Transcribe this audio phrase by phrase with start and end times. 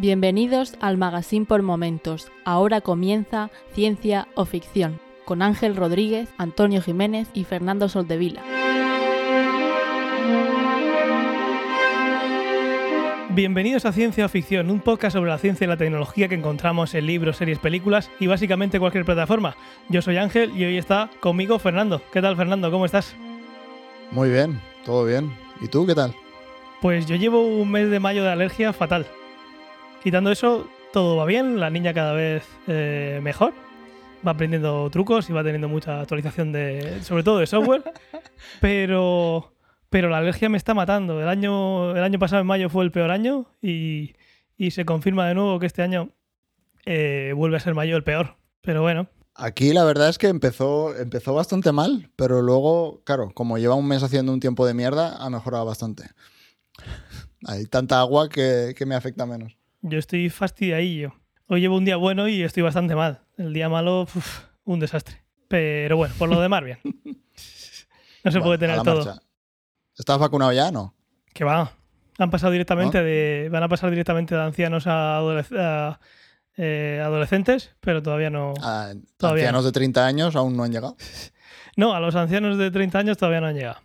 [0.00, 2.32] Bienvenidos al Magazine por Momentos.
[2.46, 8.42] Ahora comienza Ciencia o Ficción con Ángel Rodríguez, Antonio Jiménez y Fernando Soldevila.
[13.34, 16.94] Bienvenidos a Ciencia o Ficción, un podcast sobre la ciencia y la tecnología que encontramos
[16.94, 19.54] en libros, series, películas y básicamente cualquier plataforma.
[19.90, 22.00] Yo soy Ángel y hoy está conmigo Fernando.
[22.10, 22.70] ¿Qué tal Fernando?
[22.70, 23.14] ¿Cómo estás?
[24.12, 25.30] Muy bien, todo bien.
[25.60, 26.14] ¿Y tú qué tal?
[26.80, 29.06] Pues yo llevo un mes de mayo de alergia fatal.
[30.02, 33.52] Quitando eso, todo va bien, la niña cada vez eh, mejor.
[34.26, 37.82] Va aprendiendo trucos y va teniendo mucha actualización de, sobre todo de software.
[38.60, 39.54] pero
[39.90, 41.20] pero la alergia me está matando.
[41.20, 44.14] El año, el año pasado, en mayo, fue el peor año y,
[44.70, 46.10] se confirma de nuevo que este año
[46.86, 48.36] eh, vuelve a ser mayo el peor.
[48.62, 49.08] Pero bueno.
[49.34, 53.88] Aquí la verdad es que empezó, empezó bastante mal, pero luego, claro, como lleva un
[53.88, 56.04] mes haciendo un tiempo de mierda, ha mejorado bastante.
[57.46, 59.56] Hay tanta agua que, me afecta menos.
[59.82, 61.14] Yo estoy fastidiadillo.
[61.46, 63.20] Hoy llevo un día bueno y estoy bastante mal.
[63.38, 64.06] El día malo,
[64.64, 65.22] un desastre.
[65.48, 66.78] Pero bueno, por lo demás, bien.
[68.22, 69.20] No se puede tener todo.
[69.96, 70.94] ¿Estás vacunado ya, no?
[71.32, 71.72] Que va.
[72.18, 73.48] Han pasado directamente de.
[73.50, 75.98] Van a pasar directamente de ancianos a,
[76.56, 78.52] eh, adolescentes, pero todavía no.
[78.62, 78.92] A,
[79.22, 80.96] ancianos de 30 años aún no han llegado.
[81.76, 83.80] No, a los ancianos de 30 años todavía no han llegado.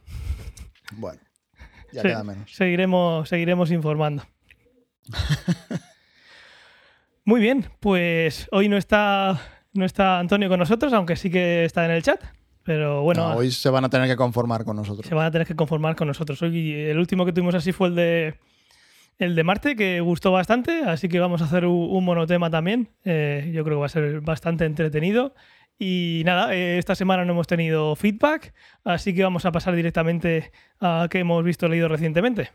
[0.92, 1.22] Bueno,
[1.94, 2.54] ya queda menos.
[2.54, 4.23] Seguiremos, seguiremos informando.
[7.25, 9.42] Muy bien, pues hoy no está,
[9.73, 12.23] no está Antonio con nosotros, aunque sí que está en el chat.
[12.64, 13.36] Pero bueno.
[13.36, 15.06] hoy se van a tener que conformar con nosotros.
[15.08, 16.42] Se van a tener que conformar con nosotros.
[16.42, 18.39] Hoy el último que tuvimos así fue el de
[19.17, 22.89] el de Marte, que gustó bastante, así que vamos a hacer un, monotema también.
[23.03, 25.33] Eh, yo creo que va a ser bastante entretenido.
[25.78, 30.52] Y nada, eh, esta semana no hemos tenido feedback, así que vamos a pasar directamente
[30.80, 32.52] a qué hemos visto leído recientemente.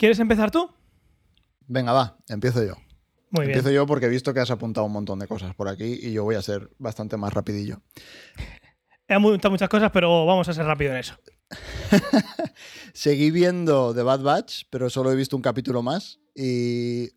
[0.00, 0.66] ¿Quieres empezar tú?
[1.66, 2.72] Venga, va, empiezo yo.
[3.28, 5.98] Muy Empiezo yo porque he visto que has apuntado un montón de cosas por aquí
[6.00, 7.82] y yo voy a ser bastante más rapidillo.
[9.06, 11.16] He apuntado muchas cosas, pero vamos a ser rápido en eso.
[12.94, 17.10] Seguí viendo The Bad Batch, pero solo he visto un capítulo más y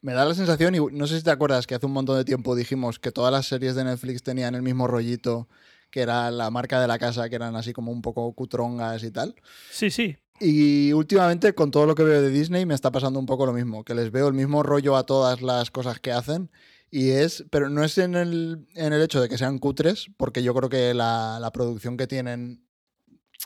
[0.00, 2.24] me da la sensación, y no sé si te acuerdas que hace un montón de
[2.24, 5.48] tiempo dijimos que todas las series de Netflix tenían el mismo rollito,
[5.88, 9.12] que era la marca de la casa, que eran así como un poco cutrongas y
[9.12, 9.36] tal.
[9.70, 10.16] Sí, sí.
[10.40, 13.52] Y últimamente con todo lo que veo de Disney me está pasando un poco lo
[13.52, 16.50] mismo, que les veo el mismo rollo a todas las cosas que hacen.
[16.90, 20.42] Y es, pero no es en el, en el hecho de que sean cutres, porque
[20.42, 22.64] yo creo que la, la producción que tienen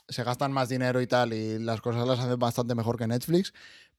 [0.08, 3.52] se gastan más dinero y tal, y las cosas las hacen bastante mejor que Netflix,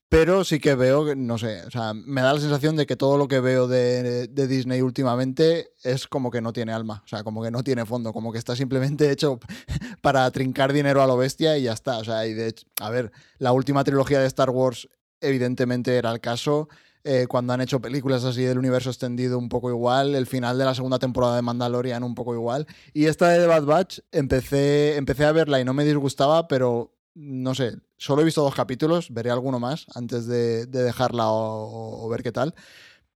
[0.10, 3.16] pero sí que veo, no sé, o sea, me da la sensación de que todo
[3.16, 7.44] lo que veo de, Disney últimamente es como que no tiene alma, o sea, como
[7.44, 9.40] que no tiene fondo, como que está simplemente hecho
[10.02, 12.00] para trincar dinero a lo bestia y ya está.
[12.00, 14.90] O sea, y de hecho, a ver, la última trilogía de Star Wars
[15.22, 16.70] evidentemente era el caso.
[17.04, 20.66] Eh, cuando han hecho películas así del universo extendido un poco igual, el final de
[20.66, 22.66] la segunda temporada de Mandalorian un poco igual.
[22.94, 26.99] Y esta de The Bad Batch empecé, empecé a verla y no me disgustaba, pero
[27.16, 32.24] no sé, solo he visto dos capítulos, veré alguno más antes de, dejarla o, ver
[32.24, 32.56] qué tal,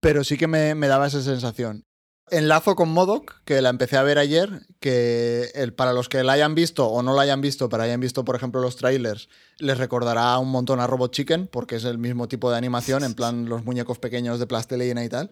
[0.00, 1.84] pero sí que me, daba esa sensación.
[2.30, 6.32] Enlazo con Modoc, que la empecé a ver ayer, que el, para los que la
[6.32, 9.28] hayan visto o no la hayan visto, pero hayan visto, por ejemplo, los trailers,
[9.58, 13.14] les recordará un montón a Robot Chicken, porque es el mismo tipo de animación, en
[13.14, 15.30] plan los muñecos pequeños de plastilina y tal.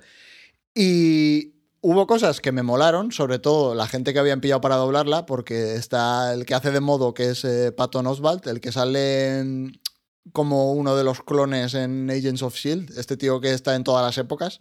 [0.74, 1.51] Y
[1.84, 5.74] Hubo cosas que me molaron, sobre todo la gente que habían pillado para doblarla, porque
[5.74, 9.72] está el que hace de modo, que es eh, Patton Oswalt, el que sale
[10.32, 14.06] como uno de los clones en Agents of Shield, este tío que está en todas
[14.06, 14.60] las épocas.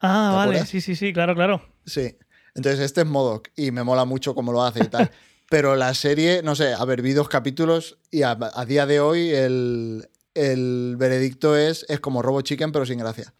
[0.00, 1.62] Ah, vale, sí, sí, sí, claro, claro.
[1.86, 2.16] Sí.
[2.56, 5.08] Entonces, este es Modoc y me mola mucho cómo lo hace y tal.
[5.48, 8.34] Pero la serie, no sé, a ver, vi dos capítulos y a,
[8.66, 13.32] día de hoy el, el veredicto es, es como Robo Chicken, pero sin gracia.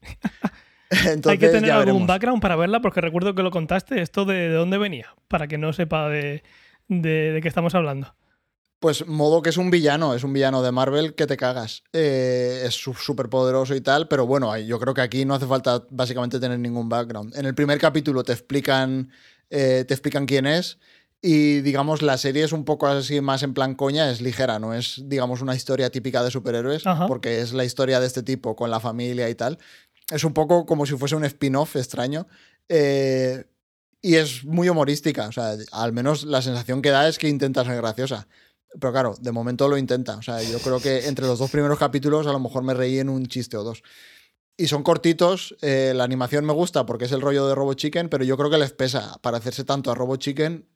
[1.26, 4.76] Hay que tener algún background para verla, porque recuerdo que lo contaste, esto de, dónde
[4.78, 6.42] venía, para que no sepa de,
[6.88, 8.14] qué estamos hablando.
[8.80, 11.84] Pues modo que es un villano, es un villano de Marvel que te cagas.
[11.92, 15.84] Eh, es súper poderoso y tal, pero bueno, yo creo que aquí no hace falta
[15.90, 17.36] básicamente tener ningún background.
[17.36, 19.10] En el primer capítulo te explican,
[19.50, 20.78] eh, te explican quién es
[21.22, 24.72] y digamos la serie es un poco así más en plan coña, es ligera, no
[24.72, 28.70] es digamos una historia típica de superhéroes, porque es la historia de este tipo con
[28.70, 29.58] la familia y tal
[30.10, 32.26] es un poco como si fuese un spin-off extraño.
[32.68, 33.44] Eh,
[34.02, 35.28] y es muy humorística.
[35.28, 38.26] O sea, al menos la sensación que da es que intenta ser graciosa.
[38.78, 40.16] Pero claro, de momento lo intenta.
[40.16, 42.98] O sea, yo creo que entre los dos primeros capítulos a lo mejor me reí
[42.98, 43.82] en un chiste o dos.
[44.56, 45.56] Y son cortitos.
[45.62, 48.50] Eh, la animación me gusta porque es el rollo de Robo Chicken, pero yo creo
[48.50, 50.66] que les pesa para hacerse tanto a Robo Chicken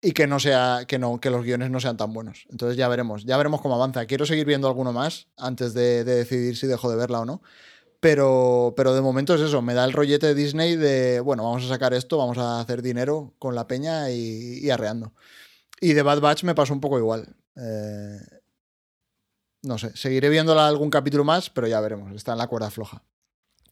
[0.00, 2.46] y que no sea que no que los guiones no sean tan buenos.
[2.50, 4.06] Entonces ya veremos, ya veremos cómo avanza.
[4.06, 7.42] Quiero seguir viendo alguno más antes de, de decidir si dejo de verla o no.
[8.02, 11.64] Pero, pero de momento es eso, me da el rollete de Disney de, bueno, vamos
[11.64, 15.12] a sacar esto, vamos a hacer dinero con la peña y, y arreando.
[15.80, 17.36] Y de Bad Batch me pasó un poco igual.
[17.54, 18.18] Eh,
[19.62, 23.04] no sé, seguiré viéndola algún capítulo más, pero ya veremos, está en la cuerda floja.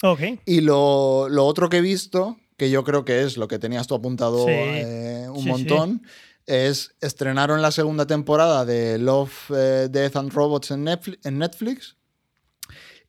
[0.04, 0.20] Ok.
[0.46, 3.88] Y lo, lo otro que he visto, que yo creo que es lo que tenías
[3.88, 4.52] tú apuntado Sí.
[4.52, 5.48] eh, un Sí, sí.
[5.48, 6.02] montón,
[6.46, 11.96] es estrenaron la segunda temporada de Love, eh, Death and Robots en Netflix, en Netflix.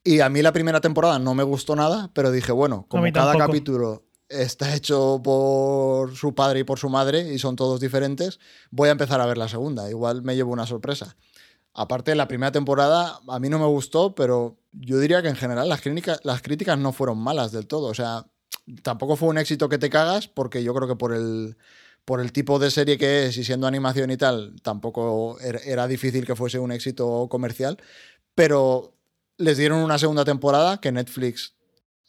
[0.03, 3.31] Y a mí la primera temporada no me gustó nada, pero dije, bueno, como cada
[3.33, 3.47] tampoco.
[3.51, 8.39] capítulo está hecho por su padre y por su madre y son todos diferentes,
[8.71, 9.89] voy a empezar a ver la segunda.
[9.89, 11.15] Igual me llevo una sorpresa.
[11.73, 15.69] Aparte, la primera temporada a mí no me gustó, pero yo diría que en general
[15.69, 17.87] las críticas, las críticas no fueron malas del todo.
[17.87, 18.25] O sea,
[18.83, 21.57] tampoco fue un éxito que te cagas, porque yo creo que por el,
[22.05, 25.87] por el tipo de serie que es y siendo animación y tal, tampoco er- era
[25.87, 27.77] difícil que fuese un éxito comercial.
[28.35, 28.93] Pero
[29.41, 31.55] les dieron una segunda temporada que Netflix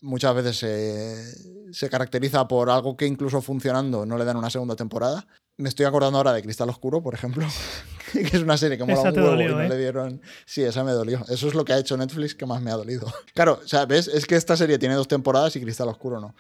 [0.01, 4.77] muchas veces se, se caracteriza por algo que incluso funcionando no le dan una segunda
[4.77, 5.27] temporada.
[5.59, 7.47] Me estoy acordando ahora de Cristal Oscuro, por ejemplo,
[8.13, 9.69] que es una serie que mola un huevo y dolió, no ¿eh?
[9.69, 10.23] le dieron...
[10.47, 11.25] Sí, esa me dolió.
[11.29, 13.07] Eso es lo que ha hecho Netflix que más me ha dolido.
[13.35, 14.09] Claro, o sea, ¿ves?
[14.09, 16.35] Es que esta serie tiene dos temporadas y Cristal Oscuro no.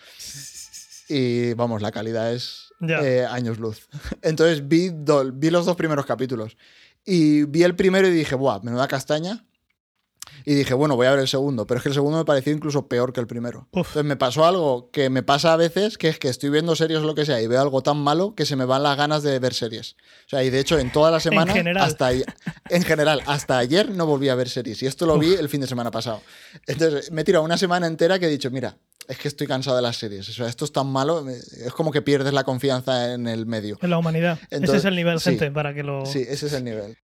[1.08, 3.88] Y vamos, la calidad es eh, años luz.
[4.22, 6.56] Entonces vi, do- vi los dos primeros capítulos.
[7.04, 8.60] Y vi el primero y dije, ¡buah!
[8.62, 9.44] Menuda castaña.
[10.44, 11.66] Y dije, bueno, voy a ver el segundo.
[11.66, 13.68] Pero es que el segundo me pareció incluso peor que el primero.
[13.72, 13.88] Uf.
[13.88, 17.00] Entonces me pasó algo que me pasa a veces, que es que estoy viendo series
[17.00, 19.22] o lo que sea y veo algo tan malo que se me van las ganas
[19.22, 19.96] de ver series.
[20.26, 21.84] O sea, y de hecho en toda la semana, general.
[21.84, 24.82] hasta en general, hasta ayer no volví a ver series.
[24.82, 26.22] Y esto lo vi el fin de semana pasado.
[26.66, 28.76] Entonces me he tirado una semana entera que he dicho, mira,
[29.08, 30.28] es que estoy cansado de las series.
[30.28, 33.78] O sea, esto es tan malo, es como que pierdes la confianza en el medio.
[33.82, 34.38] En la humanidad.
[34.44, 35.30] Ese Entonces, es el nivel, sí.
[35.30, 36.06] gente, para que lo.
[36.06, 36.96] Sí, ese es el nivel.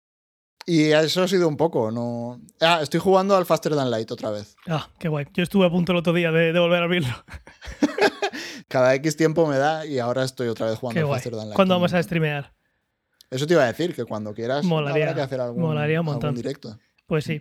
[0.70, 2.43] Y eso ha sido un poco, no.
[2.61, 4.55] Ah, estoy jugando al Faster Than Light otra vez.
[4.67, 5.26] Ah, qué guay.
[5.32, 7.09] Yo estuve a punto el otro día de, de volver a abrirlo.
[8.69, 11.09] Cada X tiempo me da y ahora estoy otra vez jugando al.
[11.09, 11.55] Faster Than Light.
[11.56, 12.53] ¿Cuándo vamos a streamear?
[13.31, 16.06] Eso te iba a decir, que cuando quieras Molaría- habrá que hacer algún, molaría un
[16.06, 16.35] algún montón.
[16.35, 16.79] directo.
[17.06, 17.41] Pues sí.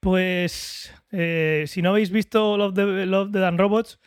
[0.00, 4.00] Pues eh, si no habéis visto Love, the, Love, Death and Robots,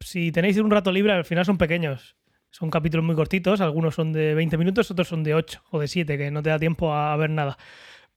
[0.00, 2.16] si tenéis un rato libre, al final son pequeños.
[2.50, 5.88] Son capítulos muy cortitos, algunos son de 20 minutos, otros son de 8 o de
[5.88, 7.56] 7, que no te da tiempo a, ver nada.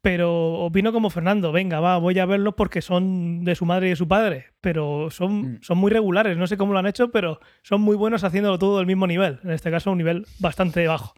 [0.01, 3.89] Pero opino como Fernando, venga, va, voy a verlos porque son de su madre y
[3.91, 5.59] de su padre, pero son, Mm.
[5.61, 8.79] son muy regulares, no sé cómo lo han hecho, pero son muy buenos haciéndolo todo
[8.79, 11.13] del mismo nivel, en este caso un nivel bastante bajo.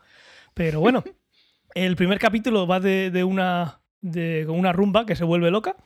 [0.53, 1.03] Pero bueno,
[1.73, 5.77] el primer capítulo va de, de una, de con una rumba que se vuelve loca,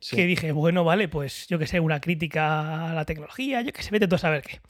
[0.00, 0.16] Sí.
[0.16, 3.82] que dije, bueno, vale, pues yo que sé, una crítica a la tecnología, yo que
[3.82, 4.60] sé, vete tú a saber qué.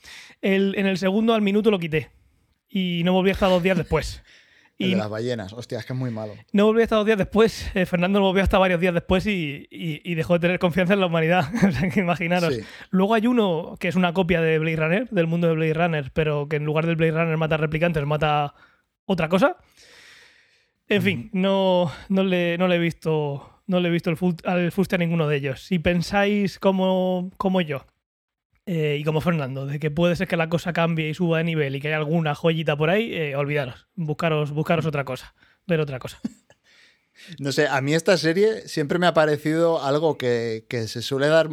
[0.43, 2.11] El- en el segundo al minuto lo quité
[2.69, 4.23] y no volví hasta dos días después.
[4.81, 5.53] El Y de las ballenas.
[5.53, 6.33] Hostia, es que es muy malo.
[6.55, 7.71] no volví hasta dos días después.
[7.75, 10.95] eh, Fernando no volvió hasta varios días después y, y- y dejó de tener confianza
[10.95, 11.45] en la humanidad.
[11.69, 12.55] o sea, que imaginaros.
[12.55, 12.63] Sí.
[12.89, 16.11] Luego hay uno que es una copia de Blade Runner, del mundo de Blade Runner,
[16.15, 18.55] pero que en lugar del Blade Runner mata replicantes, mata
[19.05, 19.59] otra cosa.
[20.89, 24.45] En fin, no, no, le, no le he visto, no le he visto el fut-
[24.45, 25.63] al fuste a ninguno de ellos.
[25.65, 27.87] Si pensáis como, como yo
[28.67, 31.45] eh, y como Fernando, de que puede ser que la cosa cambie y suba de
[31.45, 33.87] nivel y que hay alguna joyita por ahí, eh, olvidaros.
[33.95, 35.35] Buscaros, buscaros otra cosa.
[35.67, 36.21] Ver otra cosa.
[37.39, 41.27] No sé, a mí esta serie siempre me ha parecido algo que, que se suele
[41.29, 41.51] dar.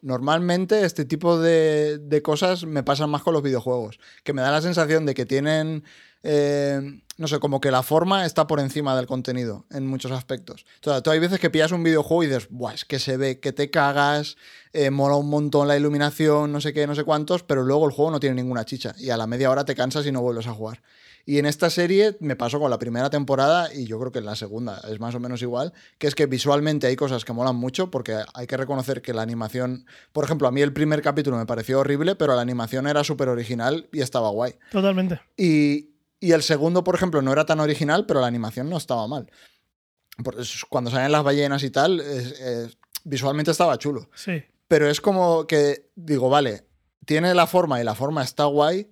[0.00, 4.50] Normalmente este tipo de, de cosas me pasan más con los videojuegos, que me da
[4.50, 5.84] la sensación de que tienen,
[6.22, 10.64] eh, no sé, como que la forma está por encima del contenido en muchos aspectos.
[10.80, 13.40] Sea, tú hay veces que pillas un videojuego y dices, Buah, es que se ve
[13.40, 14.36] que te cagas,
[14.72, 17.92] eh, mola un montón la iluminación, no sé qué, no sé cuántos, pero luego el
[17.92, 20.46] juego no tiene ninguna chicha y a la media hora te cansas y no vuelves
[20.46, 20.80] a jugar.
[21.26, 24.24] Y en esta serie me pasó con la primera temporada y yo creo que en
[24.24, 27.56] la segunda es más o menos igual, que es que visualmente hay cosas que molan
[27.56, 31.36] mucho porque hay que reconocer que la animación, por ejemplo, a mí el primer capítulo
[31.36, 34.54] me pareció horrible, pero la animación era súper original y estaba guay.
[34.72, 35.20] Totalmente.
[35.36, 39.08] Y, y el segundo, por ejemplo, no era tan original, pero la animación no estaba
[39.08, 39.30] mal.
[40.68, 42.02] Cuando salen las ballenas y tal,
[43.04, 44.10] visualmente estaba chulo.
[44.14, 44.42] Sí.
[44.68, 46.66] Pero es como que digo, vale,
[47.06, 48.90] tiene la forma y la forma está guay.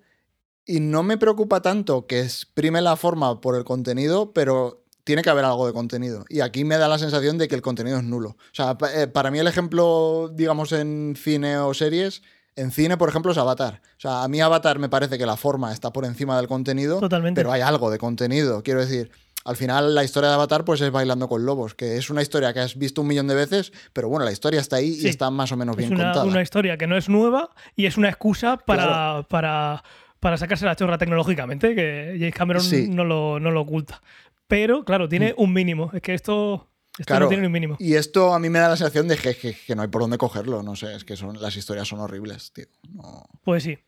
[0.64, 5.30] Y no me preocupa tanto que exprime la forma por el contenido, pero tiene que
[5.30, 6.26] haber algo de contenido.
[6.28, 8.30] Y aquí me da la sensación de que el contenido es nulo.
[8.30, 12.22] O sea, eh, para mí el ejemplo, digamos, en cine o series,
[12.60, 13.80] en cine, por ejemplo, es Avatar.
[13.96, 17.00] O sea, a mí Avatar me parece que la forma está por encima del contenido,
[17.00, 17.40] Totalmente.
[17.40, 18.62] pero hay algo de contenido.
[18.62, 19.10] Quiero decir,
[19.44, 22.52] al final la historia de Avatar pues es Bailando con Lobos, que es una historia
[22.52, 25.06] que has visto un millón de veces, pero bueno, la historia está ahí Sí.
[25.06, 26.24] y está más o menos Es bien una, contada.
[26.26, 29.22] una historia que no es nueva y es una excusa para, Claro.
[29.28, 29.82] para,
[30.20, 32.88] para sacarse la chorra tecnológicamente, que James Cameron Sí.
[32.90, 34.02] no, lo, no lo oculta.
[34.48, 35.90] Pero, claro, tiene un mínimo.
[35.92, 36.68] Es que esto,
[36.98, 37.24] esto Claro.
[37.26, 37.76] no tiene ni un mínimo.
[37.78, 40.02] Y esto a mí me da la sensación de que, que- que no hay por
[40.02, 40.62] dónde cogerlo.
[40.62, 42.66] No sé, es que son, las historias son horribles, tío.
[42.90, 43.24] No.
[43.44, 43.78] Pues sí.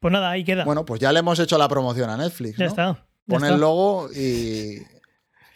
[0.00, 0.64] Pues nada, ahí queda.
[0.64, 2.56] Bueno, pues ya le hemos hecho la promoción a Netflix.
[2.58, 2.70] ya ¿no?
[2.70, 2.82] está.
[2.94, 3.54] ya Pon está.
[3.54, 4.78] el logo y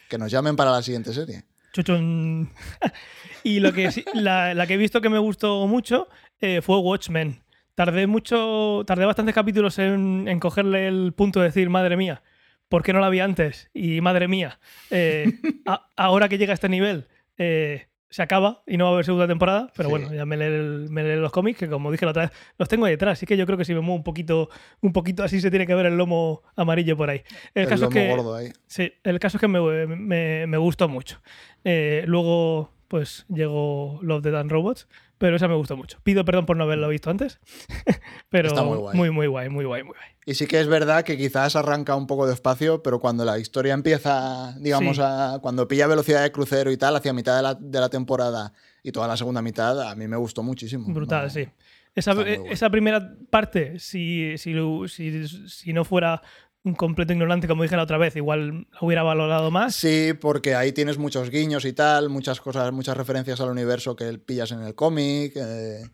[0.08, 1.44] que nos llamen para la siguiente serie.
[1.72, 2.50] Chuchun.
[3.42, 6.08] y lo que la, la que he visto que me gustó mucho
[6.40, 7.42] eh, fue Watchmen.
[7.74, 12.22] Tardé mucho, tardé bastantes capítulos en, en cogerle el punto de decir, madre mía,
[12.68, 13.70] ¿por qué no la vi antes?
[13.74, 14.58] Y madre mía,
[14.90, 15.26] eh,
[15.66, 17.08] a- ahora que llega a este nivel,
[17.38, 19.70] eh, se acaba y no va a haber segunda temporada.
[19.76, 19.90] Pero Sí.
[19.90, 22.68] bueno, ya me leeré, me leeré los cómics, que como dije la otra vez, los
[22.68, 23.14] tengo ahí detrás.
[23.18, 24.48] Así que yo creo que si me muevo un poquito,
[24.80, 27.22] un poquito así se tiene que ver el lomo amarillo por ahí.
[27.52, 28.10] El, El, caso lomo es que.
[28.16, 28.52] gordo ahí.
[28.66, 31.20] Sí, el caso es que me, me- me gustó mucho.
[31.64, 35.98] Eh, luego, pues llegó Love, Death and Robots, pero esa me gustó mucho.
[36.04, 37.40] Pido perdón por no haberlo visto antes,
[38.30, 38.96] pero Está muy guay.
[38.96, 40.10] muy, muy guay, muy guay, muy guay.
[40.28, 43.38] Y sí que es verdad que quizás arranca un poco de espacio, pero cuando la
[43.38, 45.02] historia empieza, digamos, Sí.
[45.04, 48.52] a, cuando pilla velocidad de crucero y tal, hacia mitad de la, de la temporada
[48.82, 50.92] y toda la segunda mitad, a mí me gustó muchísimo.
[50.92, 51.48] Brutal, No- sí.
[51.94, 52.12] Esa,
[52.50, 54.52] esa primera parte, si, si,
[54.88, 56.20] si, si no fuera
[56.64, 59.76] un completo ignorante, como dije la otra vez, igual la hubiera valorado más.
[59.76, 64.18] Sí, porque ahí tienes muchos guiños y tal, muchas cosas, muchas referencias al universo que
[64.18, 65.32] pillas en el cómic.
[65.36, 65.84] eh,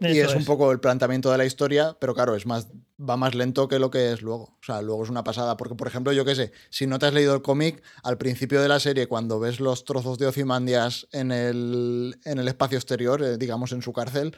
[0.00, 3.16] y Eso es, un poco el planteamiento de la historia, pero claro, es más, va
[3.16, 4.44] más lento que lo que es luego.
[4.44, 5.56] O sea, luego es una pasada.
[5.56, 8.62] Porque, por ejemplo, yo qué sé, si no te has leído el cómic, al principio
[8.62, 13.22] de la serie, cuando ves los trozos de Ozymandias en el, en el espacio exterior,
[13.22, 14.34] eh, digamos en su cárcel,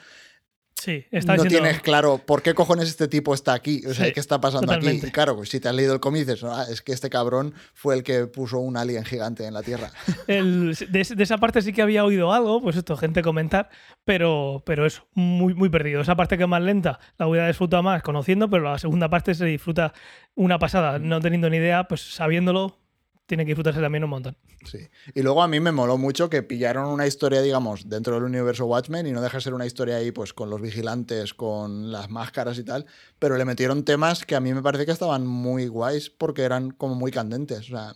[0.82, 3.82] Sí, está no diciendo- tienes claro por qué cojones este tipo está aquí.
[3.86, 4.98] O sea, Sí, ¿qué está pasando totalmente.
[5.02, 5.06] aquí?
[5.08, 7.54] Y claro, pues si te has leído el cómic, dices, "Ah, es que este cabrón
[7.72, 9.92] fue el que puso un alien gigante en la Tierra.
[10.26, 13.68] El- de, ese- de esa parte sí que había oído algo, pues esto, gente comentar,
[14.04, 16.00] pero, pero es muy, muy perdido.
[16.00, 19.34] Esa parte que es más lenta la hubiera disfrutado más conociendo, pero la segunda parte
[19.36, 19.92] se disfruta
[20.34, 22.78] una pasada, no teniendo ni idea, pues sabiéndolo,
[23.26, 24.36] tiene que disfrutarse también un montón.
[24.64, 24.88] Sí.
[25.14, 28.66] Y luego a mí me moló mucho que pillaron una historia, digamos, dentro del universo
[28.66, 32.10] Watchmen y no deja de ser una historia ahí, pues con los vigilantes, con las
[32.10, 32.86] máscaras y tal,
[33.18, 36.70] pero le metieron temas que a mí me parece que estaban muy guays porque eran
[36.70, 37.60] como muy candentes.
[37.70, 37.94] O sea,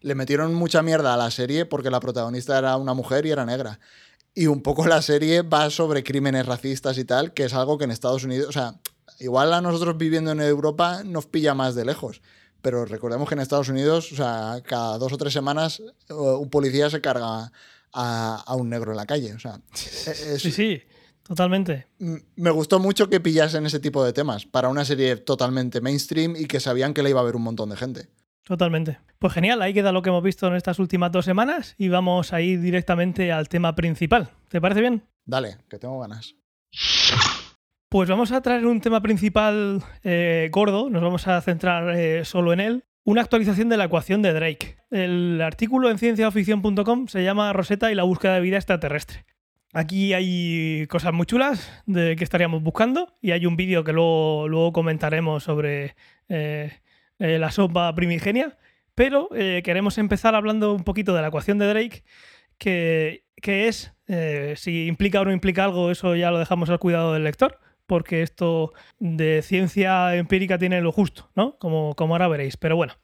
[0.00, 3.44] le metieron mucha mierda a la serie porque la protagonista era una mujer y era
[3.44, 3.78] negra.
[4.34, 7.84] Y un poco la serie va sobre crímenes racistas y tal, que es algo que
[7.84, 8.76] en Estados Unidos, o sea,
[9.18, 12.22] igual a nosotros viviendo en Europa nos pilla más de lejos.
[12.62, 16.48] Pero recordemos que en Estados Unidos, o sea, cada dos o tres semanas eh, un
[16.48, 17.50] policía se carga
[17.92, 19.34] a, a un negro en la calle.
[19.34, 19.56] O sea,
[20.06, 20.82] e- es- Sí, sí,
[21.24, 21.86] totalmente.
[21.98, 26.46] me gustó mucho que pillasen ese tipo de temas para una serie totalmente mainstream y
[26.46, 28.08] que sabían que le iba a ver un montón de gente.
[28.44, 28.98] Totalmente.
[29.18, 32.32] Pues genial, ahí queda lo que hemos visto en estas últimas dos semanas y vamos
[32.32, 34.30] a ir directamente al tema principal.
[34.48, 35.04] ¿Te parece bien?
[35.24, 36.34] Dale, que tengo ganas.
[37.92, 42.54] Pues vamos a traer un tema principal eh, gordo, nos vamos a centrar eh, solo
[42.54, 42.84] en él.
[43.04, 44.78] Una actualización de la ecuación de Drake.
[44.90, 49.26] El artículo en cienciaoficción.com se llama Rosetta y la búsqueda de vida extraterrestre.
[49.74, 54.48] Aquí hay cosas muy chulas de que estaríamos buscando y hay un vídeo que luego,
[54.48, 55.94] luego comentaremos sobre
[56.30, 56.70] eh,
[57.18, 58.56] la sopa primigenia.
[58.94, 62.04] Pero queremos empezar hablando un poquito de la ecuación de Drake,
[62.56, 63.92] que, que es,
[64.56, 68.22] si implica o no implica algo, eso ya lo dejamos al cuidado del lector, porque
[68.22, 71.58] esto de ciencia empírica tiene lo justo, ¿no?
[71.58, 72.56] Como, como ahora veréis.
[72.56, 72.94] Pero bueno,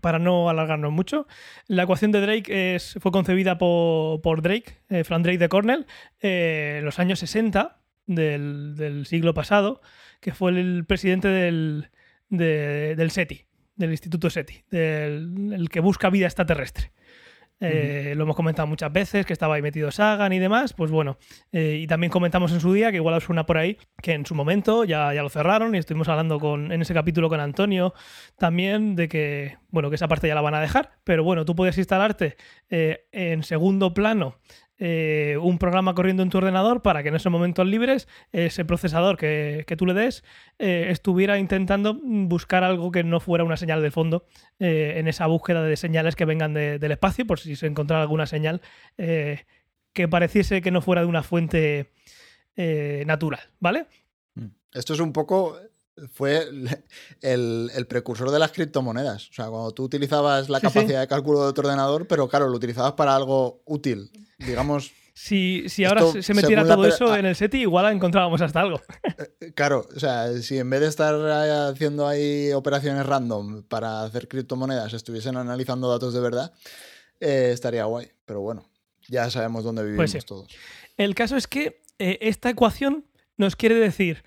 [0.00, 1.26] para no alargarnos mucho,
[1.68, 5.86] la ecuación de Drake es, fue concebida por, por Drake, eh, Frank Drake de Cornell,
[6.20, 9.80] eh, en los años 60 del, siglo pasado,
[10.20, 11.90] que fue el presidente del,
[12.28, 13.46] de- del SETI,
[13.76, 16.92] del Instituto SETI, del el que busca vida extraterrestre.
[17.60, 20.72] Eh, Lo hemos comentado muchas veces, que estaba ahí metido Sagan y demás.
[20.72, 21.18] Pues bueno,
[21.52, 24.26] eh, y también comentamos en su día, que igual os suena por ahí, que en
[24.26, 27.94] su momento ya, ya lo cerraron y estuvimos hablando con, en ese capítulo con Antonio
[28.38, 31.54] también de que, bueno, que esa parte ya la van a dejar, pero bueno, tú
[31.54, 32.36] puedes instalarte
[32.68, 34.38] eh, en segundo plano
[34.78, 39.16] eh, un programa corriendo en tu ordenador para que en esos momentos libres ese procesador
[39.16, 40.22] que, que tú le des
[40.58, 44.26] eh, estuviera intentando buscar algo que no fuera una señal de fondo
[44.58, 48.02] eh, en esa búsqueda de señales que vengan de- del espacio, por si se encontrara
[48.02, 48.60] alguna señal
[48.96, 51.90] que pareciese que no fuera de una fuente
[53.06, 53.86] natural, ¿vale?
[54.72, 55.58] Esto es un poco.
[56.12, 56.46] Fue
[57.22, 59.30] el, precursor de las criptomonedas.
[59.30, 60.72] O sea, cuando tú utilizabas la Sí, sí.
[60.74, 64.10] capacidad de cálculo de tu ordenador, pero claro, lo utilizabas para algo útil.
[64.38, 67.18] Digamos, Si, si ahora Esto, se metiera la todo eso ah.
[67.18, 68.82] en el SETI, igual encontrábamos hasta algo.
[69.54, 74.28] claro, o sea, si en vez de estar eh, haciendo ahí operaciones random para hacer
[74.28, 76.52] criptomonedas, estuviesen analizando datos de verdad,
[77.20, 78.10] eh, estaría guay.
[78.26, 78.68] Pero bueno,
[79.08, 80.28] ya sabemos dónde vivimos Pues sí.
[80.28, 80.48] todos.
[80.98, 83.06] El caso es que eh, esta ecuación
[83.38, 84.22] nos quiere decir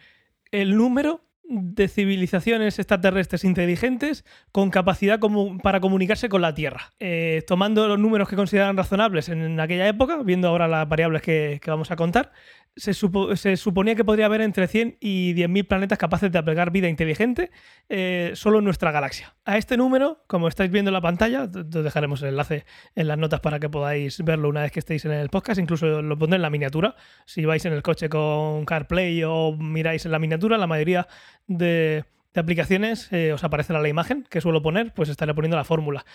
[0.52, 5.20] el número de civilizaciones extraterrestres inteligentes con capacidad
[5.64, 6.94] para comunicarse con la Tierra.
[7.00, 11.60] Eh, tomando los números que consideran razonables en, aquella época, viendo ahora las variables que
[11.66, 12.32] vamos a contar,
[12.80, 17.52] se, suponía que podría haber entre 100 y 10.000 planetas capaces de albergar vida inteligente
[17.90, 19.36] eh, solo en nuestra galaxia.
[19.46, 23.18] A este número, como estáis viendo en la pantalla, os dejaremos el enlace en las
[23.18, 26.38] notas para que podáis verlo una vez que estéis en el podcast, incluso lo pondré
[26.38, 26.96] en la miniatura.
[27.26, 31.08] Si vais en el coche con CarPlay o miráis en la miniatura, la mayoría
[31.48, 35.64] de de aplicaciones eh, os aparecerá la imagen que suelo poner, pues estaré poniendo la
[35.64, 36.06] fórmula.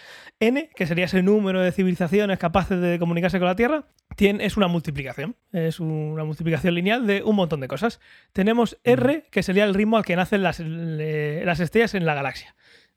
[0.40, 4.56] N, que sería ese número de civilizaciones capaces de comunicarse con la Tierra, tiene, es
[4.56, 5.37] una multiplicación.
[5.52, 8.00] Es una multiplicación lineal de un montón de cosas.
[8.33, 12.54] Tenemos R, que sería el ritmo al que nacen las, las estrellas en la galaxia.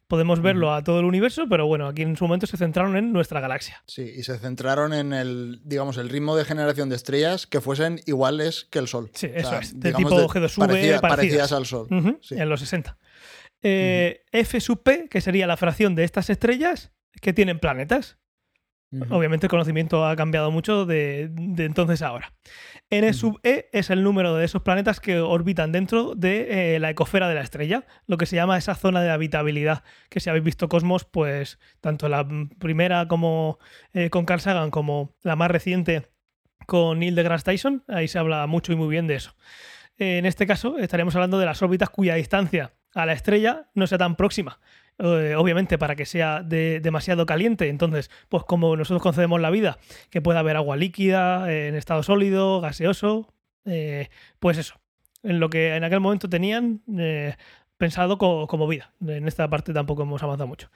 [0.08, 3.12] Podemos verlo a todo el universo, pero bueno, aquí en su momento se centraron en
[3.12, 3.84] nuestra galaxia.
[3.88, 8.00] Sí, y se centraron en el, digamos, el ritmo de generación de estrellas que fuesen
[8.06, 9.12] iguales que el Sol.
[9.14, 9.78] Sí, eso es.
[9.78, 11.88] De tipo G2V, parecidas al Sol.
[11.90, 12.98] En los 60.
[13.64, 18.18] Eh, F sub P, que sería la fracción de estas estrellas que tienen planetas.
[19.10, 22.34] Obviamente el conocimiento ha cambiado mucho de, entonces a ahora.
[22.90, 26.90] N sub E es el número de esos planetas que orbitan dentro de eh, la
[26.90, 30.46] ecosfera de la estrella, lo que se llama esa zona de habitabilidad, que si habéis
[30.46, 32.26] visto Cosmos, pues tanto la
[32.60, 33.60] primera como
[33.94, 36.10] eh, con Carl Sagan como la más reciente
[36.66, 39.36] con Neil deGrasse Tyson, ahí se habla mucho y muy bien de eso.
[39.98, 43.98] En este caso estaríamos hablando de las órbitas cuya distancia a la estrella no sea
[43.98, 44.60] tan próxima.
[45.00, 47.70] Eh, obviamente para que sea demasiado caliente.
[47.70, 49.78] Entonces, pues como nosotros concedemos la vida,
[50.10, 53.32] que pueda haber agua líquida, en estado sólido, gaseoso,
[53.66, 54.80] eh, pues eso,
[55.22, 57.36] en lo que en aquel momento tenían eh,
[57.78, 58.92] pensado como vida.
[59.06, 60.72] En esta parte tampoco hemos avanzado mucho.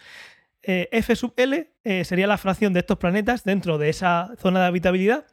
[0.63, 1.71] F sub L
[2.03, 5.25] sería la fracción de estos planetas dentro de esa zona de habitabilidad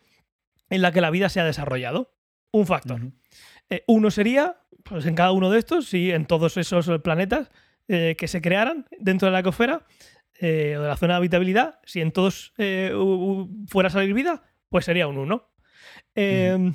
[0.71, 2.15] en la que la vida se ha desarrollado.
[2.51, 3.03] Un factor.
[3.87, 7.51] uno sería, pues en cada uno de estos, sí, en todos esos planetas,
[7.91, 9.87] eh, que se crearan dentro de la ecosfera
[10.39, 12.93] eh, o de la zona de habitabilidad, si en todos eh,
[13.67, 15.51] fuera a salir vida, pues sería un 1.
[16.15, 16.75] Em,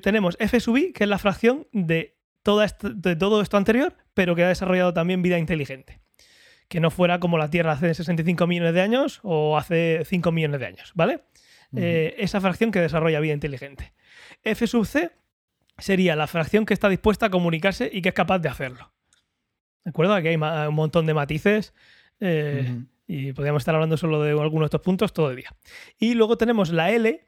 [0.00, 2.16] tenemos F sub i, que es la fracción de,
[2.94, 6.00] de todo esto anterior, pero que ha desarrollado también vida inteligente.
[6.68, 10.60] Que no fuera como la Tierra hace 65 millones de años o hace 5 millones
[10.60, 11.24] de años, ¿vale?
[11.76, 13.92] esa fracción que desarrolla vida inteligente.
[14.44, 15.10] F sub c
[15.76, 18.93] sería la fracción que está dispuesta a comunicarse y que es capaz de hacerlo.
[19.84, 20.14] ¿De acuerdo?
[20.14, 21.74] Aquí hay un montón de matices.
[22.20, 25.54] Eh, y podríamos estar hablando solo de algunos de estos puntos todo el día.
[25.98, 27.22] Y luego tenemos la L.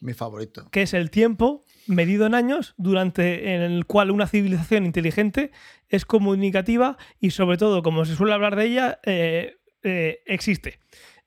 [0.00, 0.68] Mi favorito.
[0.70, 5.52] Que es el tiempo medido en años durante en el cual una civilización inteligente
[5.88, 10.80] es comunicativa y sobre todo, como se suele hablar de ella, eh, eh, existe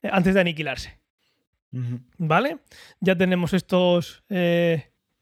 [0.04, 1.00] antes de aniquilarse.
[2.18, 2.58] ¿Vale?
[3.00, 4.26] Ya tenemos estos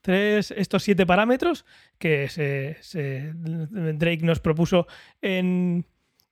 [0.02, 1.66] tres, estos siete parámetros
[1.98, 4.88] que se, Drake nos propuso
[5.22, 5.86] en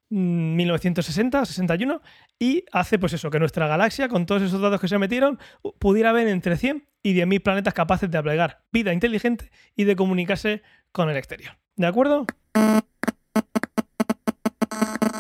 [0.09, 2.01] 1960, 61,
[2.39, 5.39] y hace pues eso, que nuestra galaxia, con todos esos datos que se metieron,
[5.79, 10.61] pudiera haber entre 100 y 10.000 planetas capaces de albergar vida inteligente y de comunicarse
[10.91, 11.57] con el exterior.
[11.75, 12.25] ¿De acuerdo?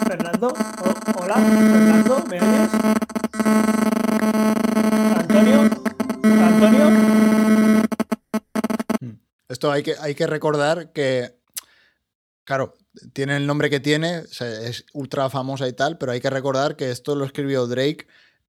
[0.07, 0.53] Fernando,
[1.21, 3.16] hola, Fernando, ¿me oyes?
[9.57, 11.35] Esto hay que, hay que recordar que,
[12.43, 12.75] claro,
[13.13, 16.91] tiene el nombre que tiene, es ultra famosa y tal, pero hay que recordar que
[16.91, 18.05] esto lo escribió Drake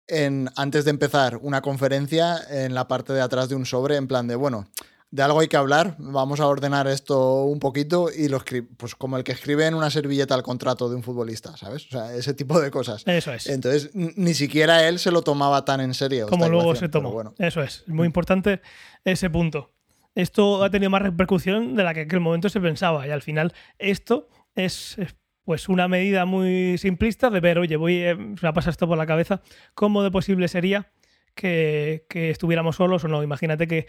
[0.06, 4.06] en, antes de empezar una conferencia en la parte de atrás de un sobre, en
[4.06, 4.68] plan de, bueno,
[5.10, 8.94] de algo hay que hablar, vamos a ordenar esto un poquito y lo escribe, pues
[8.94, 11.86] como el que escribe en una servilleta el contrato de un futbolista, ¿sabes?
[11.86, 13.02] O sea, ese tipo de cosas.
[13.06, 13.46] Eso es.
[13.46, 16.26] Entonces, ni siquiera él se lo tomaba tan en serio.
[16.28, 17.12] Como luego se tomó.
[17.12, 17.34] Bueno.
[17.38, 18.60] Eso es, muy importante
[19.06, 19.70] ese punto
[20.18, 23.06] esto ha tenido más repercusión de la que en aquel momento se pensaba.
[23.06, 24.96] Y al final esto es,
[25.44, 29.06] pues una medida muy simplista de ver, oye, voy, eh, me pasa esto por la
[29.06, 29.42] cabeza,
[29.74, 30.90] ¿cómo de posible sería
[31.36, 33.22] que, estuviéramos solos o no?
[33.22, 33.86] Imagínate que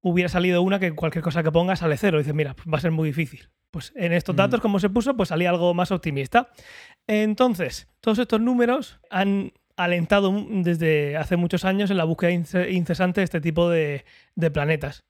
[0.00, 2.18] hubiera salido una que cualquier cosa que ponga sale cero.
[2.18, 3.48] Y dices, mira, pues va a ser muy difícil.
[3.70, 4.38] Pues en estos mm.
[4.38, 6.50] datos, como se puso, pues salía algo más optimista.
[7.06, 13.24] Entonces, todos estos números han alentado desde hace muchos años en la búsqueda incesante de
[13.24, 14.04] este tipo de
[14.52, 15.04] planetas.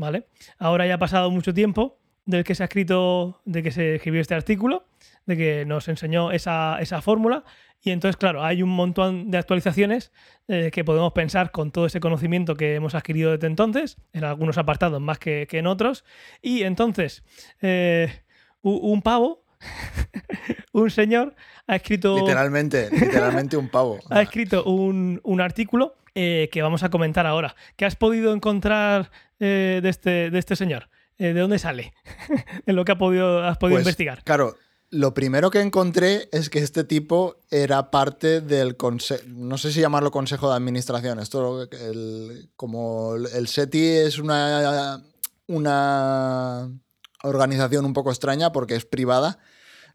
[0.00, 0.26] ¿Vale?
[0.58, 4.20] Ahora ya ha pasado mucho tiempo del que se ha escrito, de que se escribió
[4.20, 4.86] este artículo,
[5.26, 7.44] de que nos enseñó esa, fórmula.
[7.82, 10.12] Y entonces, claro, hay un montón de actualizaciones
[10.48, 14.58] eh, que podemos pensar con todo ese conocimiento que hemos adquirido desde entonces, en algunos
[14.58, 16.04] apartados más que, en otros.
[16.42, 17.22] Y entonces,
[17.62, 18.22] eh,
[18.62, 19.44] un pavo,
[20.72, 21.34] un señor,
[21.66, 22.18] ha escrito...
[22.18, 23.98] Literalmente, literalmente un pavo.
[24.10, 27.54] ha escrito un, un artículo eh, que vamos a comentar ahora.
[27.76, 30.88] ¿Qué has podido encontrar eh, de, este, de este señor?
[31.18, 31.92] ¿de dónde sale?
[32.66, 34.24] en lo que has podido, has podido Pues, investigar.
[34.24, 34.56] Claro,
[34.88, 39.80] lo primero que encontré es que este tipo era parte del consejo, no sé si
[39.80, 45.02] llamarlo consejo de administración, esto el- como el SETI es una,
[45.46, 46.70] una
[47.22, 49.38] organización un poco extraña porque es privada,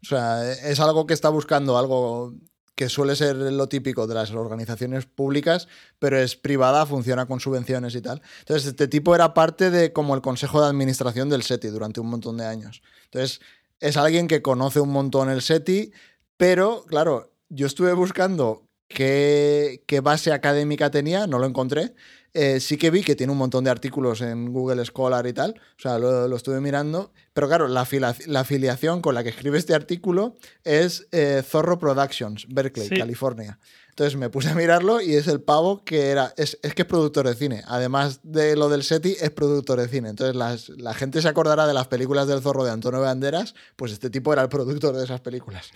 [0.03, 2.33] o sea, es algo que está buscando algo
[2.75, 7.95] que suele ser lo típico de las organizaciones públicas, pero es privada, funciona con subvenciones
[7.95, 8.21] y tal.
[8.39, 12.07] Entonces, este tipo era parte de como el consejo de administración del SETI durante un
[12.07, 12.81] montón de años.
[13.05, 13.39] Entonces,
[13.79, 15.91] es alguien que conoce un montón el SETI,
[16.37, 21.93] pero claro, yo estuve buscando qué, qué base académica tenía, no lo encontré.
[22.37, 25.51] Eh, sí que vi que tiene un montón de artículos en Google Scholar y tal,
[25.77, 27.87] o sea, lo, lo estuve mirando, pero claro, la,
[28.27, 32.95] la afiliación con la que escribe este artículo es eh, Zorro Productions, Berkeley, Sí.
[32.97, 33.57] California.
[33.89, 36.33] Entonces me puse a mirarlo y es el pavo que era.
[36.35, 37.63] Es, es que es productor de cine.
[37.65, 40.09] Además de lo del SETI, es productor de cine.
[40.09, 43.55] Entonces las- la gente se acordará de las películas del zorro de Antonio Banderas.
[43.77, 45.71] Pues este tipo era el productor de esas películas.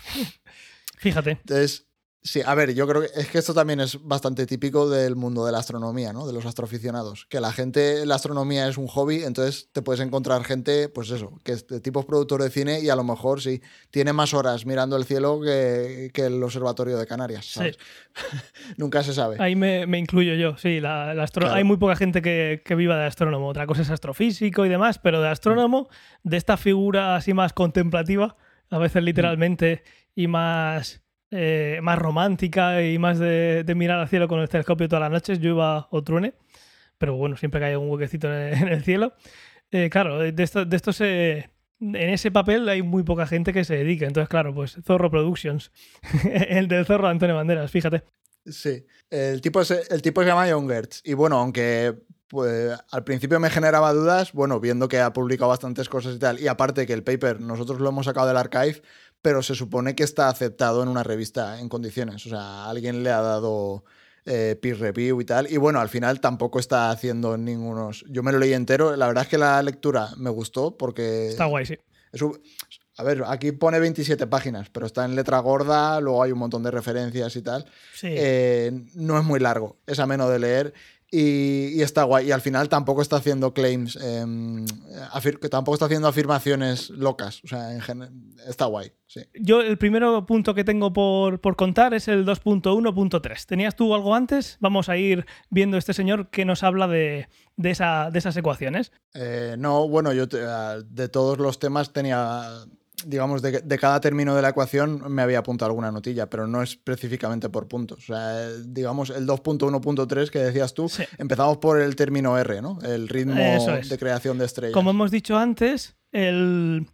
[0.97, 1.31] Fíjate.
[1.31, 1.85] Entonces,
[2.21, 5.45] sí, a ver, yo creo que es que esto también es bastante típico del mundo
[5.45, 6.27] de la astronomía, ¿no?
[6.27, 7.25] De los astroaficionados.
[7.29, 11.39] Que la gente, la astronomía es un hobby, entonces te puedes encontrar gente, pues eso,
[11.43, 14.65] que es de tipo productor de cine y a lo mejor sí, tiene más horas
[14.65, 17.45] mirando el cielo que, que el observatorio de Canarias.
[17.45, 17.77] ¿sabes?
[18.77, 19.37] Nunca se sabe.
[19.39, 20.79] Ahí me, me incluyo yo, sí.
[20.79, 21.55] La, la Claro.
[21.55, 23.47] Hay muy poca gente que, que viva de astrónomo.
[23.47, 25.89] Otra cosa es astrofísico y demás, pero de astrónomo,
[26.23, 28.35] de esta figura así más contemplativa,
[28.69, 29.83] a veces literalmente,
[30.15, 31.01] y más,
[31.31, 35.39] eh, más romántica y más de, mirar al cielo con el telescopio todas las noches,
[35.39, 36.33] llueva o truene.
[36.97, 39.13] Pero bueno, siempre que un huequecito en el, cielo.
[39.71, 41.49] Eh, claro, de esto, de esto se.
[41.81, 44.05] En ese papel hay muy poca gente que se dedique.
[44.05, 45.71] Entonces, claro, pues Zorro Productions.
[46.49, 48.03] el del Zorro Antonio Banderas, fíjate.
[48.45, 51.01] Sí, el tipo, se, el tipo se llama John Gertz.
[51.05, 51.95] Y bueno, aunque
[52.29, 56.39] pues, al principio me generaba dudas, bueno, viendo que ha publicado bastantes cosas y tal,
[56.39, 58.81] y aparte que el paper nosotros lo hemos sacado del archive,
[59.21, 62.25] pero se supone que está aceptado en una revista en condiciones.
[62.25, 63.83] O sea, alguien le ha dado
[64.25, 65.51] eh, peer review y tal.
[65.51, 68.05] Y bueno, al final tampoco está haciendo ningunos.
[68.09, 68.95] Yo me lo leí entero.
[68.95, 71.29] La verdad es que la lectura me gustó porque.
[71.29, 71.77] Está guay, sí.
[72.11, 72.39] Es un-
[72.97, 76.63] a ver, aquí pone 27 páginas, pero está en letra gorda, luego hay un montón
[76.63, 77.63] de referencias y tal.
[77.95, 78.07] Sí.
[78.11, 80.73] Eh, no es muy largo, es ameno de leer
[81.11, 82.27] y, y está guay.
[82.27, 84.25] Y al final tampoco está haciendo claims, eh,
[85.49, 87.41] tampoco está haciendo afirmaciones locas.
[87.43, 87.81] O sea, en
[88.47, 89.21] está guay, sí.
[89.39, 93.45] Yo el primero punto que tengo por, por contar es el 2.1.3.
[93.45, 94.57] ¿Tenías tú algo antes?
[94.59, 98.91] Vamos a ir viendo este señor que nos habla de, de, esa- de esas ecuaciones.
[99.13, 102.47] Eh, no, bueno, yo te- ah, de todos los temas tenía,
[103.07, 106.61] digamos, de, de cada término de la ecuación me había apuntado alguna notilla, pero no
[106.63, 107.99] específicamente por puntos.
[108.09, 111.03] O sea, eh, digamos, el 2.1.3 que decías tú, Sí.
[111.17, 112.79] empezamos por el término R, ¿no?
[112.83, 113.89] El ritmo es.
[113.89, 114.73] de creación de estrellas.
[114.73, 116.87] Como hemos dicho antes, el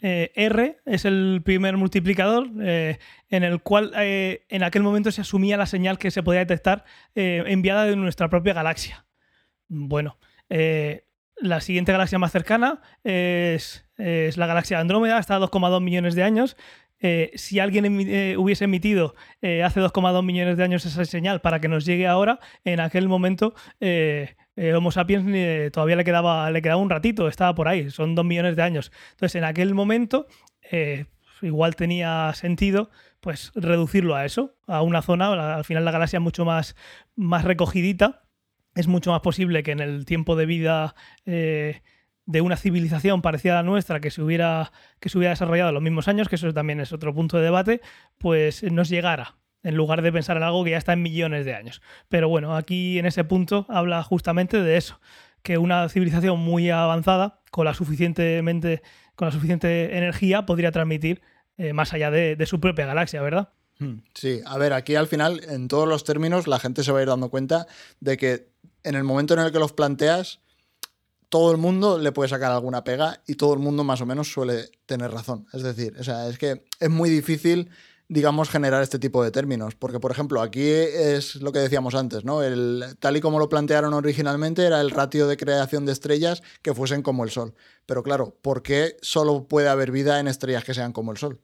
[0.00, 2.98] eh, R es el primer multiplicador eh,
[3.28, 6.84] en el cual eh, en aquel momento se asumía la señal que se podía detectar
[7.14, 9.06] eh, enviada de nuestra propia galaxia.
[9.68, 10.18] Bueno,
[10.50, 16.14] eh, la siguiente galaxia más cercana es, es la galaxia Andrómeda, está a 2,2 millones
[16.14, 16.56] de años.
[17.04, 21.60] Eh, si alguien eh, hubiese emitido eh, hace 2,2 millones de años esa señal para
[21.60, 26.50] que nos llegue ahora, en aquel momento eh, eh, Homo sapiens eh, todavía le quedaba,
[26.50, 28.92] le quedaba un ratito, estaba por ahí, son 2 millones de años.
[29.12, 30.26] Entonces, en aquel momento,
[30.70, 31.06] eh,
[31.40, 36.22] igual tenía sentido pues reducirlo a eso, a una zona, al final la galaxia es
[36.22, 36.74] mucho más,
[37.14, 38.24] más recogidita,
[38.74, 41.82] es mucho más posible que en el tiempo de vida eh,
[42.26, 45.74] de una civilización parecida a la nuestra que se hubiera, que se hubiera desarrollado en
[45.74, 47.80] los mismos años, que eso también es otro punto de debate,
[48.18, 51.54] pues nos llegara, en lugar de pensar en algo que ya está en millones de
[51.54, 51.82] años.
[52.08, 55.00] Pero bueno, aquí en ese punto habla justamente de eso,
[55.42, 58.82] que una civilización muy avanzada, con la suficientemente,
[59.16, 61.20] con la suficiente energía, podría transmitir
[61.58, 63.50] eh, más allá de, de su propia galaxia, ¿verdad?
[63.78, 67.00] Hmm, Sí, a ver, aquí al final, en todos los términos, la gente se va
[67.00, 67.66] a ir dando cuenta
[68.00, 68.52] de que
[68.84, 70.40] en el momento en el que los planteas,
[71.32, 74.30] todo el mundo le puede sacar alguna pega y todo el mundo más o menos
[74.30, 75.46] suele tener razón.
[75.54, 77.70] Es decir, o sea, es que es muy difícil,
[78.06, 79.74] digamos, generar este tipo de términos.
[79.74, 82.42] Porque, por ejemplo, aquí es lo que decíamos antes, ¿no?
[82.42, 86.74] El, tal y como lo plantearon originalmente era el ratio de creación de estrellas que
[86.74, 87.54] fuesen como el Sol.
[87.86, 91.40] Pero claro, ¿por qué solo puede haber vida en estrellas que sean como el Sol?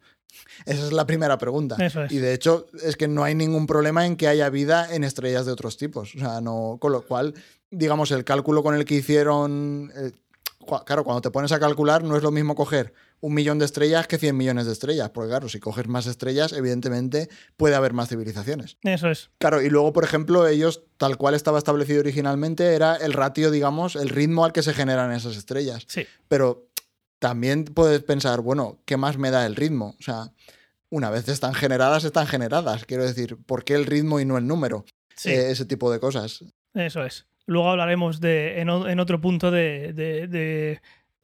[0.66, 1.76] Esa es la primera pregunta.
[1.78, 2.12] Eso es.
[2.12, 5.46] Y de hecho, es que no hay ningún problema en que haya vida en estrellas
[5.46, 6.14] de otros tipos.
[6.14, 6.76] O sea, no.
[6.78, 7.34] Con lo cual,
[7.70, 9.92] digamos, el cálculo con el que hicieron.
[9.94, 10.12] eh,
[10.84, 14.06] claro, cuando te pones a calcular, no es lo mismo coger un millón de estrellas
[14.06, 15.10] que 100 millones de estrellas.
[15.10, 18.76] Porque, claro, si coges más estrellas, evidentemente puede haber más civilizaciones.
[18.82, 19.30] Eso es.
[19.38, 23.96] Claro, y luego, por ejemplo, ellos, tal cual estaba establecido originalmente, era el ratio, digamos,
[23.96, 25.84] el ritmo al que se generan esas estrellas.
[25.88, 26.06] Sí.
[26.28, 26.68] Pero
[27.18, 29.96] también puedes pensar, bueno, ¿qué más me da el ritmo?
[29.98, 30.32] O sea,
[30.90, 32.84] una vez están generadas, están generadas.
[32.84, 34.84] Quiero decir, ¿por qué el ritmo y no el número?
[35.16, 35.30] Sí.
[35.30, 36.44] Eh, ese tipo de cosas.
[36.74, 37.26] Eso es.
[37.48, 38.68] Luego hablaremos de, en,
[39.00, 40.78] otro punto de,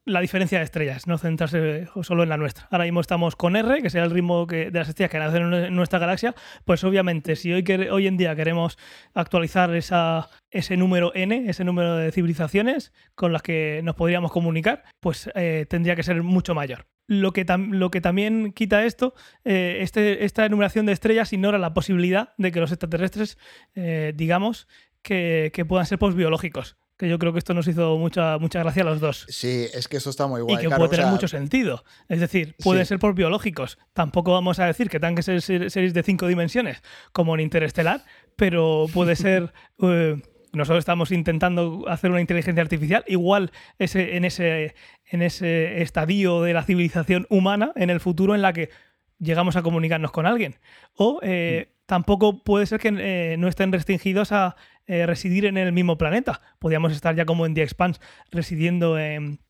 [0.07, 2.67] la diferencia de estrellas, no centrarse solo en la nuestra.
[2.71, 5.77] Ahora mismo estamos con R, que será el ritmo de las estrellas que nacen en
[5.77, 6.35] nuestra galaxia.
[6.65, 8.79] Pues obviamente, si hoy, en día queremos
[9.13, 15.31] actualizar ese número N, ese número de civilizaciones con las que nos podríamos comunicar, pues
[15.35, 16.87] eh, tendría que ser mucho mayor.
[17.07, 19.13] Lo que, tam- lo que también quita esto,
[19.45, 23.37] eh, este, esta enumeración de estrellas ignora la posibilidad de que los extraterrestres,
[23.75, 24.69] eh, digamos,
[25.05, 26.77] que, que puedan ser postbiológicos.
[26.97, 29.27] Que yo creo que esto nos hizo mucha, mucha gracia a los dos.
[29.29, 30.55] Sí, es que eso está muy guay.
[30.55, 31.85] y que claro, puede o tener sea, mucho sentido.
[32.09, 32.91] Es decir, puede Sí.
[32.91, 33.79] ser por biológicos.
[33.95, 37.41] Tampoco vamos a decir que tengan que ser ser- series de cinco dimensiones como en
[37.41, 38.05] Interestelar,
[38.37, 39.53] pero puede ser.
[39.83, 44.77] eh, nosotros estamos intentando hacer una inteligencia artificial, igual ese, en, ese,
[45.11, 48.71] en ese estadio de la civilización humana en el futuro en la que
[49.19, 50.55] llegamos a comunicarnos con alguien.
[50.95, 51.74] O eh, Mm.
[51.87, 56.41] Tampoco puede ser que eh, no estén restringidos a eh, residir en el mismo planeta.
[56.59, 59.41] Podríamos estar ya como en The Expanse, residiendo en,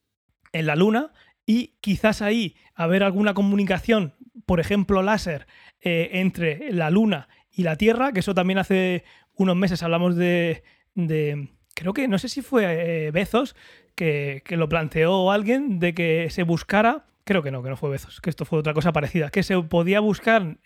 [0.52, 1.12] la Luna
[1.44, 4.14] y quizás ahí haber alguna comunicación,
[4.46, 5.46] por ejemplo láser,
[5.80, 10.62] eh, entre la Luna y la Tierra, que eso también hace unos meses hablamos de...
[10.94, 13.56] de- creo que no sé si fue Bezos
[13.96, 18.20] que, lo planteó alguien de que se buscara, creo que no, que no fue Bezos,
[18.20, 20.58] que esto fue otra cosa parecida, que se podía buscar...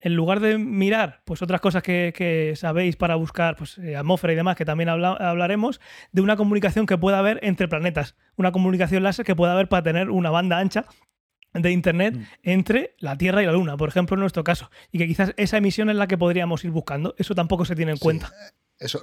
[0.00, 4.32] en lugar de mirar pues otras cosas que, que sabéis para buscar pues, eh, atmósfera
[4.32, 5.80] y demás, que también habla- hablaremos,
[6.12, 8.14] de una comunicación que pueda haber entre planetas.
[8.36, 10.84] Una comunicación láser que pueda haber para tener una banda ancha
[11.54, 12.22] de Internet Mm.
[12.42, 14.70] entre la Tierra y la Luna, por ejemplo, en nuestro caso.
[14.92, 17.14] Y que quizás esa emisión es la que podríamos ir buscando.
[17.18, 18.30] Eso tampoco se tiene en Sí, cuenta.
[18.78, 19.02] Eso,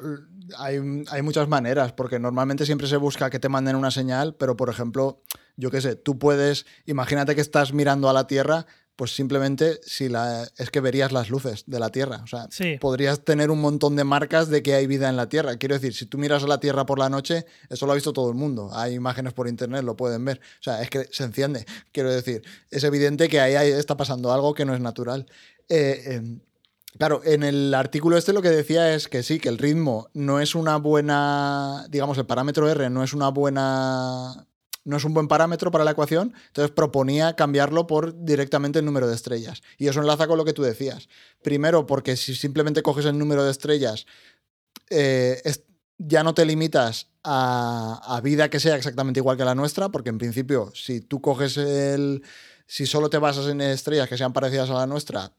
[0.57, 0.77] hay,
[1.11, 4.69] hay muchas maneras, porque normalmente siempre se busca que te manden una señal, pero por
[4.69, 5.21] ejemplo,
[5.57, 10.07] yo qué sé, tú puedes, imagínate que estás mirando a la Tierra, pues simplemente si
[10.09, 12.21] la, es que verías las luces de la Tierra.
[12.23, 12.77] O sea, Sí.
[12.79, 15.57] podrías tener un montón de marcas de que hay vida en la Tierra.
[15.57, 18.13] Quiero decir, si tú miras a la Tierra por la noche, eso lo ha visto
[18.13, 18.69] todo el mundo.
[18.73, 20.39] Hay imágenes por internet, lo pueden ver.
[20.59, 21.65] O sea, es que se enciende.
[21.91, 25.25] Quiero decir, es evidente que ahí hay- está pasando algo que no es natural.
[25.69, 26.39] Eh, em,
[26.97, 30.39] Claro, en el artículo este lo que decía es que sí, que el ritmo no
[30.39, 34.47] es una buena, digamos, el parámetro R no es una buena,
[34.85, 39.07] no es un buen parámetro para la ecuación, entonces proponía cambiarlo por directamente el número
[39.07, 39.61] de estrellas.
[39.77, 41.09] Y eso enlaza con lo que tú decías.
[41.41, 44.05] Primero, porque si simplemente coges el número de estrellas,
[44.89, 45.41] eh,
[45.97, 50.09] ya no te limitas a, a vida que sea exactamente igual que la nuestra, porque
[50.09, 52.23] en principio, si tú coges el...
[52.67, 55.31] Si solo te basas en estrellas que sean parecidas a la nuestra,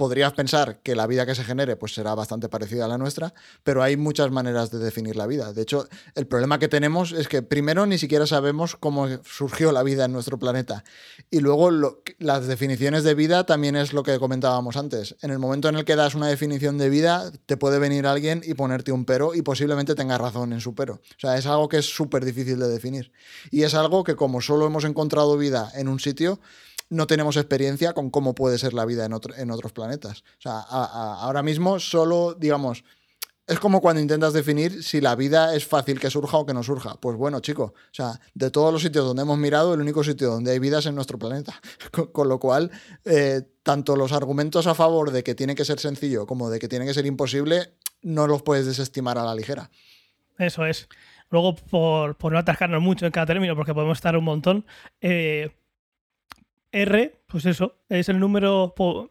[0.00, 3.34] podrías pensar que la vida que se genere pues será bastante parecida a la nuestra,
[3.62, 5.52] pero hay muchas maneras de definir la vida.
[5.52, 9.82] De hecho, el problema que tenemos es que primero ni siquiera sabemos cómo surgió la
[9.82, 10.84] vida en nuestro planeta.
[11.30, 11.70] Y luego
[12.18, 15.16] las definiciones de vida también es lo que comentábamos antes.
[15.20, 18.40] En el momento en el que das una definición de vida, te puede venir alguien
[18.42, 20.94] y ponerte un pero y posiblemente tenga razón en su pero.
[20.94, 23.12] O sea, es algo que es súper difícil de definir.
[23.50, 26.40] Y es algo que como solo hemos encontrado vida en un sitio,
[26.90, 30.20] no tenemos experiencia con cómo puede ser la vida en, otro- en otros planetas.
[30.38, 32.84] O sea, ahora mismo solo, digamos,
[33.46, 36.62] es como cuando intentas definir si la vida es fácil que surja o que no
[36.62, 36.94] surja.
[37.00, 40.30] Pues bueno, chico, o sea, de todos los sitios donde hemos mirado, el único sitio
[40.30, 41.60] donde hay vida es en nuestro planeta.
[42.12, 42.70] Con, lo cual,
[43.04, 46.68] eh, tanto los argumentos a favor de que tiene que ser sencillo como de que
[46.68, 49.70] tiene que ser imposible, no los puedes desestimar a la ligera.
[50.38, 50.88] Eso es.
[51.30, 54.64] Luego, por, por no atascarnos mucho en cada término, porque podemos estar un montón,
[55.00, 55.50] eh,
[56.72, 58.74] R, pues eso, es el número.
[58.76, 59.10] po-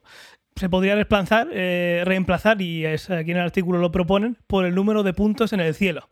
[0.56, 4.76] se podría reemplazar, eh, reemplazar, y es, aquí en el artículo lo proponen, por el
[4.76, 6.10] número de puntos en el cielo.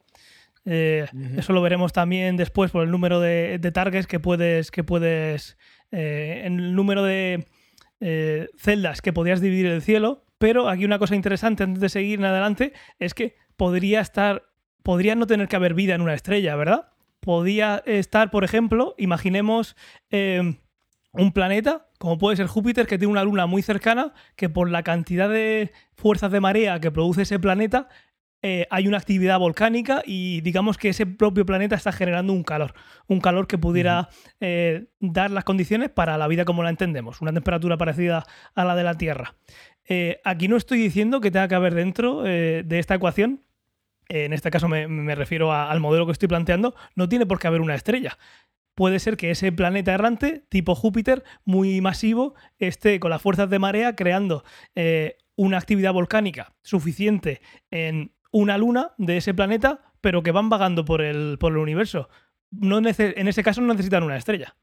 [0.65, 1.05] Eh.
[1.37, 4.69] Eso lo veremos también después por el número de, de targets que puedes.
[4.71, 5.57] Que puedes
[5.91, 7.45] eh, en el número de
[8.57, 10.25] celdas que podrías dividir el cielo.
[10.37, 14.43] Pero aquí una cosa interesante antes de seguir en adelante es que podría estar.
[14.83, 16.89] Podría no tener que haber vida en una estrella, ¿verdad?
[17.19, 19.75] Podría estar, por ejemplo, imaginemos
[20.11, 20.59] eh,
[21.11, 24.83] un planeta, como puede ser Júpiter, que tiene una luna muy cercana, que por la
[24.83, 27.87] cantidad de fuerzas de marea que produce ese planeta,
[28.43, 32.75] eh, hay una actividad volcánica y digamos que ese propio planeta está generando un calor,
[33.07, 37.33] un calor que pudiera eh, dar las condiciones para la vida como la entendemos, una
[37.33, 39.33] temperatura parecida a la de la Tierra.
[39.89, 43.41] Eh, aquí no estoy diciendo que tenga que haber dentro de esta ecuación
[44.09, 47.39] en este caso me, me refiero a- al modelo que estoy planteando, no tiene por
[47.39, 48.17] qué haber una estrella.
[48.77, 53.57] Puede ser que ese planeta errante, tipo Júpiter, muy masivo, esté con las fuerzas de
[53.57, 54.43] marea creando
[54.75, 60.85] eh, una actividad volcánica suficiente en una luna de ese planeta, pero que van vagando
[60.85, 62.07] por el, por el universo.
[62.51, 62.85] No en
[63.27, 64.55] ese caso no necesitan una estrella.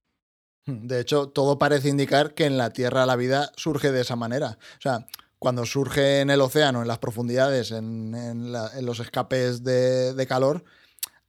[0.64, 4.58] De hecho, todo parece indicar que en la Tierra la vida surge de esa manera.
[4.78, 5.08] O sea,
[5.40, 10.62] cuando surge en el océano, en las profundidades, en, en los escapes de, de calor,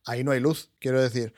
[0.05, 1.33] ahí no hay luz, quiero decir.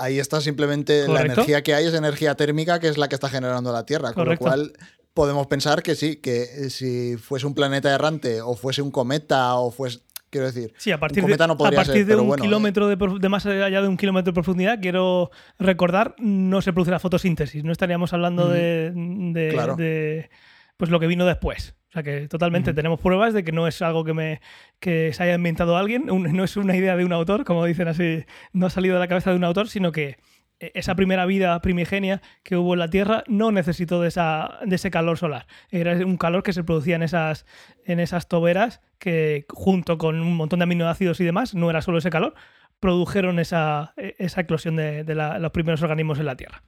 [0.00, 3.28] Ahí está simplemente la energía que hay, es energía térmica, que es la que está
[3.28, 4.12] generando la Tierra.
[4.12, 4.72] Con lo cual,
[5.14, 9.54] podemos pensar que sí, que eh, si fuese un planeta errante, o fuese un cometa,
[9.56, 10.00] o fuese.
[10.30, 12.44] Quiero decir, Sí, a partir, cometa de, no podría a partir ser, de un bueno,
[12.44, 12.46] eh.
[12.46, 16.92] kilómetro de, de más allá de un kilómetro de profundidad, quiero recordar, no se produce
[16.92, 17.64] la fotosíntesis.
[17.64, 19.74] No estaríamos hablando de, de- Claro.
[19.74, 20.30] de,
[20.76, 21.74] pues lo que vino después.
[21.90, 24.40] O sea que totalmente tenemos pruebas de que no es algo que me
[24.78, 27.88] que se haya inventado alguien, un- no es una idea de un autor, como dicen
[27.88, 30.16] así, no ha salido de la cabeza de un autor, sino que
[30.60, 34.76] eh, esa primera vida primigenia que hubo en la Tierra no necesitó de, esa, de
[34.76, 35.46] ese calor solar.
[35.70, 37.44] Era un calor que se producía en esas,
[37.84, 41.98] en esas toberas que, junto con un montón de aminoácidos y demás, no era solo
[41.98, 42.34] ese calor,
[42.78, 46.62] produjeron esa, eh, esa eclosión de, de la- los primeros organismos en la Tierra.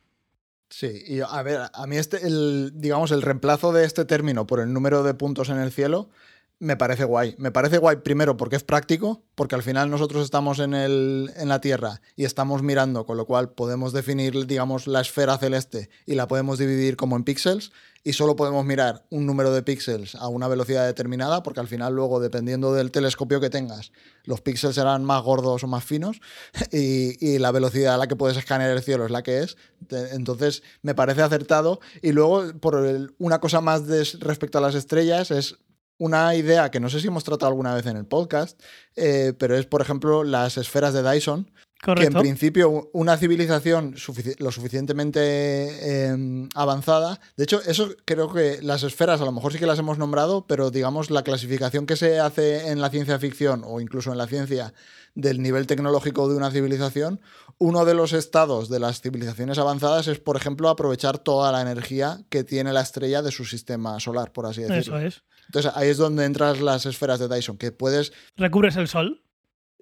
[0.72, 4.58] Sí, y a ver, a mí este, el, digamos, el reemplazo de este término por
[4.58, 6.08] el número de puntos en el cielo
[6.62, 7.34] me parece guay.
[7.38, 11.48] Me parece guay primero porque es práctico, porque al final nosotros estamos en, el, en
[11.48, 16.14] la Tierra y estamos mirando, con lo cual podemos definir, digamos, la esfera celeste y
[16.14, 17.72] la podemos dividir como en píxeles
[18.04, 21.96] y solo podemos mirar un número de píxeles a una velocidad determinada, porque al final
[21.96, 23.90] luego, dependiendo del telescopio que tengas,
[24.22, 26.20] los píxeles serán más gordos o más finos
[26.70, 29.56] y, y la velocidad a la que puedes escanear el cielo es la que es.
[29.90, 31.80] Entonces, me parece acertado.
[32.02, 33.82] Y luego, por una cosa más
[34.20, 35.58] respecto a las estrellas, es
[35.98, 38.60] una idea que no sé si hemos tratado alguna vez en el podcast,
[38.96, 42.18] eh, pero es, por ejemplo, las esferas de Dyson, que en Correcto.
[42.20, 49.20] principio una civilización sufici- lo suficientemente eh, avanzada, de hecho, eso creo que las esferas
[49.20, 52.68] a lo mejor sí que las hemos nombrado, pero digamos la clasificación que se hace
[52.70, 54.74] en la ciencia ficción o incluso en la ciencia
[55.14, 57.20] del nivel tecnológico de una civilización,
[57.58, 62.20] uno de los estados de las civilizaciones avanzadas es, por ejemplo, aprovechar toda la energía
[62.30, 64.98] que tiene la estrella de su sistema solar, por así decirlo.
[64.98, 65.22] Eso es.
[65.46, 69.22] Entonces ahí es donde entran las esferas de Dyson, que puedes Recubres el sol.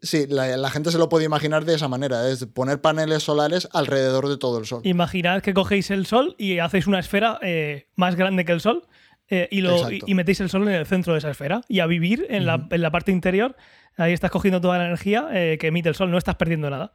[0.02, 3.68] Sí, la, la gente se lo puede imaginar de esa manera, es poner paneles solares
[3.72, 4.80] alrededor de todo el sol.
[4.84, 8.88] Imaginad que cogéis el sol y hacéis una esfera eh, más grande que el sol
[9.28, 11.60] eh, y, lo, y, metéis el sol en el centro de esa esfera.
[11.68, 13.56] Y a vivir en, la, en la parte interior,
[13.96, 16.94] ahí estás cogiendo toda la energía eh, que emite el sol, no estás perdiendo nada.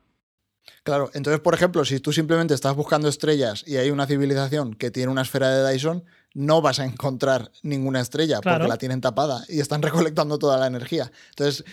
[0.83, 4.91] Claro, entonces, por ejemplo, si tú simplemente estás buscando estrellas y hay una civilización que
[4.91, 8.59] tiene una esfera de Dyson, no vas a encontrar ninguna estrella Claro.
[8.59, 9.81] porque la tienen tapada y están
[10.13, 11.11] recolectando toda la energía.
[11.29, 11.63] Entonces,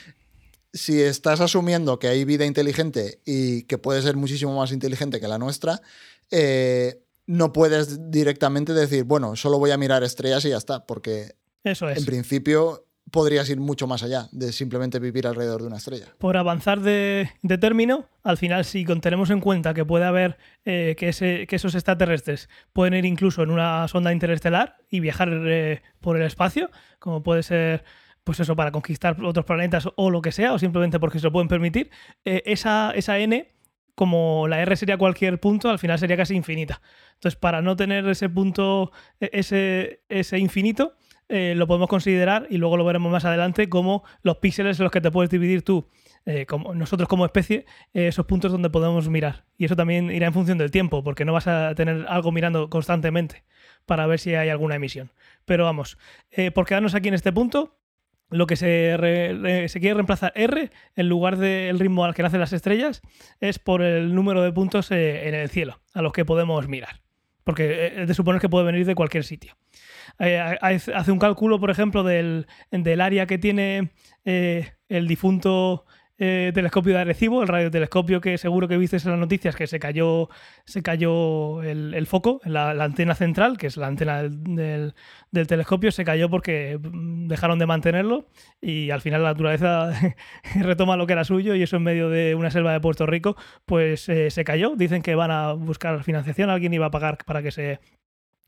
[0.73, 5.29] si estás asumiendo que hay vida inteligente y que puede ser muchísimo más inteligente que
[5.29, 5.83] la nuestra,
[6.31, 11.35] eh, no puedes directamente decir, bueno, solo voy a mirar estrellas y ya está, porque
[11.63, 11.99] Eso es.
[11.99, 16.07] en principio podrías ir mucho más allá de simplemente vivir alrededor de una estrella.
[16.19, 17.29] Por avanzar de,
[17.61, 21.09] término, al final, si tenemos en cuenta que puede haber eh, que
[21.55, 26.71] esos extraterrestres pueden ir incluso en una sonda interestelar y viajar eh, por el espacio,
[26.99, 27.85] como puede ser,
[28.25, 31.33] pues eso, para conquistar otros planetas o lo que sea, o simplemente porque se lo
[31.33, 31.91] pueden permitir,
[32.25, 33.53] eh, esa, esa n,
[33.95, 36.81] como la r sería cualquier punto, al final sería casi infinita.
[37.15, 40.97] Entonces, para no tener ese punto, e- ese, ese infinito,
[41.29, 44.93] eh, lo podemos considerar, y luego lo veremos más adelante, como los píxeles en los
[44.93, 45.89] que te puedes dividir tú,
[46.27, 49.45] eh, como nosotros como especie, eh, esos puntos donde podemos mirar.
[49.57, 52.69] Y eso también irá en función del tiempo, porque no vas a tener algo mirando
[52.71, 53.45] constantemente
[53.87, 55.11] para ver si hay alguna emisión.
[55.45, 55.99] Pero vamos,
[56.55, 57.77] por quedarnos aquí en este punto,
[58.31, 62.23] lo que se, re- re- se quiere reemplazar R en lugar del ritmo al que
[62.23, 63.03] nacen las estrellas
[63.41, 67.03] es por el número de puntos en el cielo a los que podemos mirar.
[67.45, 69.57] Porque es de suponer que puede venir de cualquier sitio.
[70.19, 73.91] Eh, hace un cálculo, por ejemplo, del, del área que tiene
[74.25, 75.85] eh, el difunto
[76.19, 79.81] eh, telescopio de Arecibo, el radiotelescopio que seguro que viste en las noticias que se
[79.81, 80.29] cayó,
[80.67, 84.95] se cayó el, el foco, la, la antena central, que es la antena del,
[85.33, 88.29] del- telescopio, se cayó porque dejaron de mantenerlo
[88.61, 89.93] y al final la naturaleza
[90.61, 93.37] retoma lo que era suyo y eso en medio de una selva de Puerto Rico,
[93.65, 94.75] pues se cayó.
[94.77, 97.81] Dicen que van a buscar financiación, alguien iba a pagar para que se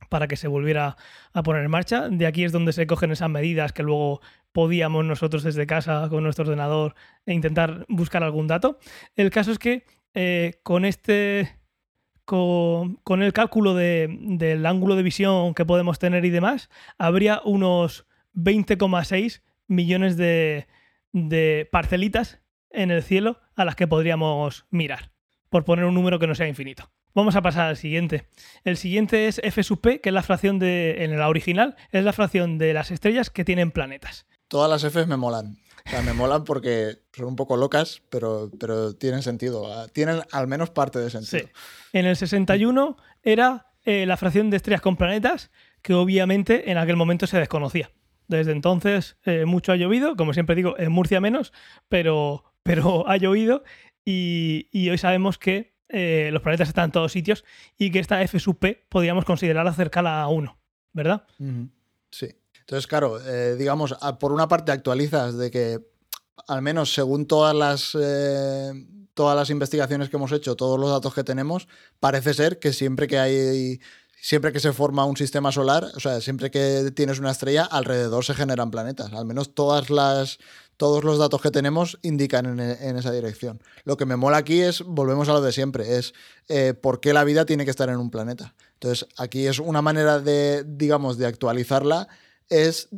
[0.08, 0.96] para que se volviera
[1.32, 2.08] a poner en marcha.
[2.08, 4.20] De aquí es donde se cogen esas medidas que luego
[4.52, 6.94] podíamos nosotros desde casa con nuestro ordenador
[7.26, 8.78] e intentar buscar algún dato.
[9.16, 9.84] El caso es que
[10.14, 11.56] eh, con este
[12.24, 18.06] con, el cálculo de- del ángulo de visión que podemos tener y demás, habría unos
[18.34, 20.66] 20,6 millones de,
[21.12, 22.40] de parcelitas
[22.70, 25.10] en el cielo a las que podríamos mirar,
[25.50, 26.90] por poner un número que no sea infinito.
[27.14, 28.26] Vamos a pasar al siguiente.
[28.64, 32.04] El siguiente es f sub p, que es la fracción de, en la original, es
[32.04, 34.26] la fracción de las estrellas que tienen planetas.
[34.48, 35.58] Todas las Fs me molan.
[35.86, 39.68] O sea, me molan porque son un poco locas, pero, pero tienen sentido.
[39.88, 41.46] Tienen al menos parte de sentido.
[41.46, 41.52] Sí.
[41.92, 45.50] En el 61 era eh, la fracción de estrellas con planetas,
[45.82, 47.90] que obviamente en aquel momento se desconocía.
[48.28, 51.52] Desde entonces eh, mucho ha llovido, como siempre digo, en Murcia menos,
[51.88, 53.64] pero, pero ha llovido
[54.04, 57.44] y, y hoy sabemos que eh, los planetas están en todos sitios
[57.78, 60.56] y que esta F sub P podríamos considerarla cercana a 1,
[60.92, 61.24] ¿verdad?
[62.10, 62.28] Sí.
[62.60, 65.80] Entonces, claro, eh, digamos, por una parte actualizas de que,
[66.48, 68.72] al menos según todas las, eh,
[69.12, 71.68] todas las investigaciones que hemos hecho, todos los datos que tenemos,
[72.00, 73.80] parece ser que siempre que hay
[74.24, 78.24] siempre que se forma un sistema solar, o sea, siempre que tienes una estrella, alrededor
[78.24, 79.12] se generan planetas.
[79.12, 80.38] Al menos todas las,
[80.76, 83.62] todos los datos que tenemos indican en, esa dirección.
[83.84, 86.14] Lo que me mola aquí es, volvemos a lo de siempre, es
[86.48, 88.54] eh, por qué la vida tiene que estar en un planeta.
[88.74, 92.08] Entonces, aquí es una manera de, digamos, de actualizarla,
[92.48, 92.88] es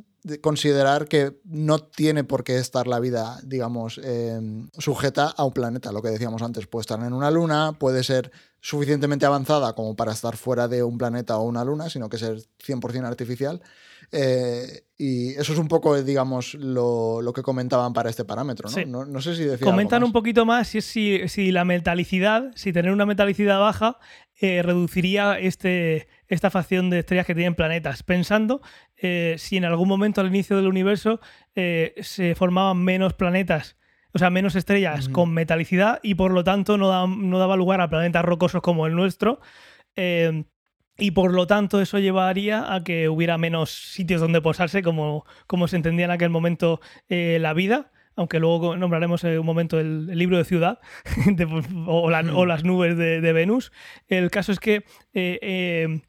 [0.40, 5.92] considerar que no tiene por qué estar la vida, digamos, em, sujeta a un planeta.
[5.92, 10.12] Lo que decíamos antes, puede estar en una luna, puede ser suficientemente avanzada como para
[10.12, 13.62] estar fuera de un planeta o una luna, sino que ser 100% artificial.
[14.12, 19.04] Eh, y eso es un poco, digamos, lo, que comentaban para este parámetro, ¿no?
[19.04, 19.62] No, sé si.
[19.62, 23.98] Comentan un poquito más si, si, si, la metalicidad, si tener una metalicidad baja,
[24.40, 28.62] eh, reduciría este, esta facción de estrellas que tienen planetas, pensando
[28.96, 31.20] eh, si en algún momento al inicio del universo
[31.54, 33.76] se formaban menos planetas
[34.16, 37.90] o sea, menos estrellas con metalicidad y por lo tanto no, no, daba lugar a
[37.90, 39.40] planetas rocosos como el nuestro.
[40.99, 45.68] Y por lo tanto eso llevaría a que hubiera menos sitios donde posarse, como, como
[45.68, 50.07] se entendía en aquel momento eh, la vida, aunque luego nombraremos en un momento el,
[50.07, 50.80] libro de ciudad
[51.86, 53.72] o, las nubes de, Venus.
[54.09, 56.01] El caso es que, eh, eh,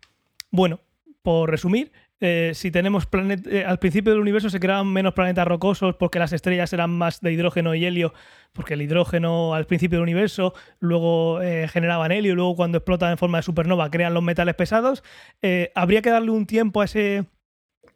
[0.52, 0.80] bueno,
[1.22, 3.52] por resumir, eh, si tenemos planetas.
[3.52, 7.22] Eh, al principio del universo se creaban menos planetas rocosos porque las estrellas eran más
[7.22, 8.14] de hidrógeno y helio,
[8.54, 13.12] porque el hidrógeno al principio del universo luego eh, generaban helio y luego cuando explotan
[13.12, 15.04] en forma de supernova crean los metales pesados.
[15.76, 17.26] habría que darle un tiempo a ese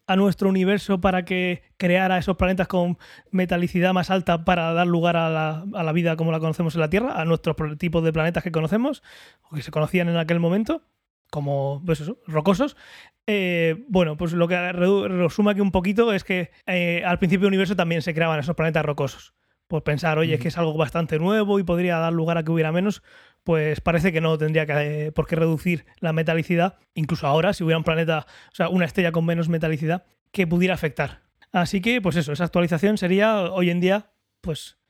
[0.07, 2.97] a nuestro universo para que creara esos planetas con
[3.31, 6.81] metalicidad más alta para dar lugar a la, a la vida como la conocemos en
[6.81, 9.03] la Tierra, a nuestros tipos de planetas que conocemos
[9.49, 10.83] o que se conocían en aquel momento
[11.31, 12.77] como pues eso, rocosos.
[13.25, 17.53] Eh, bueno, pues lo que resume aquí un poquito es que eh, al principio del
[17.53, 19.33] universo también se creaban esos planetas rocosos.
[19.67, 22.51] Por pensar, oye, es que es algo bastante nuevo y podría dar lugar a que
[22.51, 23.01] hubiera menos,
[23.45, 27.63] pues parece que no tendría que, eh, por qué reducir la metalicidad, incluso ahora, si
[27.63, 30.03] hubiera un planeta, o sea, una estrella con menos metalicidad,
[30.33, 31.21] que pudiera afectar.
[31.53, 34.11] Así que, pues eso, esa actualización sería hoy en día,
[34.41, 34.80] pues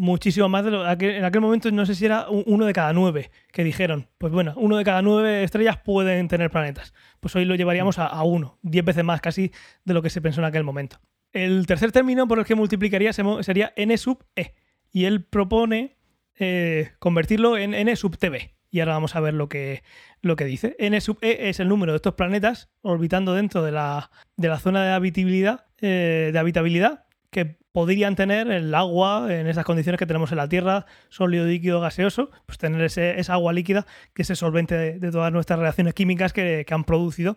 [0.00, 3.30] muchísimo más de lo en aquel momento no sé si era uno de cada nueve
[3.52, 7.54] que dijeron pues bueno uno de cada nueve estrellas pueden tener planetas pues hoy lo
[7.54, 9.52] llevaríamos a, uno diez veces más casi
[9.84, 11.00] de lo que se pensó en aquel momento.
[11.34, 14.54] El tercer término por el que multiplicaría sería n sub e
[14.90, 15.98] y él propone
[16.38, 19.82] eh, convertirlo en n sub tb y ahora vamos a ver lo que,
[20.22, 20.76] lo que dice.
[20.78, 24.58] N sub e es el número de estos planetas orbitando dentro de la, de la
[24.58, 30.06] zona de habitabilidad, eh, de habitabilidad que podrían tener el agua en esas condiciones que
[30.06, 34.36] tenemos en la Tierra, sólido, líquido, gaseoso, pues tener esa agua líquida que es el
[34.36, 37.36] solvente de, todas nuestras reacciones químicas que, han producido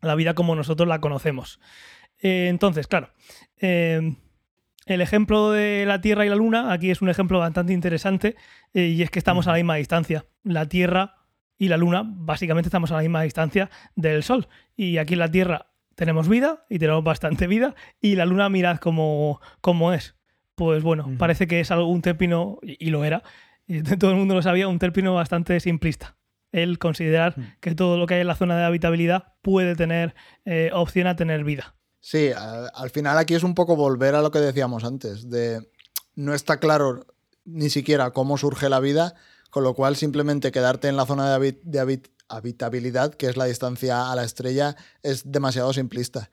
[0.00, 1.60] la vida como nosotros la conocemos.
[2.18, 3.10] Eh, entonces, claro,
[3.60, 4.16] eh,
[4.86, 8.36] el ejemplo de la Tierra y la Luna aquí es un ejemplo bastante interesante
[8.74, 10.26] eh, y es que estamos a la misma distancia.
[10.42, 11.16] La Tierra
[11.56, 15.30] y la Luna básicamente estamos a la misma distancia del Sol y aquí en la
[15.30, 15.71] Tierra
[16.02, 20.16] tenemos vida y tenemos bastante vida y la luna mirad cómo, cómo es.
[20.56, 23.22] Pues bueno, parece que es algo, un término, y, lo era,
[23.68, 26.16] y todo el mundo lo sabía, un término bastante simplista.
[26.50, 30.70] El considerar que todo lo que hay en la zona de habitabilidad puede tener eh,
[30.74, 31.76] opción a tener vida.
[32.00, 35.70] Sí, al final aquí es un poco volver a lo que decíamos antes, de
[36.16, 37.06] no está claro
[37.44, 39.14] ni siquiera cómo surge la vida,
[39.50, 42.02] con lo cual simplemente quedarte en la zona de, de,
[42.36, 46.30] habitabilidad, que es la distancia a la estrella, es demasiado simplista.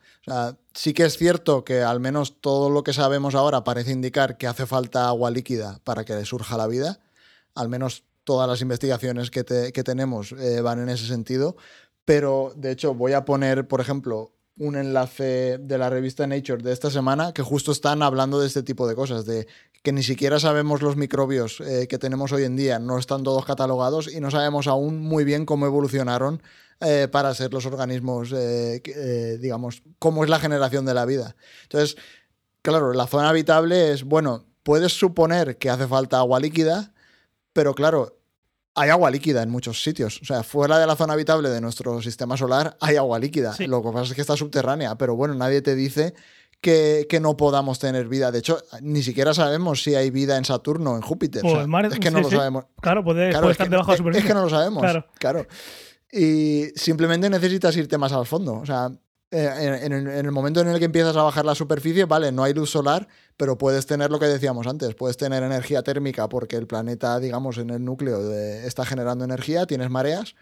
[0.74, 4.46] sí que es cierto que al menos todo lo que sabemos ahora parece indicar que
[4.46, 7.00] hace falta agua líquida para que surja la vida.
[7.54, 11.56] Al menos todas las investigaciones que, tenemos eh, van en ese sentido.
[12.04, 16.72] Pero de hecho voy a poner, por ejemplo, un enlace de la revista Nature de
[16.72, 19.46] esta semana que justo están hablando de este tipo de cosas, de
[19.82, 23.44] que ni siquiera sabemos los microbios eh, que tenemos hoy en día, no están todos
[23.44, 26.42] catalogados y no sabemos aún muy bien cómo evolucionaron
[26.80, 31.34] eh, para ser los organismos, eh, digamos, cómo es la generación de la vida.
[31.62, 31.96] Entonces,
[32.62, 36.92] claro, la zona habitable es, bueno, puedes suponer que hace falta agua líquida,
[37.52, 38.18] pero claro,
[38.74, 40.20] hay agua líquida en muchos sitios.
[40.22, 43.54] O sea, fuera de la zona habitable de nuestro sistema solar hay agua líquida.
[43.54, 43.66] Sí.
[43.66, 46.14] Lo que pasa es que está subterránea, pero bueno, nadie te dice
[46.60, 48.30] que, que no podamos tener vida.
[48.30, 51.44] De hecho, ni siquiera sabemos si hay vida en Saturno o en Júpiter.
[51.44, 52.36] O O sea, en Marte, es que no sí, lo sí.
[52.36, 52.66] sabemos.
[52.80, 54.20] Claro, puede, Claro, puede es que, estar debajo de la superficie.
[54.20, 54.82] es que no lo sabemos.
[54.82, 55.06] Claro.
[55.18, 55.46] Claro.
[56.12, 58.54] Y simplemente necesitas irte más al fondo.
[58.54, 58.90] O sea,
[59.30, 62.04] eh, en, en el- en el momento en el que empiezas a bajar la superficie,
[62.04, 63.06] vale, no hay luz solar,
[63.36, 67.56] pero puedes tener lo que decíamos antes, puedes tener energía térmica porque el planeta, digamos,
[67.58, 70.34] en el núcleo de- está generando energía, tienes mareas.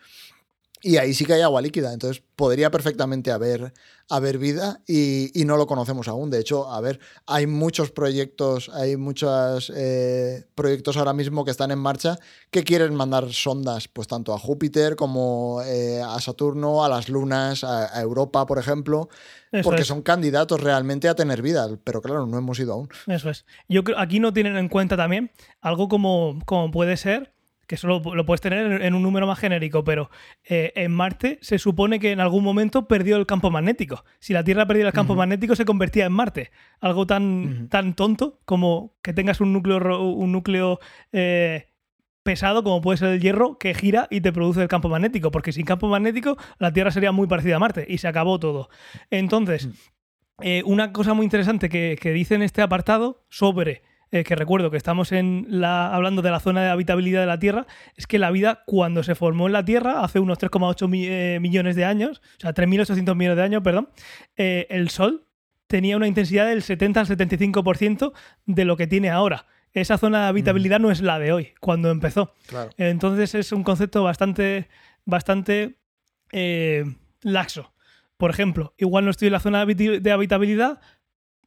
[0.80, 3.72] Y ahí sí que hay agua líquida, entonces podría perfectamente haber,
[4.08, 6.30] haber vida y, y no lo conocemos aún.
[6.30, 11.72] De hecho, a ver, hay muchos proyectos, hay muchos eh, proyectos ahora mismo que están
[11.72, 12.16] en marcha
[12.50, 17.64] que quieren mandar sondas, pues tanto a Júpiter como eh, a Saturno, a las lunas,
[17.64, 19.08] a, a Europa, por ejemplo,
[19.50, 19.88] Eso porque es.
[19.88, 22.88] son candidatos realmente a tener vida, pero claro, no hemos ido aún.
[23.08, 23.44] Eso es.
[23.68, 27.32] Yo creo aquí no tienen en cuenta también algo como, como puede ser,
[27.68, 30.10] que solo lo puedes tener en, en un número más genérico, pero
[30.48, 34.04] eh, en Marte se supone que en algún momento perdió el campo magnético.
[34.18, 36.50] Si la Tierra perdiera el campo magnético, se convertía en Marte.
[36.80, 40.80] Algo tan, tan tonto como que tengas un núcleo, un núcleo
[41.12, 41.66] eh,
[42.22, 45.30] pesado, como puede ser el hierro, que gira y te produce el campo magnético.
[45.30, 48.70] Porque sin campo magnético, la Tierra sería muy parecida a Marte y se acabó todo.
[49.10, 49.68] Entonces,
[50.40, 54.70] eh, una cosa muy interesante que, que dice en este apartado sobre, eh, que recuerdo
[54.70, 58.18] que estamos en la, hablando de la zona de habitabilidad de la Tierra, es que
[58.18, 61.84] la vida cuando se formó en la Tierra, hace unos 3,8 mi- eh, millones de
[61.84, 63.90] años, o sea, 3.800 millones de años, perdón,
[64.36, 65.26] eh, el Sol
[65.66, 68.12] tenía una intensidad del 70 al 75%
[68.46, 69.46] de lo que tiene ahora.
[69.74, 72.32] Esa zona de habitabilidad no es la de hoy, cuando empezó.
[72.46, 72.70] Claro.
[72.78, 74.68] Entonces es un concepto bastante,
[75.04, 75.76] bastante
[76.32, 76.84] eh,
[77.20, 77.74] laxo.
[78.16, 80.80] Por ejemplo, igual no estoy en la zona de habitabilidad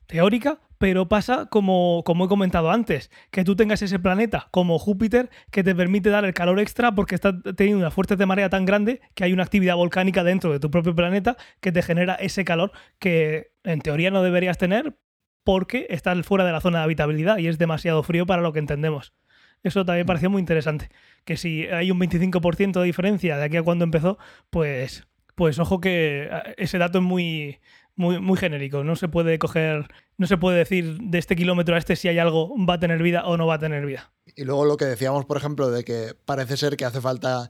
[0.05, 5.29] teórica, pero pasa como, como he comentado antes, que tú tengas ese planeta como Júpiter
[5.51, 8.65] que te permite dar el calor extra porque está teniendo una fuerza de marea tan
[8.65, 12.43] grande que hay una actividad volcánica dentro de tu propio planeta que te genera ese
[12.45, 14.97] calor que en teoría no deberías tener
[15.43, 18.57] porque estás fuera de la zona de habitabilidad y es demasiado frío para lo que
[18.57, 19.13] entendemos.
[19.61, 20.89] Eso también pareció muy interesante.
[21.25, 24.17] Que si hay un 25% de diferencia de aquí a cuando empezó,
[24.49, 27.59] pues, pues ojo que eh, ese dato es muy,
[28.01, 28.83] muy, muy genérico.
[28.83, 29.87] No se puede coger,
[30.17, 33.01] no se puede decir de este kilómetro a este si hay algo va a tener
[33.01, 34.11] vida o no va a tener vida.
[34.35, 37.49] Y luego lo que decíamos, por ejemplo, de que parece ser que hace falta